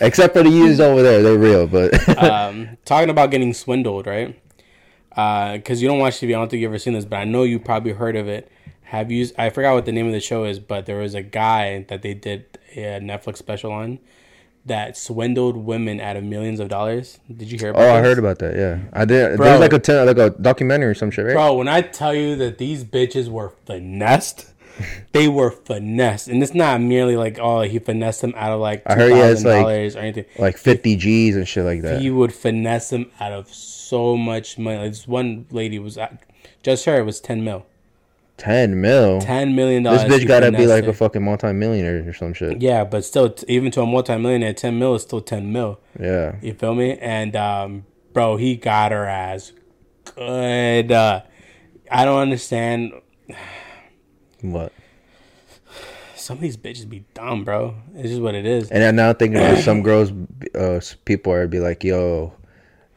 [0.01, 1.67] Except for the users over there, they're real.
[1.67, 4.41] But um, talking about getting swindled, right?
[5.19, 7.25] Uh, because you don't watch TV, I don't think you've ever seen this, but I
[7.25, 8.53] know you probably heard of it.
[8.83, 9.27] Have you?
[9.37, 12.03] I forgot what the name of the show is, but there was a guy that
[12.03, 13.99] they did a Netflix special on
[14.65, 17.19] that swindled women out of millions of dollars.
[17.35, 17.97] Did you hear about that?
[17.97, 18.55] Oh, I heard about that.
[18.55, 19.37] Yeah, I did.
[19.37, 19.47] Bro.
[19.47, 21.35] There's like a ten, like a documentary or some shit, right?
[21.35, 24.55] Bro, when I tell you that these bitches were finessed,
[25.13, 26.29] they were finessed.
[26.29, 29.51] And it's not merely like, oh, he finessed them out of like I heard, yeah,
[29.51, 30.25] like- $2,000 or anything.
[30.39, 32.01] Like 50 G's and shit like that.
[32.01, 34.89] He would finesse them out of so much money.
[34.89, 35.99] This one lady was,
[36.63, 37.67] just her, it was 10 mil.
[38.37, 39.21] Ten mil.
[39.21, 39.83] $10 million.
[39.83, 42.63] This he bitch gotta be like a fucking multi-millionaire or some shit.
[42.63, 45.81] Yeah, but still, even to a multimillionaire, 10 mil is still 10 mil.
[45.99, 46.37] Yeah.
[46.41, 46.97] You feel me?
[46.99, 49.53] And um, bro, he got her ass
[50.15, 50.93] good.
[50.93, 51.23] Uh,
[51.91, 52.93] I don't understand.
[54.41, 54.73] What?
[56.15, 57.75] Some of these bitches be dumb, bro.
[57.97, 58.71] It's just what it is.
[58.71, 60.13] And I'm now thinking about some girls,
[60.55, 62.33] uh, people are be like, "Yo,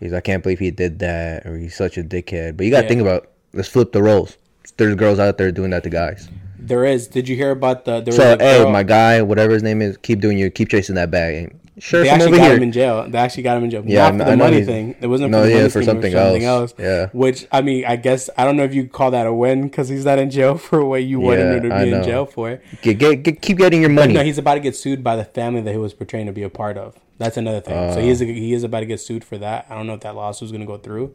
[0.02, 2.58] he's I can't believe he did that," or he's such a dickhead.
[2.58, 2.90] But you gotta Yeah.
[2.90, 3.30] think about.
[3.54, 4.38] Let's flip the roles.
[4.78, 6.28] There's girls out there doing that to guys.
[6.60, 7.08] There is.
[7.08, 8.02] Did you hear about the?
[8.02, 10.70] There So was a hey, my guy, whatever his name is, keep doing your, keep
[10.70, 11.56] chasing that bag.
[11.80, 12.58] Sure, They actually got here.
[12.58, 13.10] him in jail.
[13.10, 13.84] They actually got him in jail.
[13.88, 14.94] Yeah, Not for the money thing.
[15.02, 16.74] It wasn't No, for the yeah, money for scheme, it was something else.
[16.78, 17.08] Yeah.
[17.14, 19.90] Which I mean, I guess I don't know if you call that a win because
[19.90, 22.62] he's not in jail for what you wanted Yeah, him to be in jail for.
[22.82, 24.14] Get, get, get, keep getting your money.
[24.14, 26.44] No, he's about to get sued by the family that he was portraying to be
[26.44, 26.96] a part of.
[27.22, 27.94] That's another thing.
[27.94, 28.12] so he Oh.
[28.12, 29.66] is he is about to get sued for that.
[29.70, 31.14] I don't know if that lawsuit is going to go through,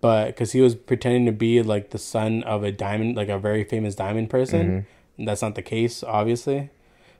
[0.00, 3.38] but because he was pretending to be like the son of a diamond, like a
[3.38, 4.62] very famous diamond person.
[5.18, 5.24] Mm-hmm.
[5.24, 6.70] That's not the case, obviously.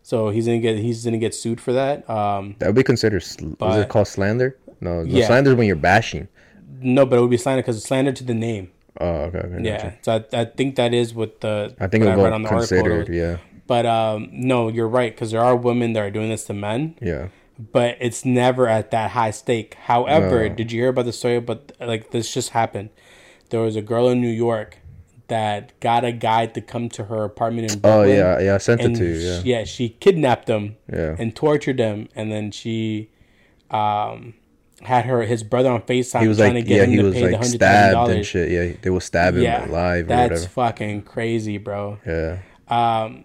[0.02, 2.08] So he's gonna get he's gonna get sued for that.
[2.08, 3.22] Um, that would be considered.
[3.22, 4.56] Sl- But- it called slander?
[4.80, 5.26] No, Yeah.
[5.26, 6.28] slander is when you're bashing.
[6.80, 8.70] no, but it would be slander because it's slander to the name.
[9.00, 9.64] Oh, okay, okay.
[9.64, 9.94] Yeah, gotcha.
[10.02, 12.92] so I, I think that is what the I think it read will considered.
[12.92, 13.14] article.
[13.14, 13.36] Yeah,
[13.66, 16.94] But um, no, you're right because there are women that are doing this to men.
[17.02, 17.28] yeah.
[17.58, 19.74] But it's never at that high stake.
[19.74, 20.54] However, No.
[20.54, 21.40] did you hear about the story?
[21.40, 22.90] But like this just happened.
[23.50, 24.78] There was a girl in New York
[25.28, 28.54] that got a guy to come to her apartment in Oh yeah, yeah.
[28.54, 29.14] I sent it to you.
[29.14, 29.40] Yeah.
[29.40, 31.16] sh- yeah, she kidnapped him Yeah.
[31.18, 33.10] and tortured him, and then she
[33.70, 34.34] um
[34.82, 36.96] had her his brother on Facetime he was trying like, to get yeah, him he
[36.98, 38.26] to was pay the like hundred thousand stabbed and dollars.
[38.26, 38.50] shit.
[38.50, 41.98] Yeah, they will stab him Yeah, live or that's fucking crazy, bro.
[42.06, 43.24] Yeah, Um,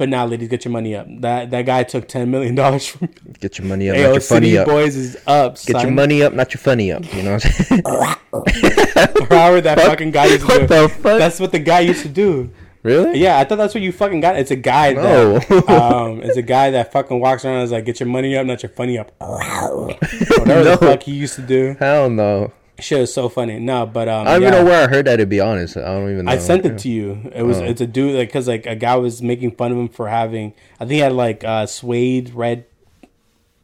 [0.00, 1.06] but now, ladies, get your money up.
[1.20, 3.08] That that guy took ten million dollars from
[3.38, 4.66] get your money up, not your funny City up.
[4.66, 5.62] Boys is up.
[5.64, 7.04] Get your money up, not your funny up.
[7.14, 7.82] You know what I'm saying?
[9.30, 10.66] However, that fucking guy used to What do.
[10.66, 11.18] the fuck?
[11.18, 12.50] That's what the guy used to do.
[12.82, 13.18] really?
[13.20, 14.36] Yeah, I thought that's what you fucking got.
[14.36, 15.38] It's a guy No.
[15.38, 18.36] that um, it's a guy that fucking walks around and is like, "Get your money
[18.36, 20.64] up, not your funny up." Whatever No.
[20.64, 21.76] the fuck he used to do.
[21.78, 22.52] Hell no.
[22.80, 23.58] Shit is so funny.
[23.58, 24.48] No, but um, I don't yeah.
[24.48, 25.16] even know where I heard that.
[25.16, 26.24] To be honest, I don't even.
[26.24, 26.32] know.
[26.32, 27.30] I sent it to you.
[27.34, 27.64] It was Oh.
[27.64, 30.54] it's a dude like because like a guy was making fun of him for having
[30.76, 32.64] I think he had like uh, suede red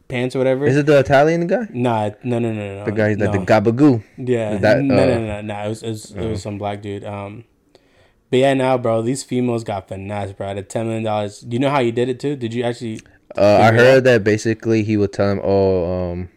[0.07, 0.65] pants or whatever.
[0.65, 1.67] Is it the Italian guy?
[1.71, 2.85] Nah, no, no, no, no.
[2.85, 3.31] The guy that no.
[3.31, 4.03] the gabagoo.
[4.17, 5.65] Yeah, that, no, uh, no, no, no.
[5.65, 7.03] It was, it was, it was some black dude.
[7.03, 7.43] Um,
[8.29, 10.49] but yeah, now, bro, these females got finesse, bro.
[10.49, 12.35] At ten million dollars, do you know how you did it too?
[12.35, 13.01] Did you actually?
[13.37, 14.03] Uh, I heard out?
[14.05, 16.29] that basically he would tell him, "Oh, um,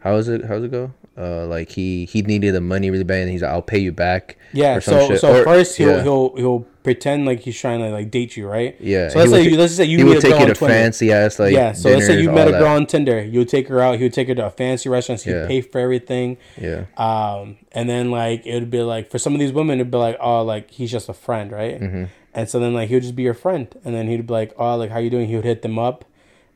[0.00, 0.44] how is it?
[0.44, 0.92] How's it go?
[1.18, 3.92] Uh, like he he needed the money really bad, and he's like, I'll pay you
[3.92, 4.76] back." Yeah.
[4.76, 5.20] or some So, shit.
[5.20, 6.02] so Or- first he'll yeah.
[6.02, 8.76] he'll he'll pretend like he's trying to like date you, right?
[8.80, 11.10] Yeah, So let's say you let's say you meet a girl you on to fancy
[11.12, 11.72] ass like yeah.
[11.72, 12.58] So let's say you met a that.
[12.60, 13.24] girl on Tinder.
[13.24, 13.96] You would take her out.
[13.98, 15.22] He would take her to a fancy restaurant.
[15.22, 15.46] He'd Yeah.
[15.46, 16.36] pay for everything.
[16.60, 19.90] Yeah, Um, and then like it would be like for some of these women, it'd
[19.90, 21.80] be like, oh, like he's just a friend, right?
[21.80, 22.04] Mm-hmm.
[22.34, 24.52] And so then like he would just be your friend, and then he'd be like,
[24.58, 25.26] oh, like how you doing?
[25.28, 26.04] He would hit them up,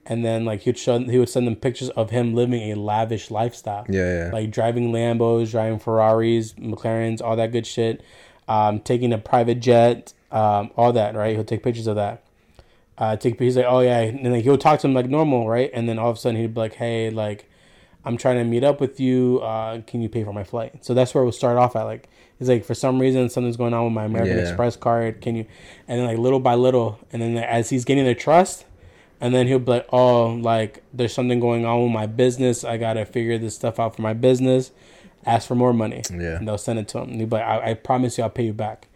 [0.06, 3.30] and then like he'd show he would send them pictures of him living a lavish
[3.30, 3.86] lifestyle.
[3.88, 4.30] Yeah, yeah.
[4.32, 8.02] Like driving Lambos, driving Ferraris, McLarens, all that good shit.
[8.48, 11.34] Um, taking a private jet, um, all that, right?
[11.34, 12.24] He'll take pictures of that.
[12.98, 15.70] Uh, take he's like, oh yeah, and then he'll talk to him like normal, right?
[15.72, 17.48] And then all of a sudden he'd be like, hey, like
[18.04, 19.40] I'm trying to meet up with you.
[19.40, 20.84] Uh, can you pay for my flight?
[20.84, 21.82] So that's where we'll start off at.
[21.82, 22.08] Like,
[22.38, 24.42] he's like, for some reason, something's going on with my American Yeah.
[24.44, 25.20] Express card.
[25.20, 25.46] Can you?
[25.86, 28.64] And then like little by little, and then as he's gaining their trust,
[29.20, 32.64] and then he'll be like, oh, like there's something going on with my business.
[32.64, 34.70] I gotta figure this stuff out for my business.
[35.26, 36.02] Ask for more money.
[36.10, 36.36] Yeah.
[36.36, 37.10] And they'll send it to him.
[37.10, 38.88] And he'll be like, I, I promise you, I'll pay you back.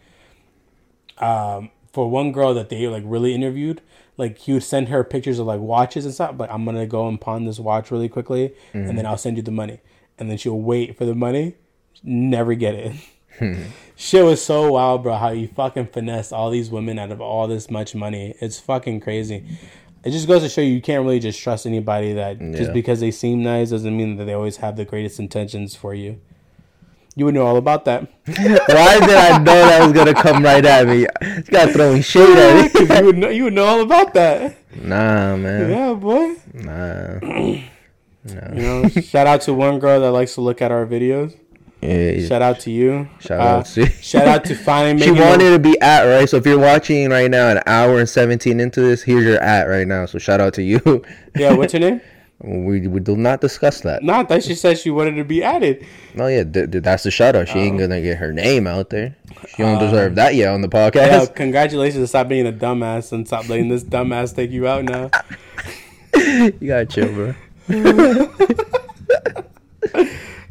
[1.19, 3.81] Um, for one girl that they like really interviewed,
[4.17, 6.35] like he would send her pictures of like watches and stuff.
[6.35, 9.43] But I'm gonna go and pawn this watch really quickly, and then I'll send you
[9.43, 9.79] the money.
[10.17, 11.55] And then she'll wait for the money,
[12.03, 12.95] never get it.
[13.95, 15.15] Shit was so wild, bro.
[15.15, 18.35] How you fucking finesse all these women out of all this much money.
[18.41, 19.43] It's fucking crazy.
[20.05, 22.99] It just goes to show you you can't really just trust anybody that just because
[22.99, 26.21] they seem nice doesn't mean that they always have the greatest intentions for you.
[27.15, 28.01] You would know all about that.
[28.25, 30.99] Why did I know that was gonna come right at me?
[31.21, 32.95] You got throwing shade at me.
[32.99, 34.57] you would know you would know all about that.
[34.75, 35.69] Nah, man.
[35.71, 36.35] Yeah, boy.
[38.27, 38.53] Nah.
[38.55, 41.37] You know, shout out to one girl that likes to look at our videos.
[41.81, 43.07] Yeah, Shout out to you.
[43.19, 46.27] Shout Uh, out to- shout out to finally she wanted to be at right.
[46.27, 49.63] So if you're watching right now, an hour and seventeen into this, here's your at
[49.65, 50.05] right now.
[50.07, 50.81] So shout out to you.
[51.35, 52.01] yeah, what's your name?
[52.41, 54.03] We we do not discuss that.
[54.03, 55.85] No, thought she said she wanted to be added.
[56.15, 57.47] No, yeah, th- th- that's the shout out.
[57.47, 59.15] She ain't gonna get her name out there.
[59.49, 61.35] She don't Uh, deserve that yet on the Yeah, podcast.
[61.35, 62.01] congratulations.
[62.03, 65.11] To stop being a dumbass and stop letting this dumbass take you out now.
[66.15, 67.35] you gotta chill, bro.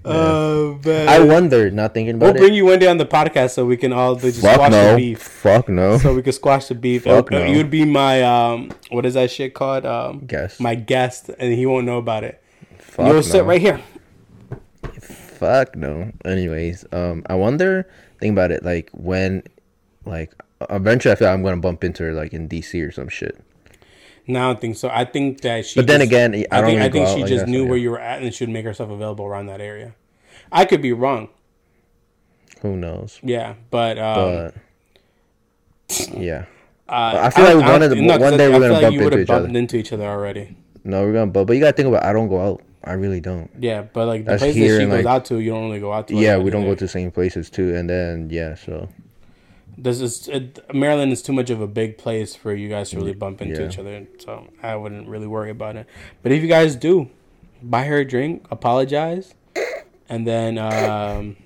[0.07, 1.09] Oh man.
[1.09, 2.33] I wonder, not thinking about it.
[2.35, 4.71] We'll bring you one day on the podcast so we can all just Fuck squash
[4.73, 5.23] the beef.
[5.23, 5.99] Fuck no.
[5.99, 7.05] So we can squash the beef.
[7.05, 7.45] Fuck Uh, no.
[7.47, 9.87] You would be my um, what is that shit called?
[9.87, 10.61] Um, Guest.
[10.61, 12.43] My guest, and he won't know about it.
[12.79, 13.21] Fuck You'll no.
[13.23, 13.81] sit right here.
[15.01, 16.13] Fuck no.
[16.25, 17.89] Anyways, um, I wonder.
[18.21, 18.65] Think about it.
[18.65, 19.43] Like when,
[20.05, 20.33] like
[20.71, 23.39] eventually, I feel like I'm gonna bump into her like in DC or some shit.
[24.27, 24.89] No, I don't think so.
[24.91, 25.79] I think that she.
[25.79, 27.79] But then just- again, I don't think I think she like just knew so, where
[27.79, 29.95] you were at and she would make herself available around that area.
[30.51, 31.29] I could be wrong.
[32.63, 33.19] Who knows?
[33.23, 34.53] Yeah, but um,
[35.89, 36.45] But yeah,
[36.89, 38.83] uh, I feel like don't- one of the- no, one day I we're gonna like
[38.83, 39.49] bump into each other.
[39.49, 40.57] into each other already.
[40.85, 41.31] no, we're gonna.
[41.31, 42.05] But but you gotta think about.
[42.05, 42.63] I don't go out.
[42.83, 43.51] I really don't.
[43.59, 45.65] Yeah, but like the That's place that here she goes like- out to, you don't
[45.69, 46.15] really go out to.
[46.15, 47.75] like Yeah, we don't go to the same places too.
[47.75, 48.89] And then yeah, so
[49.77, 52.97] This is it, Maryland is too much of a big place for you guys to
[52.97, 53.69] really bump into Yeah.
[53.69, 55.87] each other, so I wouldn't really worry about it.
[56.23, 57.11] But if you guys do,
[57.63, 59.35] buy her a drink, apologize,
[60.09, 61.37] and then um,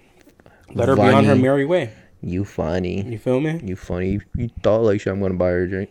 [0.74, 1.90] let her be on her merry way.
[2.20, 3.02] you funny.
[3.02, 3.60] You feel me?
[3.64, 4.10] You funny.
[4.10, 5.90] You, you thought like shit, I'm gonna buy her a drink.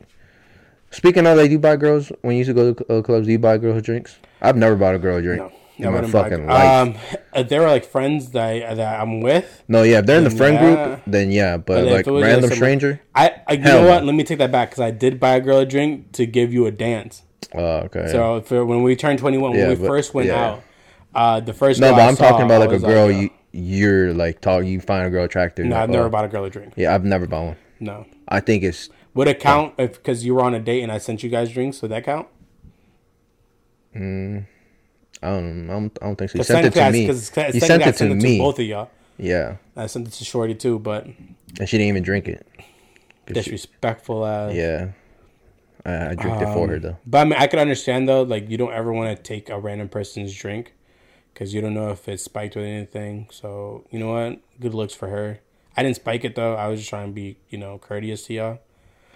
[0.91, 3.25] Speaking of, like, do you buy girls when you used to go to uh, clubs?
[3.25, 4.17] Do you buy girls drinks?
[4.41, 6.87] I've never bought a girl a drink No, my fucking life.
[6.87, 6.95] Um,
[7.33, 9.63] uh, there are like friends that I, that I'm with.
[9.67, 10.85] no, yeah, if they're in the friend yeah.
[10.85, 11.57] group, then yeah.
[11.57, 13.01] But, But like random some- stranger.
[13.15, 14.03] I, I you know what?
[14.03, 16.53] Let me take that back because I did buy a girl a drink to give
[16.53, 17.23] you a dance.
[17.53, 18.07] Oh, okay.
[18.11, 20.45] So for when we turned 21, Yeah, when we but- first went yeah.
[20.45, 20.63] out,
[21.15, 24.13] uh, the first no, but I'm saw, talking about like a girl uh, you you're
[24.13, 25.65] like talk you find a girl attractive.
[25.65, 26.09] No, I've never oh.
[26.09, 26.73] bought a girl a drink.
[26.75, 27.55] Yeah, I've never bought one.
[27.79, 28.05] No.
[28.27, 30.97] I think it's Would it count if because you were on a date and I
[30.97, 31.81] sent you guys drinks?
[31.81, 32.27] Would that count?
[35.21, 36.33] I don't I don't, I don't think so.
[36.33, 37.03] Because sent it to me.
[37.03, 38.37] I- 'cause You technically sent it to me.
[38.39, 38.89] both of y'all.
[39.17, 42.45] Yeah, I sent it to Shorty too, but and she didn't even drink it.
[43.25, 44.55] disrespectful as.
[44.55, 44.89] Yeah,
[45.85, 46.97] I, I drank it for her um, though.
[47.05, 49.59] But I mean, I could understand though, like you don't ever want to take a
[49.59, 50.73] random person's drink
[51.33, 53.27] because you don't know if it's spiked with anything.
[53.31, 54.39] So you know what?
[54.59, 55.39] Good looks for her.
[55.75, 56.55] I didn't spike it though.
[56.55, 58.59] I was just trying to be, you know, courteous to y'all.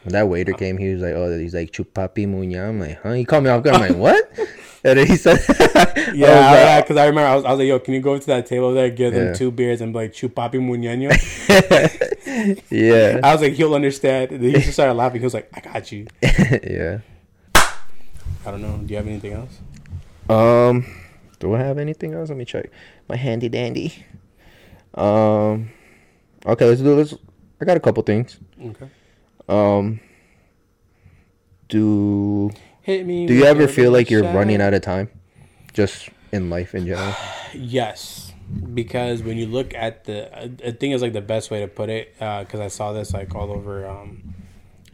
[0.04, 3.14] When that waiter came, he was like, "Oh, he's like chupapi muña." I'm like, "Huh?"
[3.14, 3.76] He called me off guard.
[3.76, 4.30] I'm like, "What?"
[4.84, 6.82] And then he said, Yeah, I like, yeah.
[6.82, 8.74] Because I remember I was, I was like, "Yo, can you go to that table
[8.74, 9.34] there, give them Yeah.
[9.34, 11.12] two beers, and be like chupapi muñeño?"
[12.72, 15.20] "Yeah, I was like, "He'll understand." And he just started laughing.
[15.22, 17.00] He was like, "I got you." yeah."
[17.54, 18.76] I don't know.
[18.78, 19.60] Do you have anything else?
[20.28, 20.84] Um,
[21.40, 22.30] do I have anything else?
[22.30, 22.72] Let me check
[23.08, 24.04] my handy dandy.
[24.96, 25.70] Um,
[26.46, 27.14] okay, let's do this.
[27.62, 28.40] I got a couple things.
[28.60, 28.88] Okay.
[29.50, 30.00] Um,
[31.70, 32.52] do
[32.82, 33.26] Hit me.
[33.28, 34.36] do you ever feel like you're shot.
[34.36, 35.10] running out of time,
[35.74, 37.14] just in life in general?
[37.54, 38.32] Yes,
[38.74, 40.34] because when you look at the,
[40.66, 42.14] I think is like the best way to put it.
[42.14, 44.36] Because I saw this like all over um,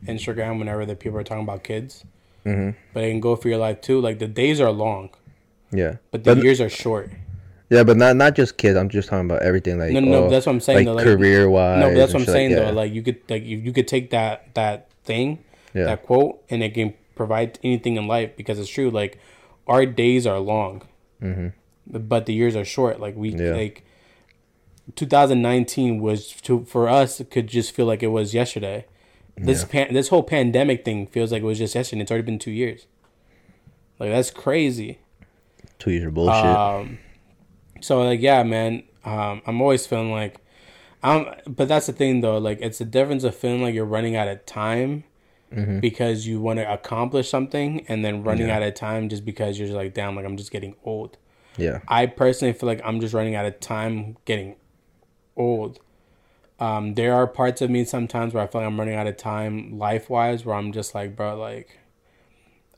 [0.07, 2.03] Instagram whenever the people are talking about kids.
[2.47, 2.71] Mm-hmm.
[2.95, 4.01] But it can go for your life too.
[4.01, 5.11] Like the days are long,
[5.71, 7.11] Yeah, but the but years are short.
[7.69, 8.77] Yeah, but not not just kids.
[8.77, 9.77] I'm just talking about everything.
[9.79, 10.29] Like No, no, no.
[10.29, 10.77] that's what I'm saying.
[10.79, 11.79] Like, though, like, career wise.
[11.79, 12.71] No, but that's what I'm saying though.
[12.71, 15.85] Like you could like you, you could take that that thing, Yeah.
[15.85, 18.89] that quote, and it can provide anything in life because it's true.
[18.89, 19.19] Like
[19.67, 20.83] our days are long,
[21.21, 21.47] mm-hmm.
[21.85, 22.99] but the years are short.
[22.99, 23.51] Like we Yeah.
[23.51, 23.83] like
[24.95, 28.85] 2019 was to for us it could just feel like it was yesterday.
[29.39, 32.01] This pan, this whole pandemic thing feels like it was just yesterday.
[32.01, 32.87] It's already been two years.
[33.99, 34.97] Like that's crazy.
[35.77, 36.43] two years of bullshit.
[36.43, 36.97] Um,
[37.81, 38.83] so like yeah, man.
[39.05, 40.35] Um, I'm always feeling like,
[41.01, 42.37] um, but that's the thing though.
[42.37, 45.03] Like it's the difference of feeling like you're running out of time
[45.55, 45.79] Mm-hmm.
[45.79, 49.69] because you want to accomplish something, and then running out of time just because you're
[49.69, 51.15] just like, damn, like I'm just getting old.
[51.55, 54.57] yeah, I personally feel like I'm just running out of time getting
[55.37, 55.79] old.
[56.59, 59.15] Um, there are parts of me sometimes where I feel like I'm running out of
[59.15, 61.79] time life wise, where I'm just like, bro, like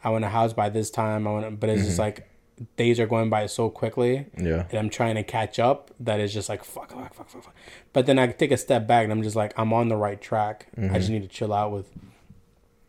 [0.03, 1.25] I want a house by this time.
[1.27, 2.28] I want, but it's just like
[2.75, 5.91] days are going by so quickly, yeah, and I'm trying to catch up.
[5.99, 7.55] That is just like fuck, fuck, fuck, fuck, fuck.
[7.93, 10.19] But then I take a step back and I'm just like, I'm on the right
[10.21, 10.67] track.
[10.77, 11.89] I just need to chill out with,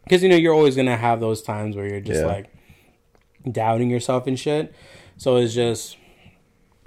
[0.05, 2.27] because you know you're always gonna have those times where you're just Yeah.
[2.27, 2.47] like
[3.51, 4.75] doubting yourself and shit.
[5.17, 5.97] So it's just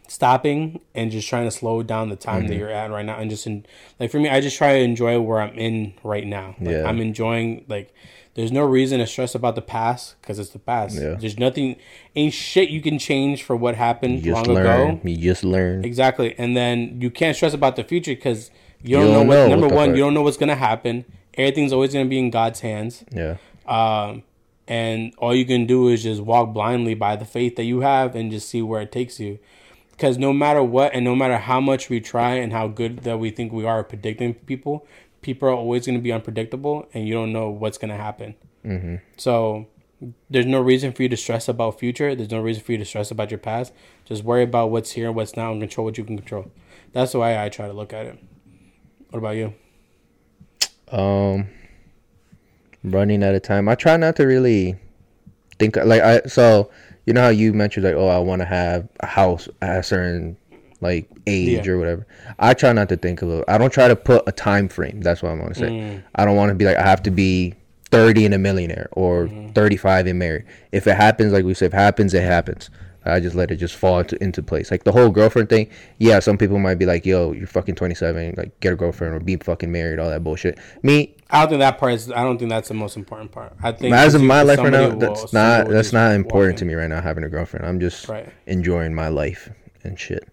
[0.08, 2.48] stopping and just trying to slow down the time Mm-hmm.
[2.50, 3.66] that you're at right now and just in,
[4.00, 6.84] like for me i just try to enjoy where i'm in right now like Yeah.
[6.88, 7.94] i'm enjoying like
[8.36, 10.96] there's no reason to stress about the past because it's the past.
[11.00, 11.16] Yeah.
[11.20, 11.76] there's nothing
[12.16, 14.66] ain't shit you can change for what happened you long learn.
[14.90, 15.86] ago You just learn.
[15.86, 16.34] exactly.
[16.38, 18.50] And then you can't stress about the future because
[18.82, 20.22] you don't, You know don't what know number what the one fuck- you don't know
[20.24, 21.06] what's gonna happen.
[21.36, 23.04] Everything's always gonna be in god's hands.
[23.12, 23.38] Yeah,
[23.68, 24.24] um,
[24.68, 28.16] and all you can do is just walk blindly by the faith that you have
[28.16, 29.40] and just see where it takes you.
[29.92, 33.20] Because no matter what and no matter how much we try and how good that
[33.20, 34.86] we think we are predicting people
[35.24, 38.36] people are always going to be unpredictable and you don't know what's going to happen
[38.66, 38.96] Mm-hmm.
[39.18, 39.68] so
[40.30, 42.86] there's no reason for you to stress about future there's no reason for you to
[42.86, 43.74] stress about your past
[44.06, 46.50] just worry about what's here and what's now and control what you can control
[46.94, 48.18] that's the way i try to look at it
[49.10, 49.54] what about you
[50.92, 51.50] Um,
[52.84, 53.68] running out of time.
[53.68, 54.76] I try not to really
[55.60, 56.22] think like I.
[56.28, 56.70] So
[57.06, 59.84] you know how you mentioned like, oh, I want to have a house at a
[59.84, 60.38] certain
[60.84, 61.72] like age Yeah.
[61.74, 62.06] or whatever.
[62.38, 63.46] I try not to think of it.
[63.48, 65.02] I don't try to put a time frame.
[65.02, 65.70] That's what I'm gonna say.
[65.70, 66.04] Mm.
[66.16, 67.56] I don't want to be like I have to be
[67.92, 69.54] 30 and a millionaire or Mm-hmm.
[69.54, 70.46] 35 and married.
[70.72, 72.70] If it happens, like we said, if it happens, it happens.
[73.06, 74.72] I just let it just fall into, into place.
[74.72, 75.68] Like the whole girlfriend thing.
[75.98, 78.36] Yeah, some people might be like, "Yo, you're fucking 27.
[78.38, 80.58] Like, get a girlfriend or be fucking married." All that bullshit.
[80.84, 82.10] Me, I don't think that part is.
[82.10, 83.54] I don't think that's the most important part.
[83.62, 86.66] I think as of you- my life right now, that's not that's not important to
[86.66, 87.02] me right now.
[87.02, 88.30] Having a girlfriend, I'm just Right.
[88.48, 89.50] enjoying my life
[89.84, 90.26] and shit.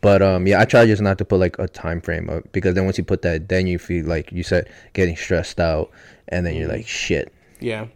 [0.00, 2.74] But um, yeah, I try just not to put like a time frame up because
[2.74, 5.90] then once you put that, then you feel like you said getting stressed out,
[6.28, 6.76] and then you're Mm-hmm.
[6.78, 7.32] like, shit.
[7.60, 7.86] Yeah.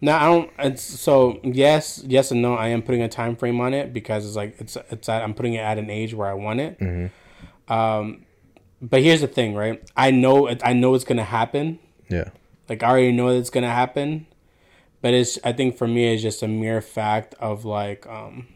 [0.00, 0.50] No, I don't.
[0.58, 2.54] It's so yes, yes and no.
[2.54, 5.34] I am putting a time frame on it because it's like it's it's at, I'm
[5.34, 7.10] putting it at an age where I want it.
[7.68, 8.24] Um,
[8.80, 9.82] but here's the thing, right?
[9.96, 11.78] I know I know it's gonna happen.
[12.08, 12.28] Yeah,
[12.68, 14.26] Like I already know that it's gonna happen,
[15.02, 18.46] but it's I think for me it's just a mere fact of like um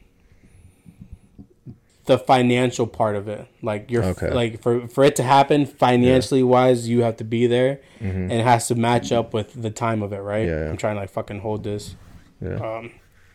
[2.07, 3.47] the financial part of it.
[3.63, 4.31] Like you're Okay.
[4.31, 8.43] like for for it to happen financially wise, you have to be there, and it
[8.45, 10.47] has to match up with the time of it, right?
[10.49, 10.65] Mm-hmm.
[10.65, 10.71] Yeah.
[10.71, 11.95] I'm trying to like fucking hold this.
[12.41, 12.91] yeah, Um,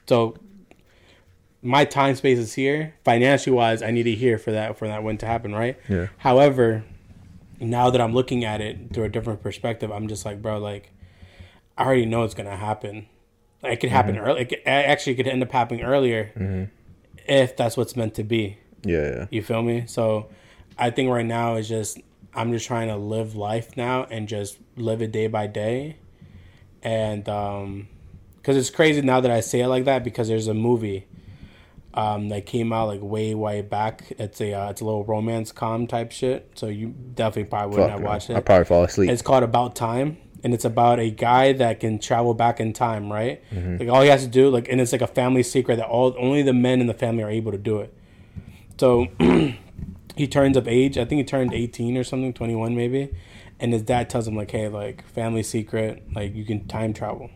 [0.07, 0.35] so
[1.61, 2.94] my time space is here.
[3.03, 5.77] Financially wise, I need it here for that for that win to happen, right?
[5.89, 6.07] Yeah.
[6.18, 6.84] However,
[7.60, 10.91] now that I'm looking at it through a different perspective, I'm just like, bro, like
[11.77, 13.07] I already know it's gonna happen.
[13.64, 14.26] Like, it could happen Mm-hmm.
[14.26, 14.41] early.
[14.41, 16.69] It could, actually, it could end up happening earlier
[17.28, 18.58] if that's what's meant to be.
[18.84, 19.26] yeah, yeah.
[19.32, 19.84] You feel me?
[19.88, 20.30] So
[20.78, 21.99] I think right now is just
[22.34, 25.98] I'm just trying to live life now and just live it day by day.
[26.84, 27.88] And um
[28.44, 31.08] cuz it's crazy now that I say it like that because there's a movie
[31.94, 34.04] um that came out like way way back.
[34.20, 36.52] It's a uh, it's a little romance com type shit.
[36.56, 38.08] So you definitely probably wouldn't Fuck have no.
[38.08, 38.36] watched it.
[38.36, 39.10] I'll probably fall asleep.
[39.10, 43.11] It's called About Time, and it's about a guy that can travel back in time,
[43.11, 43.43] right?
[43.51, 43.77] Mm-hmm.
[43.77, 46.15] Like all he has to do, like, and it's like a family secret that all
[46.18, 47.93] only the men in the family are able to do it.
[48.80, 49.07] So
[50.15, 50.97] he turns up age.
[50.97, 53.14] I think he turned eighteen or something, twenty one maybe,
[53.59, 57.30] and his dad tells him like, "Hey, like family secret, like you can time travel."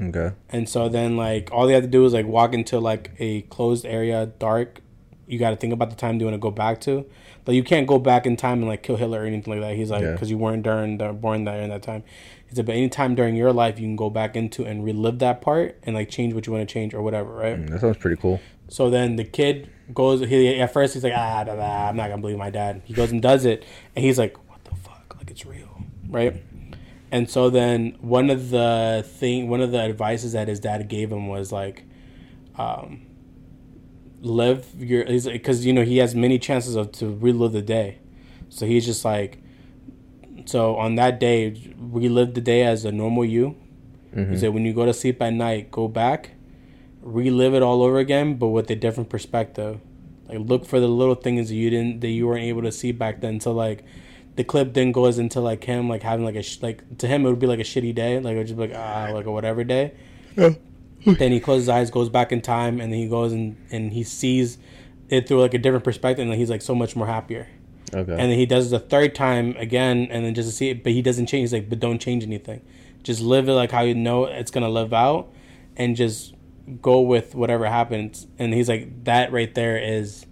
[0.00, 0.32] okay.
[0.48, 3.42] And so then like all they have to do is like walk into like a
[3.42, 4.80] closed area, dark.
[5.26, 7.06] You got to think about the time you want to go back to.
[7.48, 9.74] Like you can't go back in time and like kill Hitler or anything like that.
[9.74, 10.12] He's like Yeah.
[10.12, 12.04] because you weren't during the, born there in that time.
[12.46, 15.18] He said, but any time during your life you can go back into and relive
[15.20, 17.66] that part and like change what you want to change or whatever, right?
[17.68, 18.38] That sounds pretty cool.
[18.68, 20.20] So then the kid goes.
[20.20, 22.82] He at first he's like, ah, I'm not gonna believe my dad.
[22.84, 23.64] He goes and does it,
[23.96, 25.16] and he's like, what the fuck?
[25.18, 26.42] Like it's real, right?
[27.10, 31.10] And so then one of the thing, one of the advices that his dad gave
[31.10, 31.84] him was like,
[32.58, 33.00] um,
[34.20, 35.04] live your.
[35.04, 37.98] Because you know he has many chances of to relive the day,
[38.48, 39.38] so he's just like,
[40.46, 43.56] so on that day, relive the day as a normal you.
[44.32, 46.30] He said when you go to sleep at night, go back
[47.00, 49.80] relive it all over again, but with a different perspective.
[50.28, 52.92] Like look for the little things that you didn't that you weren't able to see
[52.92, 53.40] back then.
[53.40, 53.84] So like
[54.36, 57.24] the clip then goes into like him like having like a sh- like to him
[57.24, 59.24] it would be like a shitty day, like it would just be like ah like
[59.26, 59.92] a whatever day.
[61.04, 63.92] Then he closes his eyes, goes back in time, and then he goes and and
[63.92, 64.58] he sees
[65.08, 67.48] it through like a different perspective, and he's like so much more happier.
[67.94, 68.12] Okay.
[68.12, 70.82] And then he does it the third time again, and then just to see it,
[70.82, 71.42] but he doesn't change.
[71.42, 72.62] He's like, but don't change anything.
[73.02, 75.32] Just live it like how you know it's gonna live out,
[75.76, 76.34] and just
[76.82, 78.26] go with whatever happens.
[78.38, 80.26] And he's like, that right there is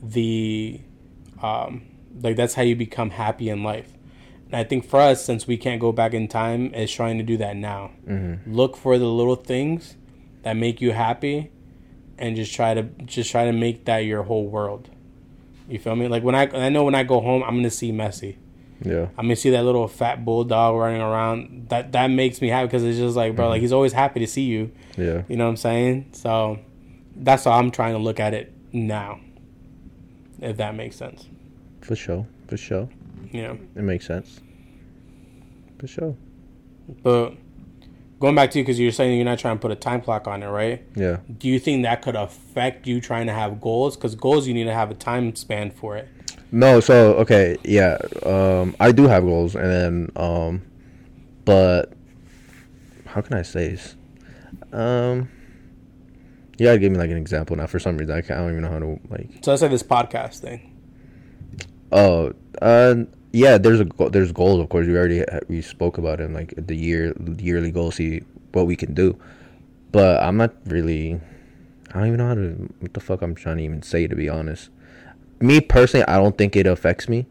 [0.00, 0.80] the,
[1.42, 1.86] um,
[2.20, 3.96] like that's how you become happy in life.
[4.46, 7.24] And I think for us, since we can't go back in time, is trying to
[7.24, 7.90] do that now.
[8.46, 9.96] Look for the little things
[10.42, 11.50] that make you happy,
[12.18, 14.88] and just try to just try to make that your whole world.
[15.68, 16.08] You feel me?
[16.08, 18.36] Like when I I know when I go home, I'm gonna see Messi.
[18.84, 19.08] yeah.
[19.16, 21.68] I'm gonna see that little fat bulldog running around.
[21.68, 23.62] That that makes me happy because it's just like, bro, like mm-hmm.
[23.62, 24.72] he's always happy to see you.
[24.96, 25.22] Yeah.
[25.28, 26.10] You know what I'm saying?
[26.12, 26.58] So
[27.16, 29.20] that's how I'm trying to look at it now.
[30.40, 31.28] If that makes sense.
[31.80, 32.26] For sure.
[32.48, 32.88] For sure.
[33.30, 33.52] Yeah.
[33.76, 34.40] It makes sense.
[35.78, 36.16] For sure.
[37.02, 37.34] But
[38.22, 40.28] going back to you because you're saying you're not trying to put a time clock
[40.28, 40.80] on it, right?
[40.94, 41.16] Yeah.
[41.38, 43.96] Do you think that could affect you trying to have goals?
[43.96, 46.08] Because goals you need to have a time span for it.
[46.52, 47.98] No, so okay, yeah.
[48.24, 50.62] Um I do have goals and then um
[51.44, 51.94] but
[53.06, 53.96] how can I say this?
[54.72, 55.28] Um,
[56.56, 57.66] you gotta give me like an example now.
[57.66, 59.44] For some reason, I, can't, I don't even know how to like.
[59.44, 60.78] So let's say this podcast thing.
[61.90, 62.32] Oh,
[62.62, 62.94] uh,
[63.32, 63.58] yeah.
[63.58, 64.60] There's a there's goals.
[64.60, 66.30] Of course, we already uh, we spoke about it.
[66.30, 67.96] Like the year yearly goals.
[67.96, 68.22] See
[68.52, 69.18] what we can do.
[69.90, 71.20] But I'm not really.
[71.94, 72.72] I don't even know how to.
[72.80, 74.70] What the fuck I'm trying to even say to be honest.
[75.40, 77.26] Me personally, I don't think it affects me.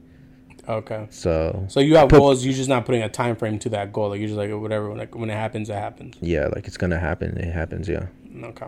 [0.69, 1.07] Okay.
[1.09, 2.45] So So you have Put- goals.
[2.45, 4.09] You're just not putting a time frame to that goal.
[4.09, 4.89] Like you're just like whatever.
[4.91, 6.15] When it, when it happens, it happens.
[6.21, 7.37] yeah, like it's gonna happen.
[7.37, 7.87] It happens.
[7.89, 8.07] Yeah.
[8.43, 8.67] Okay.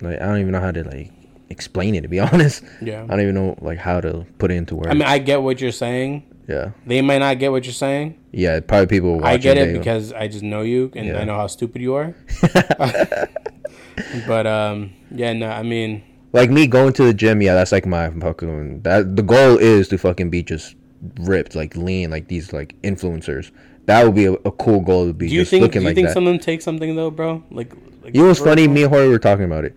[0.00, 1.12] Like I don't even know how to like
[1.50, 2.02] explain it.
[2.02, 2.62] To be honest.
[2.80, 3.02] Yeah.
[3.04, 4.88] I don't even know like how to put it into words.
[4.90, 6.24] I mean, I get what you're saying.
[6.48, 6.70] Yeah.
[6.86, 8.18] They might not get what you're saying.
[8.32, 8.60] Yeah.
[8.60, 9.24] Probably people.
[9.24, 11.20] I get it because I just know you and Yeah.
[11.20, 12.14] I know how stupid you are.
[14.26, 16.02] but um, yeah, no, I mean,
[16.32, 19.88] like me going to the gym, yeah, that's like my fucking that the goal is
[19.88, 20.74] to fucking be just
[21.20, 23.50] ripped, like lean, like these like influencers.
[23.86, 25.62] That would be a, a cool goal to be do you think?
[25.62, 26.14] looking Do you like think that.
[26.14, 27.42] some of them take something though, bro?
[27.50, 27.72] Like,
[28.02, 28.68] like you know what's funny?
[28.68, 29.74] Me and Jorge were talking about it.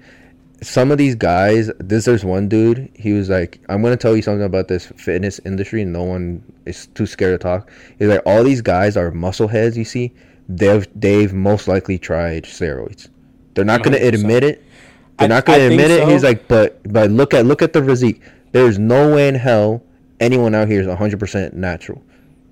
[0.63, 2.89] Some of these guys, this there's one dude.
[2.93, 6.43] He was like, "I'm gonna tell you something about this fitness industry, and no one
[6.65, 9.75] is too scared to talk." He's like, "All these guys are muscle heads.
[9.77, 10.11] You see,
[10.47, 13.09] they've they've most likely tried steroids.
[13.55, 14.63] They're not gonna admit it.
[15.17, 16.09] They're I- not gonna I think admit it." so.
[16.09, 18.21] He's like, "But but look at look at the physique.
[18.51, 19.81] There's no way in hell
[20.19, 22.03] anyone out here is 100 percent natural.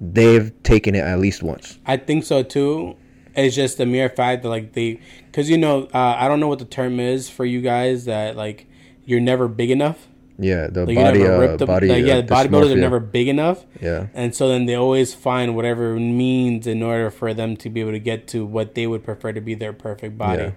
[0.02, 1.77] They've taken it at least once.
[1.86, 2.95] I think so too.
[3.45, 6.47] It's just the mere fact that like they, because you know, uh, I don't know
[6.47, 8.67] what the term is for you guys that like
[9.05, 10.07] you're never big enough.
[10.41, 11.67] Yeah, the Like body, uh, up.
[11.67, 13.65] body, like, yeah, uh, the bodybuilders are never big enough.
[13.81, 14.07] Yeah.
[14.13, 17.91] And so then they always find whatever means in order for them to be able
[17.91, 20.43] to get to what they would prefer to be their perfect body.
[20.43, 20.51] Yeah.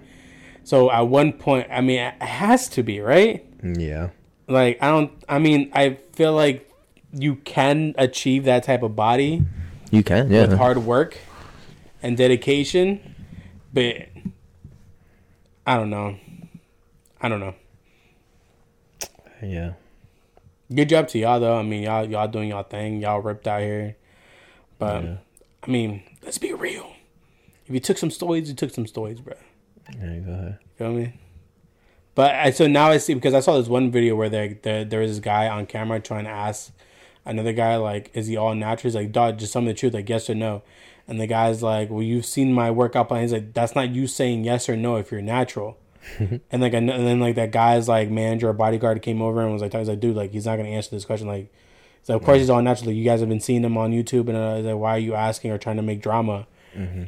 [0.63, 3.45] So at one point, I mean, it has to be right.
[3.61, 4.11] Yeah.
[4.47, 5.11] Like I don't.
[5.27, 6.69] I mean, I feel like
[7.11, 9.45] you can achieve that type of body
[9.91, 10.41] You can, yeah.
[10.47, 11.17] with hard work
[12.03, 13.15] and dedication,
[13.73, 13.95] but
[15.65, 16.17] I don't know.
[17.19, 17.55] I don't know.
[19.41, 19.73] Yeah.
[20.73, 21.57] Good job to y'all though.
[21.57, 23.01] I mean, y'all y'all doing y'all thing.
[23.01, 23.95] Y'all ripped out here.
[24.77, 25.03] But
[25.63, 26.93] I mean, let's be real.
[27.65, 29.35] If you took some steroids, you took some steroids, bro.
[29.97, 30.59] Yeah, go ahead.
[30.77, 31.13] Feel me?
[32.15, 34.85] But I so now I see because I saw this one video where there there,
[34.85, 36.71] there was this guy on camera trying to ask
[37.25, 39.93] another guy like, "Is he all natural?" He's like, "Dog, just some of the truth,
[39.93, 40.63] like yes or no."
[41.07, 44.07] And the guy's like, "Well, you've seen my workout plan." He's like, "That's not you
[44.07, 45.77] saying yes or no if you're natural."
[46.19, 49.61] and like and then like that guy's like manager or bodyguard came over and was
[49.61, 51.51] like, "He's like, dude, like he's not gonna answer this question." Like,
[52.03, 52.87] so of course he's all natural.
[52.87, 55.13] Like, you guys have been seeing him on YouTube, and uh, like, why are you
[55.13, 56.47] asking or trying to make drama?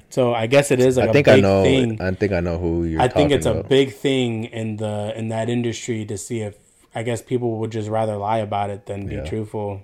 [0.10, 1.64] So I guess it is like I think a I big know.
[1.64, 2.02] thing.
[2.02, 3.02] I think I know who you're.
[3.02, 6.56] I think it's a big thing in the in that industry to see if
[6.94, 9.24] I guess people would just rather lie about it than be Yeah.
[9.26, 9.82] truthful.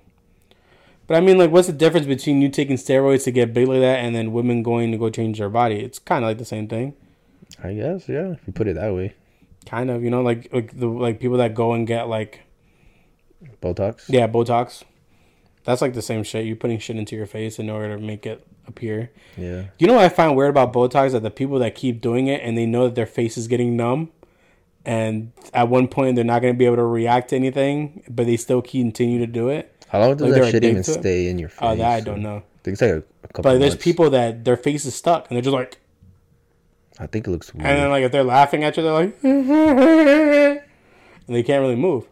[1.11, 3.81] But I mean, like, what's the difference between you taking steroids to get big like
[3.81, 5.81] that and then women going to go change their body?
[5.81, 6.93] It's kind of like the same thing,
[7.61, 8.31] I guess, yeah.
[8.31, 9.13] If you put it that way,
[9.65, 10.05] kind of.
[10.05, 12.43] You know, like like the like people that go and get like
[13.61, 14.05] Botox.
[14.07, 14.83] yeah Botox.
[15.65, 16.45] That's like the same shit.
[16.45, 19.11] You're putting shit into your face in order to make it appear.
[19.35, 19.65] Yeah.
[19.79, 21.11] You know what I find weird about Botox?
[21.11, 23.75] That the people that keep doing it and they know that their face is getting
[23.75, 24.11] numb,
[24.85, 28.27] and at one point they're not going to be able to react to anything, but
[28.27, 29.70] they still continue to do it.
[29.91, 31.59] How long does Like that shit even to stay in your face?
[31.61, 32.37] Oh, that I don't know.
[32.37, 33.43] I think it's like a, a couple.
[33.43, 33.83] But there's months.
[33.83, 35.79] people that their face is stuck and they're just like,
[36.99, 37.65] I think it looks weird.
[37.67, 40.61] and then like if they're laughing at you, they're like, and
[41.27, 42.05] they can't really move.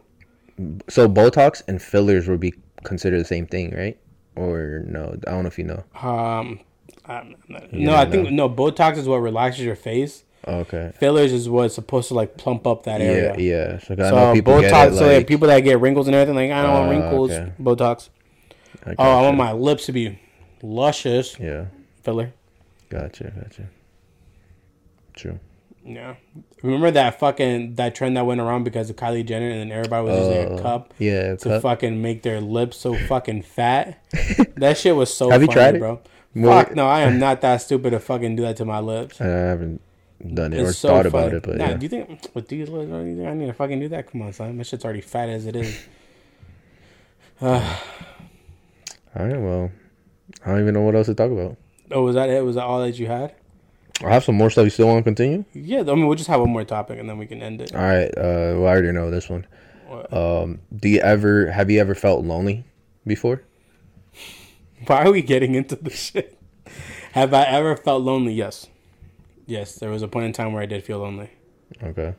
[0.88, 2.52] so Botox and fillers would be
[2.84, 3.98] considered the same thing, right?
[4.36, 5.16] Or no?
[5.26, 5.84] I don't know if you know.
[6.02, 6.60] Um,
[7.06, 8.48] I'm not- You no, I think no.
[8.48, 10.24] Botox is what relaxes your face.
[10.46, 10.92] Oh, okay.
[10.98, 13.34] Fillers is what's supposed to like plump up that area.
[13.38, 13.78] yeah.
[13.78, 16.14] So, I So know people Botox, it, so like, like, people that get wrinkles and
[16.14, 17.30] everything, like I don't want Ah, wrinkles.
[17.32, 17.52] okay.
[17.60, 18.08] Botox.
[18.86, 20.18] I Oh, I want my lips to be
[20.62, 21.38] luscious.
[21.38, 21.66] Yeah,
[22.02, 22.32] Filler.
[22.88, 23.64] gotcha, gotcha.
[25.14, 25.38] True.
[25.84, 26.14] Yeah.
[26.62, 30.06] Remember that fucking that trend that went around because of Kylie Jenner and then everybody
[30.06, 31.62] was using a Uh, cup Yeah, to cup.
[31.62, 33.98] fucking make their lips so fucking fat.
[34.56, 35.78] that shit was so Have you tried it?
[35.78, 36.00] bro.
[36.34, 39.20] Well, Fuck no, I am not that stupid to fucking do that to my lips.
[39.20, 39.80] I haven't
[40.34, 41.26] done it or so thought funny.
[41.26, 41.74] about it, but nah, yeah.
[41.74, 44.10] do you think with these lips, bro, you think I need to fucking do that?
[44.10, 44.56] Come on, son.
[44.56, 45.86] My shit's already fat as it is.
[47.40, 47.46] Uh,
[49.16, 49.70] all right, well,
[50.44, 51.56] I don't even know what else to talk about.
[51.90, 52.44] Oh, was that it?
[52.44, 53.34] Was that all that you had?
[54.04, 54.64] I have some more stuff.
[54.64, 55.44] You still want to continue?
[55.52, 57.74] Yeah, I mean, we'll just have one more topic and then we can end it.
[57.74, 58.08] All right.
[58.16, 59.46] Uh, well, I already know this one.
[59.86, 60.12] What?
[60.12, 62.64] Um, do you ever have you ever felt lonely
[63.06, 63.42] before?
[64.86, 66.38] Why are we getting into this shit?
[67.12, 68.32] Have I ever felt lonely?
[68.32, 68.68] Yes.
[69.50, 71.28] Yes, there was a point in time where I did feel lonely.
[71.82, 72.14] Okay.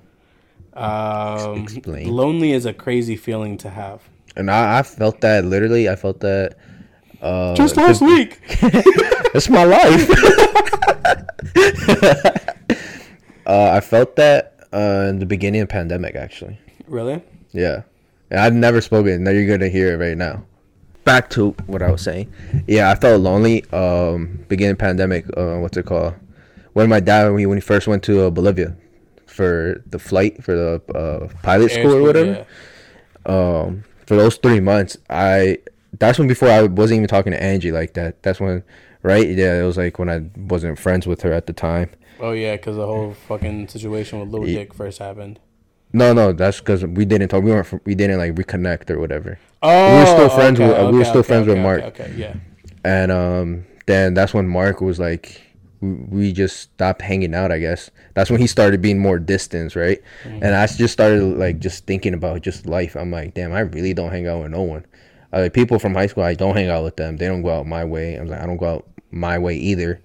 [0.74, 2.12] Um, Explain.
[2.12, 4.02] Lonely is a crazy feeling to have.
[4.36, 5.88] And I, I felt that literally.
[5.88, 6.58] I felt that.
[7.22, 8.42] Uh, Just last week.
[9.34, 10.10] It's my life.
[13.44, 16.60] Uh, I felt that uh, in the beginning of pandemic, actually.
[16.88, 17.22] Really?
[17.52, 17.82] Yeah.
[18.30, 19.24] And I've never spoken.
[19.24, 20.46] Now you're gonna hear it right now.
[21.06, 22.32] Back to what I was saying.
[22.68, 23.66] Yeah, I felt lonely.
[23.72, 25.26] Um, beginning pandemic.
[25.36, 26.14] Uh, what's it called?
[26.74, 28.76] When my dad when he, when he first went to uh, Bolivia
[29.26, 32.32] for the flight for the uh, pilot Air school or whatever.
[32.32, 32.46] yeah.
[33.26, 35.60] Um, for those three months, I
[36.00, 38.24] that's when before I wasn't even talking to Angie like that.
[38.24, 38.64] That's when,
[39.04, 39.28] right?
[39.28, 41.92] Yeah, it was like when I wasn't friends with her at the time.
[42.20, 45.40] Oh yeah, because the whole fucking situation with Little Ye- Dick first happened.
[45.94, 47.44] No, no, that's because we didn't talk.
[47.44, 47.86] We weren't.
[47.86, 49.38] We didn't like reconnect or whatever.
[49.62, 51.82] Oh, We were still friends okay, with- uh, we were still okay, friends with Mark.
[51.84, 52.36] Okay, okay, yeah.
[52.84, 55.42] And um, then that's when Mark was like,
[55.82, 57.52] we, just stopped hanging out.
[57.52, 60.00] I guess that's when he started being more distant, right?
[60.24, 60.44] Mm-hmm.
[60.44, 62.96] And I just started like just thinking about just life.
[62.96, 64.86] I'm like, damn, I really don't hang out with no one.
[65.34, 67.18] Uh, like people from high school, I don't hang out with them.
[67.18, 68.16] They don't go out my way.
[68.16, 70.02] I'm like, I don't go out my way either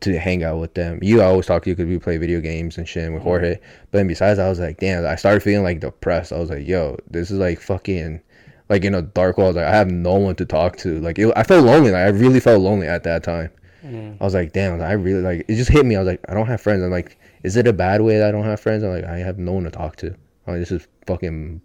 [0.00, 0.98] to hang out with them.
[1.02, 3.28] You I always talk to you because we play video games and shit with Mm-hmm.
[3.28, 3.58] Jorge.
[3.90, 6.32] But then besides, I was like, damn, I started feeling like depressed.
[6.32, 8.20] I was like, yo, this is like fucking,
[8.68, 9.56] like in a dark world.
[9.56, 10.98] Like I have no one to talk to.
[11.00, 11.90] Like it, I felt lonely.
[11.92, 13.50] Like I really felt lonely at that time.
[13.84, 14.22] Mm-hmm.
[14.22, 15.44] I was like, damn, I really like.
[15.48, 15.96] It just hit me.
[15.96, 16.82] I was like, I don't have friends.
[16.82, 18.82] I'm like, is it a bad way that I don't have friends?
[18.82, 20.06] I'm like, I have no one to talk to.
[20.46, 21.60] I'm like, this is fucking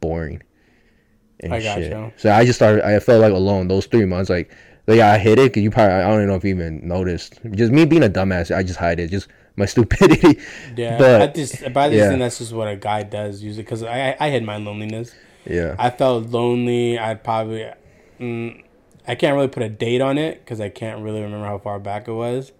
[0.00, 0.42] boring.
[1.40, 1.92] And I got shit.
[1.92, 2.12] you.
[2.16, 2.86] So I just started.
[2.86, 4.28] I felt like alone those three months.
[4.30, 4.54] Like,
[4.86, 5.54] like I hid it.
[5.54, 5.94] Cause you probably.
[5.94, 7.40] I don't even know if you even noticed.
[7.52, 8.54] Just me being a dumbass.
[8.54, 9.10] I just hide it.
[9.10, 10.40] Just my stupidity.
[10.76, 12.16] Yeah, But- I just, by just yeah.
[12.16, 13.62] that's just what a guy does usually.
[13.64, 15.14] Because I, I hid my loneliness.
[15.44, 15.74] Yeah.
[15.78, 16.98] I felt lonely.
[16.98, 17.68] I'd probably,
[18.20, 18.61] mm,
[19.06, 21.78] I can't really put a date on it because I can't really remember how far
[21.80, 22.52] back it was.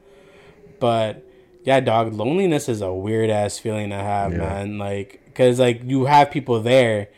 [0.81, 1.25] But
[1.65, 4.39] yeah, dog, loneliness is a weird ass feeling to have, Yeah.
[4.39, 4.79] man.
[4.79, 7.09] Like, cause like you have people there,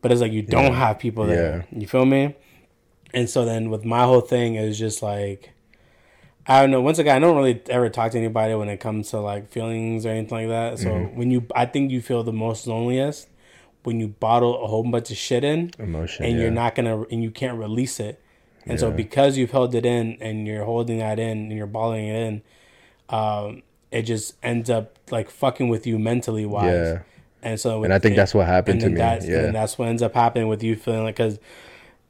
[0.00, 1.66] but it's like you don't have people there.
[1.70, 2.34] You feel me?
[3.12, 5.50] And so then with my whole thing is just like,
[6.46, 6.80] I don't know.
[6.80, 10.06] Once again, I don't really ever talk to anybody when it comes to like feelings
[10.06, 10.78] or anything like that.
[10.78, 11.18] So Mm-hmm.
[11.18, 13.28] when you, I think you feel the most loneliest
[13.82, 16.24] when you bottle a whole bunch of shit in Emotion.
[16.24, 16.42] and yeah.
[16.42, 18.22] you're not gonna and you can't release it
[18.70, 22.06] and so because you've held it in and you're holding that in and you're bottling
[22.08, 22.42] it in
[23.08, 26.98] um it just ends up like fucking with you mentally wise Yeah.
[27.42, 29.44] and so And I think that's what happened and to then me, that's, yeah.
[29.46, 31.38] and that's what ends up happening with you feeling like because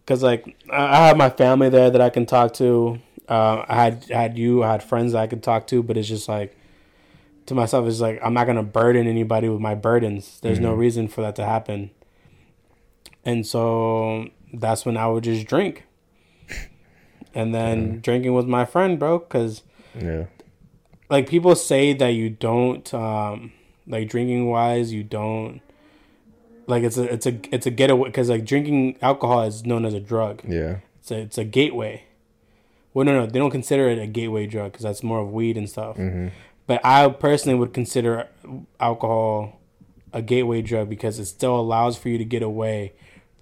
[0.04, 2.98] because like I have my family there that I can talk to.
[3.28, 4.64] Uh, I had I had you.
[4.64, 6.56] I had friends that I could talk to, but it's just like
[7.46, 10.40] to myself, it's like I'm not gonna burden anybody with my burdens.
[10.42, 10.80] There's no Mm-hmm.
[10.80, 11.90] reason for that to happen.
[13.24, 15.84] And so that's when I would just drink.
[17.34, 19.62] And then drinking with my friend, bro, because
[19.98, 20.24] yeah.
[21.08, 23.52] like people say that you don't um
[23.86, 25.60] like drinking wise you don't
[26.66, 29.94] like it's a it's a it's a getaway because like drinking alcohol is known as
[29.94, 30.42] a drug.
[30.46, 30.78] Yeah.
[31.00, 32.04] it's a, it's a gateway.
[32.94, 35.56] Well no no they don't consider it a gateway drug because that's more of weed
[35.56, 35.96] and stuff.
[36.66, 38.28] But i personally would consider
[38.78, 39.60] alcohol
[40.12, 42.92] a gateway drug because it still allows for you to get away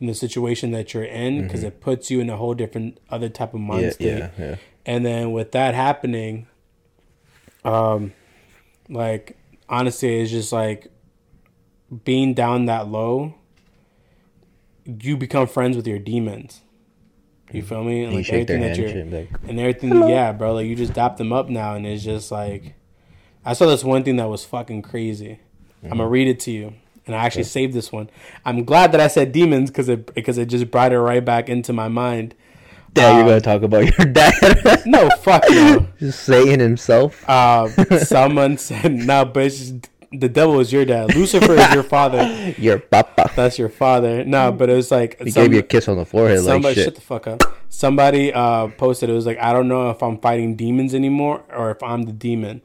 [0.01, 3.53] the situation that you're in because it puts you in a whole different other type
[3.55, 3.91] of mind Yeah.
[3.91, 4.31] state Yeah.
[4.39, 4.55] Yeah.
[4.87, 6.47] and then with that happening,
[7.65, 8.13] um,
[8.89, 9.37] like
[9.69, 10.89] honestly, it's just like
[12.05, 13.35] being down that low.
[14.85, 16.63] You become friends with your demons.
[17.53, 18.05] You feel me?
[18.05, 20.09] And You like everything that you're and like, and everything.
[20.09, 20.55] Yeah, bro.
[20.55, 22.75] Like you just dap them up now, and it's just like
[23.45, 25.41] I saw this one thing that was fucking crazy.
[25.83, 25.99] I'm Mm-hmm.
[25.99, 26.75] gonna read it to you,
[27.09, 28.09] and I actually saved this one.
[28.45, 31.49] I'm glad that I said demons because it because it just brought it right back
[31.49, 32.37] into my mind.
[32.95, 34.83] Dad, you're Um, gonna talk about your dad.
[34.87, 35.87] No, fuck no.
[35.99, 37.23] Just Satan himself.
[37.29, 37.69] Uh,
[37.99, 41.15] someone said, "No, but it's just, the devil is your dad.
[41.15, 42.25] Lucifer is your father.
[42.57, 43.31] your papa.
[43.37, 45.97] That's your father." No, but it was like He some- gave you a kiss on
[45.99, 46.85] the forehead like somebody shit.
[46.85, 47.43] shut the fuck up.
[47.69, 51.71] Somebody uh, posted it was like, "I don't know if I'm fighting demons anymore or
[51.71, 52.63] if I'm the demon."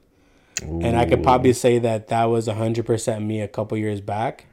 [0.63, 4.45] And I could probably say that that was hundred percent me a couple years back,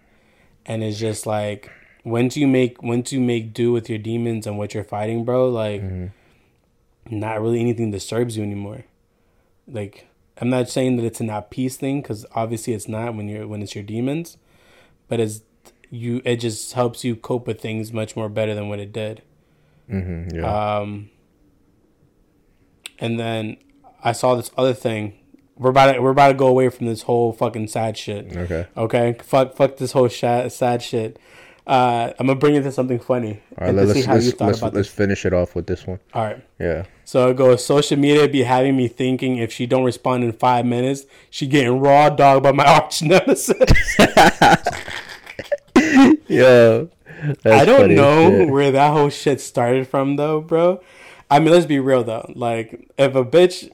[0.66, 1.70] and it's just like
[2.04, 5.48] once you make once you make do with your demons and what you're fighting, bro,
[5.48, 5.82] like
[7.10, 8.84] not really anything disturbs you anymore.
[9.68, 10.06] Like
[10.40, 13.46] I'm not saying that it's a not peace thing because obviously it's not when you're
[13.46, 14.36] when it's your demons,
[15.08, 15.42] but it's
[15.90, 16.22] you.
[16.24, 19.22] It just helps you cope with things much more better than what it did.
[19.90, 20.78] Mhm, yeah.
[20.78, 21.10] Um,
[22.98, 23.56] and then
[24.02, 25.14] I saw this other thing.
[25.60, 28.34] We're about to, we're about to go away from this whole fucking sad shit.
[28.34, 28.66] okay.
[28.74, 31.18] Okay, fuck fuck this whole sad sad shit.
[31.66, 33.74] Uh, I'm gonna bring it to something funny All right.
[33.74, 34.96] Let, to see us how you let's thought let's, about let's this.
[34.96, 36.00] finish it off with this one.
[36.14, 36.42] All right.
[36.58, 36.86] Yeah.
[37.04, 37.62] So it goes.
[37.62, 41.78] Social media be having me thinking if she don't respond in five minutes, she getting
[41.78, 43.98] raw dog by my arch nemesis.
[46.26, 46.88] Yo.
[47.44, 48.48] I don't know shit.
[48.48, 50.80] where that whole shit started from though, bro.
[51.30, 52.32] I mean, let's be real though.
[52.34, 53.70] Like, if a bitch,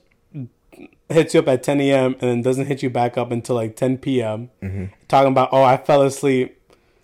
[1.09, 2.13] hits you up at 10 a.m.
[2.21, 4.51] and then doesn't hit you back up until like 10 p.m.
[4.63, 4.87] Mm-hmm.
[5.09, 6.61] talking about oh I fell asleep.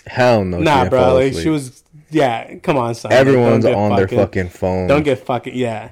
[0.07, 0.59] Hell no.
[0.59, 1.83] Nah, bro, like she was.
[2.11, 3.13] Yeah, come on, son.
[3.13, 4.87] Everyone's on their fucking phone.
[4.89, 5.91] Don't get fucking yeah.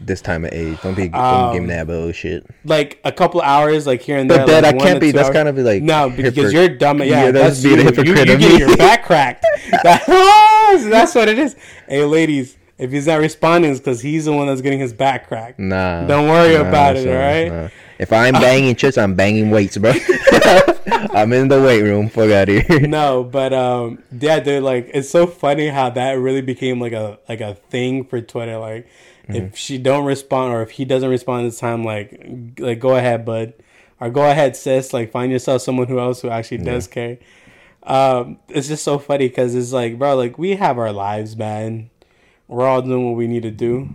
[0.00, 0.78] this time of age.
[0.82, 2.44] Don't be don't Um, give me that bullshit.
[2.64, 4.60] Like a couple hours, like here and But there.
[4.60, 5.36] that like, I can't be- that's hours.
[5.54, 6.98] kinda like no, because hypocr- you're dumb.
[6.98, 7.82] Yeah, Yeah, that's that's being a you.
[7.82, 9.46] You, hypocrite you of get your back cracked.
[9.82, 10.04] That-
[10.90, 11.54] that's what it is.
[11.88, 15.28] Hey, ladies, if he's not responding, it's because he's the one that's getting his back
[15.28, 15.58] cracked.
[15.58, 16.06] Nah.
[16.06, 17.52] Don't worry nah, about it, all right?
[17.52, 17.68] nah.
[17.98, 19.92] If I'm banging chicks, I'm banging weights, bro.
[21.12, 22.08] I'm in the weight room.
[22.08, 22.80] Fuck out of here.
[22.88, 27.18] No, but um, yeah, dude, like it's so funny how that really became like a
[27.28, 28.56] like a thing for Twitter.
[28.58, 28.88] Like,
[29.28, 29.46] Mm-hmm.
[29.46, 32.26] if she don't respond or if he doesn't respond this time, like,
[32.58, 33.52] like go ahead, bud,
[34.00, 34.92] or go ahead, sis.
[34.92, 37.18] Like, find yourself someone who else who actually does care.
[37.82, 41.90] Um, it's just so funny because it's like, bro, like we have our lives, man.
[42.50, 43.88] We're all doing what we need to do.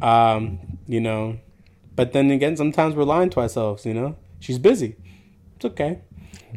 [0.00, 1.38] Um, you know,
[1.94, 3.84] but then again, sometimes we're lying to ourselves.
[3.84, 4.96] You know, she's busy.
[5.56, 6.00] It's okay.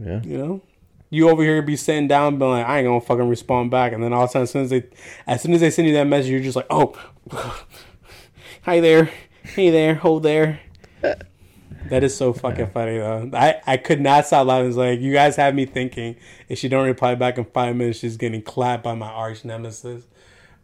[0.02, 0.22] Yeah.
[0.24, 0.62] You know,
[1.10, 4.02] you over here be sitting down, being like, I ain't gonna fucking respond back, and
[4.02, 4.84] then all of a sudden, as soon as they,
[5.28, 6.98] as soon as they send you that message, you're just like, oh,
[8.62, 9.12] hi there,
[9.44, 10.62] hey there, hold there.
[11.90, 13.30] That is so fucking funny though.
[13.32, 14.70] I, I could not stop laughing.
[14.70, 16.16] It's like you guys have me thinking
[16.50, 20.06] if she don't reply back in five minutes, she's getting clapped by my arch nemesis.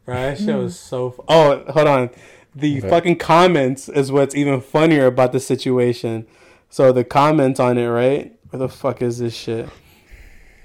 [0.06, 1.12] Bro, that shit was so.
[1.12, 2.10] Fu- oh, hold on.
[2.54, 6.28] The fucking comments is what's even funnier about the situation.
[6.70, 8.38] So the comments on it, right?
[8.50, 9.70] Where the fuck is this shit?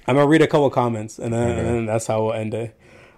[0.07, 2.77] I'm gonna read a couple comments and then, and then that's how we'll end it.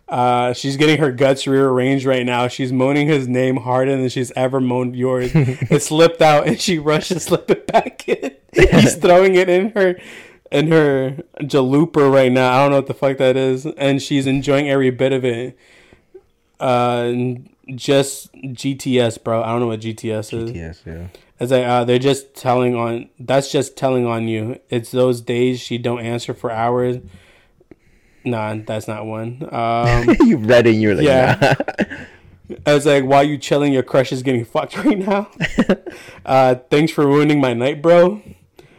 [0.09, 2.49] Uh, she's getting her guts rearranged right now.
[2.49, 5.32] She's moaning his name harder than she's ever moaned yours.
[5.35, 8.35] it slipped out and she rushed to slip it back in.
[8.55, 10.01] He's throwing it in her
[10.51, 12.57] in her jalooper right now.
[12.57, 13.66] I don't know what the fuck that is.
[13.66, 15.59] And she's enjoying every bit of it.
[16.60, 17.12] Uh,
[17.74, 19.43] just GTS, bro.
[19.43, 20.51] I don't know what GTS is.
[20.52, 21.09] Yes, yeah.
[21.40, 23.10] It's like uh, they're just telling on.
[23.18, 24.59] That's just telling on you.
[24.70, 26.97] It's those days she don't answer for hours.
[28.24, 29.48] Nah, that's not one.
[29.52, 31.55] Um, you read it and you're like, Yeah.
[31.80, 31.97] nah.
[32.66, 35.30] I was like, while you chilling, your crush is getting fucked right now.
[36.26, 38.22] uh, thanks for ruining my night, bro.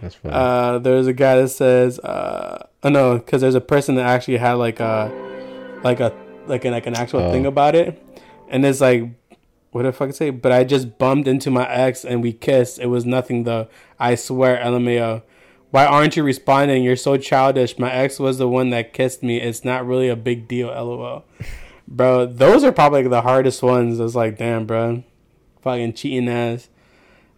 [0.02, 0.34] That's funny.
[0.34, 4.38] Uh, there's a guy that says, uh, oh no, because there's a person that actually
[4.38, 5.12] had like a,
[5.84, 6.12] like a,
[6.50, 7.32] like an like an actual Oh.
[7.32, 8.02] thing about it,
[8.50, 9.04] and it's like,
[9.72, 10.30] what the fuck say?
[10.32, 12.80] But I just bumped into my ex and we kissed.
[12.80, 13.68] It was nothing though.
[14.00, 15.22] I swear, LMAO.
[15.72, 16.84] Why aren't you responding?
[16.84, 17.78] You're so childish.
[17.78, 19.40] My ex was the one that kissed me.
[19.40, 20.68] It's not really a big deal.
[20.70, 21.26] LOL.
[21.88, 24.00] Bro, those are probably the hardest ones.
[24.00, 25.04] It's like, damn, bro,
[25.62, 26.70] fucking cheating ass.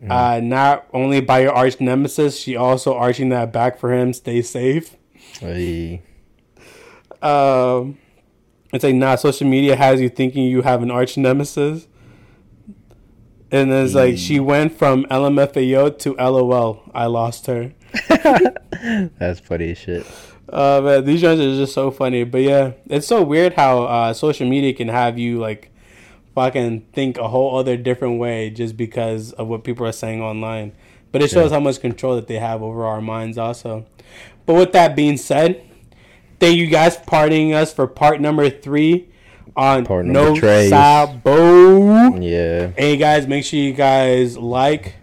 [0.09, 4.11] Uh, not only by your arch nemesis, she also arching that back for him.
[4.13, 4.95] Stay safe.
[5.39, 6.01] Hey.
[7.21, 7.97] Um,
[8.73, 11.87] it's like, nah, social media has you thinking you have an arch nemesis.
[13.51, 16.89] And it's like, she went from LMFAO to LOL.
[16.93, 17.73] I lost her.
[19.19, 20.07] That's funny shit.
[20.47, 22.23] Uh, man, these ones are just so funny.
[22.23, 25.71] But yeah, it's so weird how uh, social media can have you like
[26.33, 30.71] fucking think a whole other different way just because of what people are saying online.
[31.11, 33.85] But it shows how much control that they have over our minds, also.
[34.45, 35.61] But with that being said,
[36.41, 39.07] thank you guys for partying us for part number three
[39.55, 42.15] on Part No Sabo.
[42.19, 42.71] Yeah.
[42.75, 44.95] Hey guys, make sure you guys like,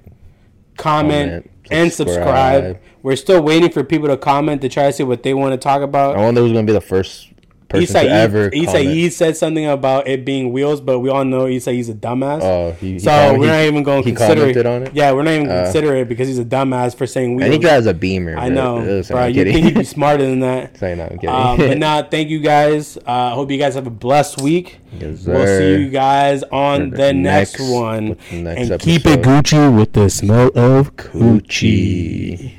[0.77, 2.65] comment, Comment, and subscribe.
[2.65, 2.83] subscribe.
[3.03, 5.59] We're still waiting for people to comment to try to see what they want to
[5.59, 6.17] talk about.
[6.17, 7.28] I wonder who's gonna be the first
[7.69, 8.51] person to ever.
[8.51, 12.41] Isai said something about it being wheels, but we all know Isai's a dumbass.
[12.43, 14.67] Oh, he, he so we're not even going to consider it.
[14.67, 14.95] on it.
[14.95, 17.45] Yeah, we're not even Uh, consider it because he's a dumbass for saying wheels.
[17.45, 18.37] And he drives a Beamer.
[18.37, 19.27] I know, Listen, bro.
[19.27, 19.53] You kidding.
[19.53, 20.81] think he'd be smarter than that?
[20.81, 21.29] No, I'm kidding.
[21.29, 22.97] Um, but nah, thank you guys.
[23.07, 24.81] I uh, hope you guys have a blessed week.
[24.99, 28.17] Yes, we'll see you guys on the, the next, next- one.
[28.31, 29.21] the next and keep it.
[29.23, 31.41] Gucci with the smell of coochie.
[31.43, 32.55] Gucci.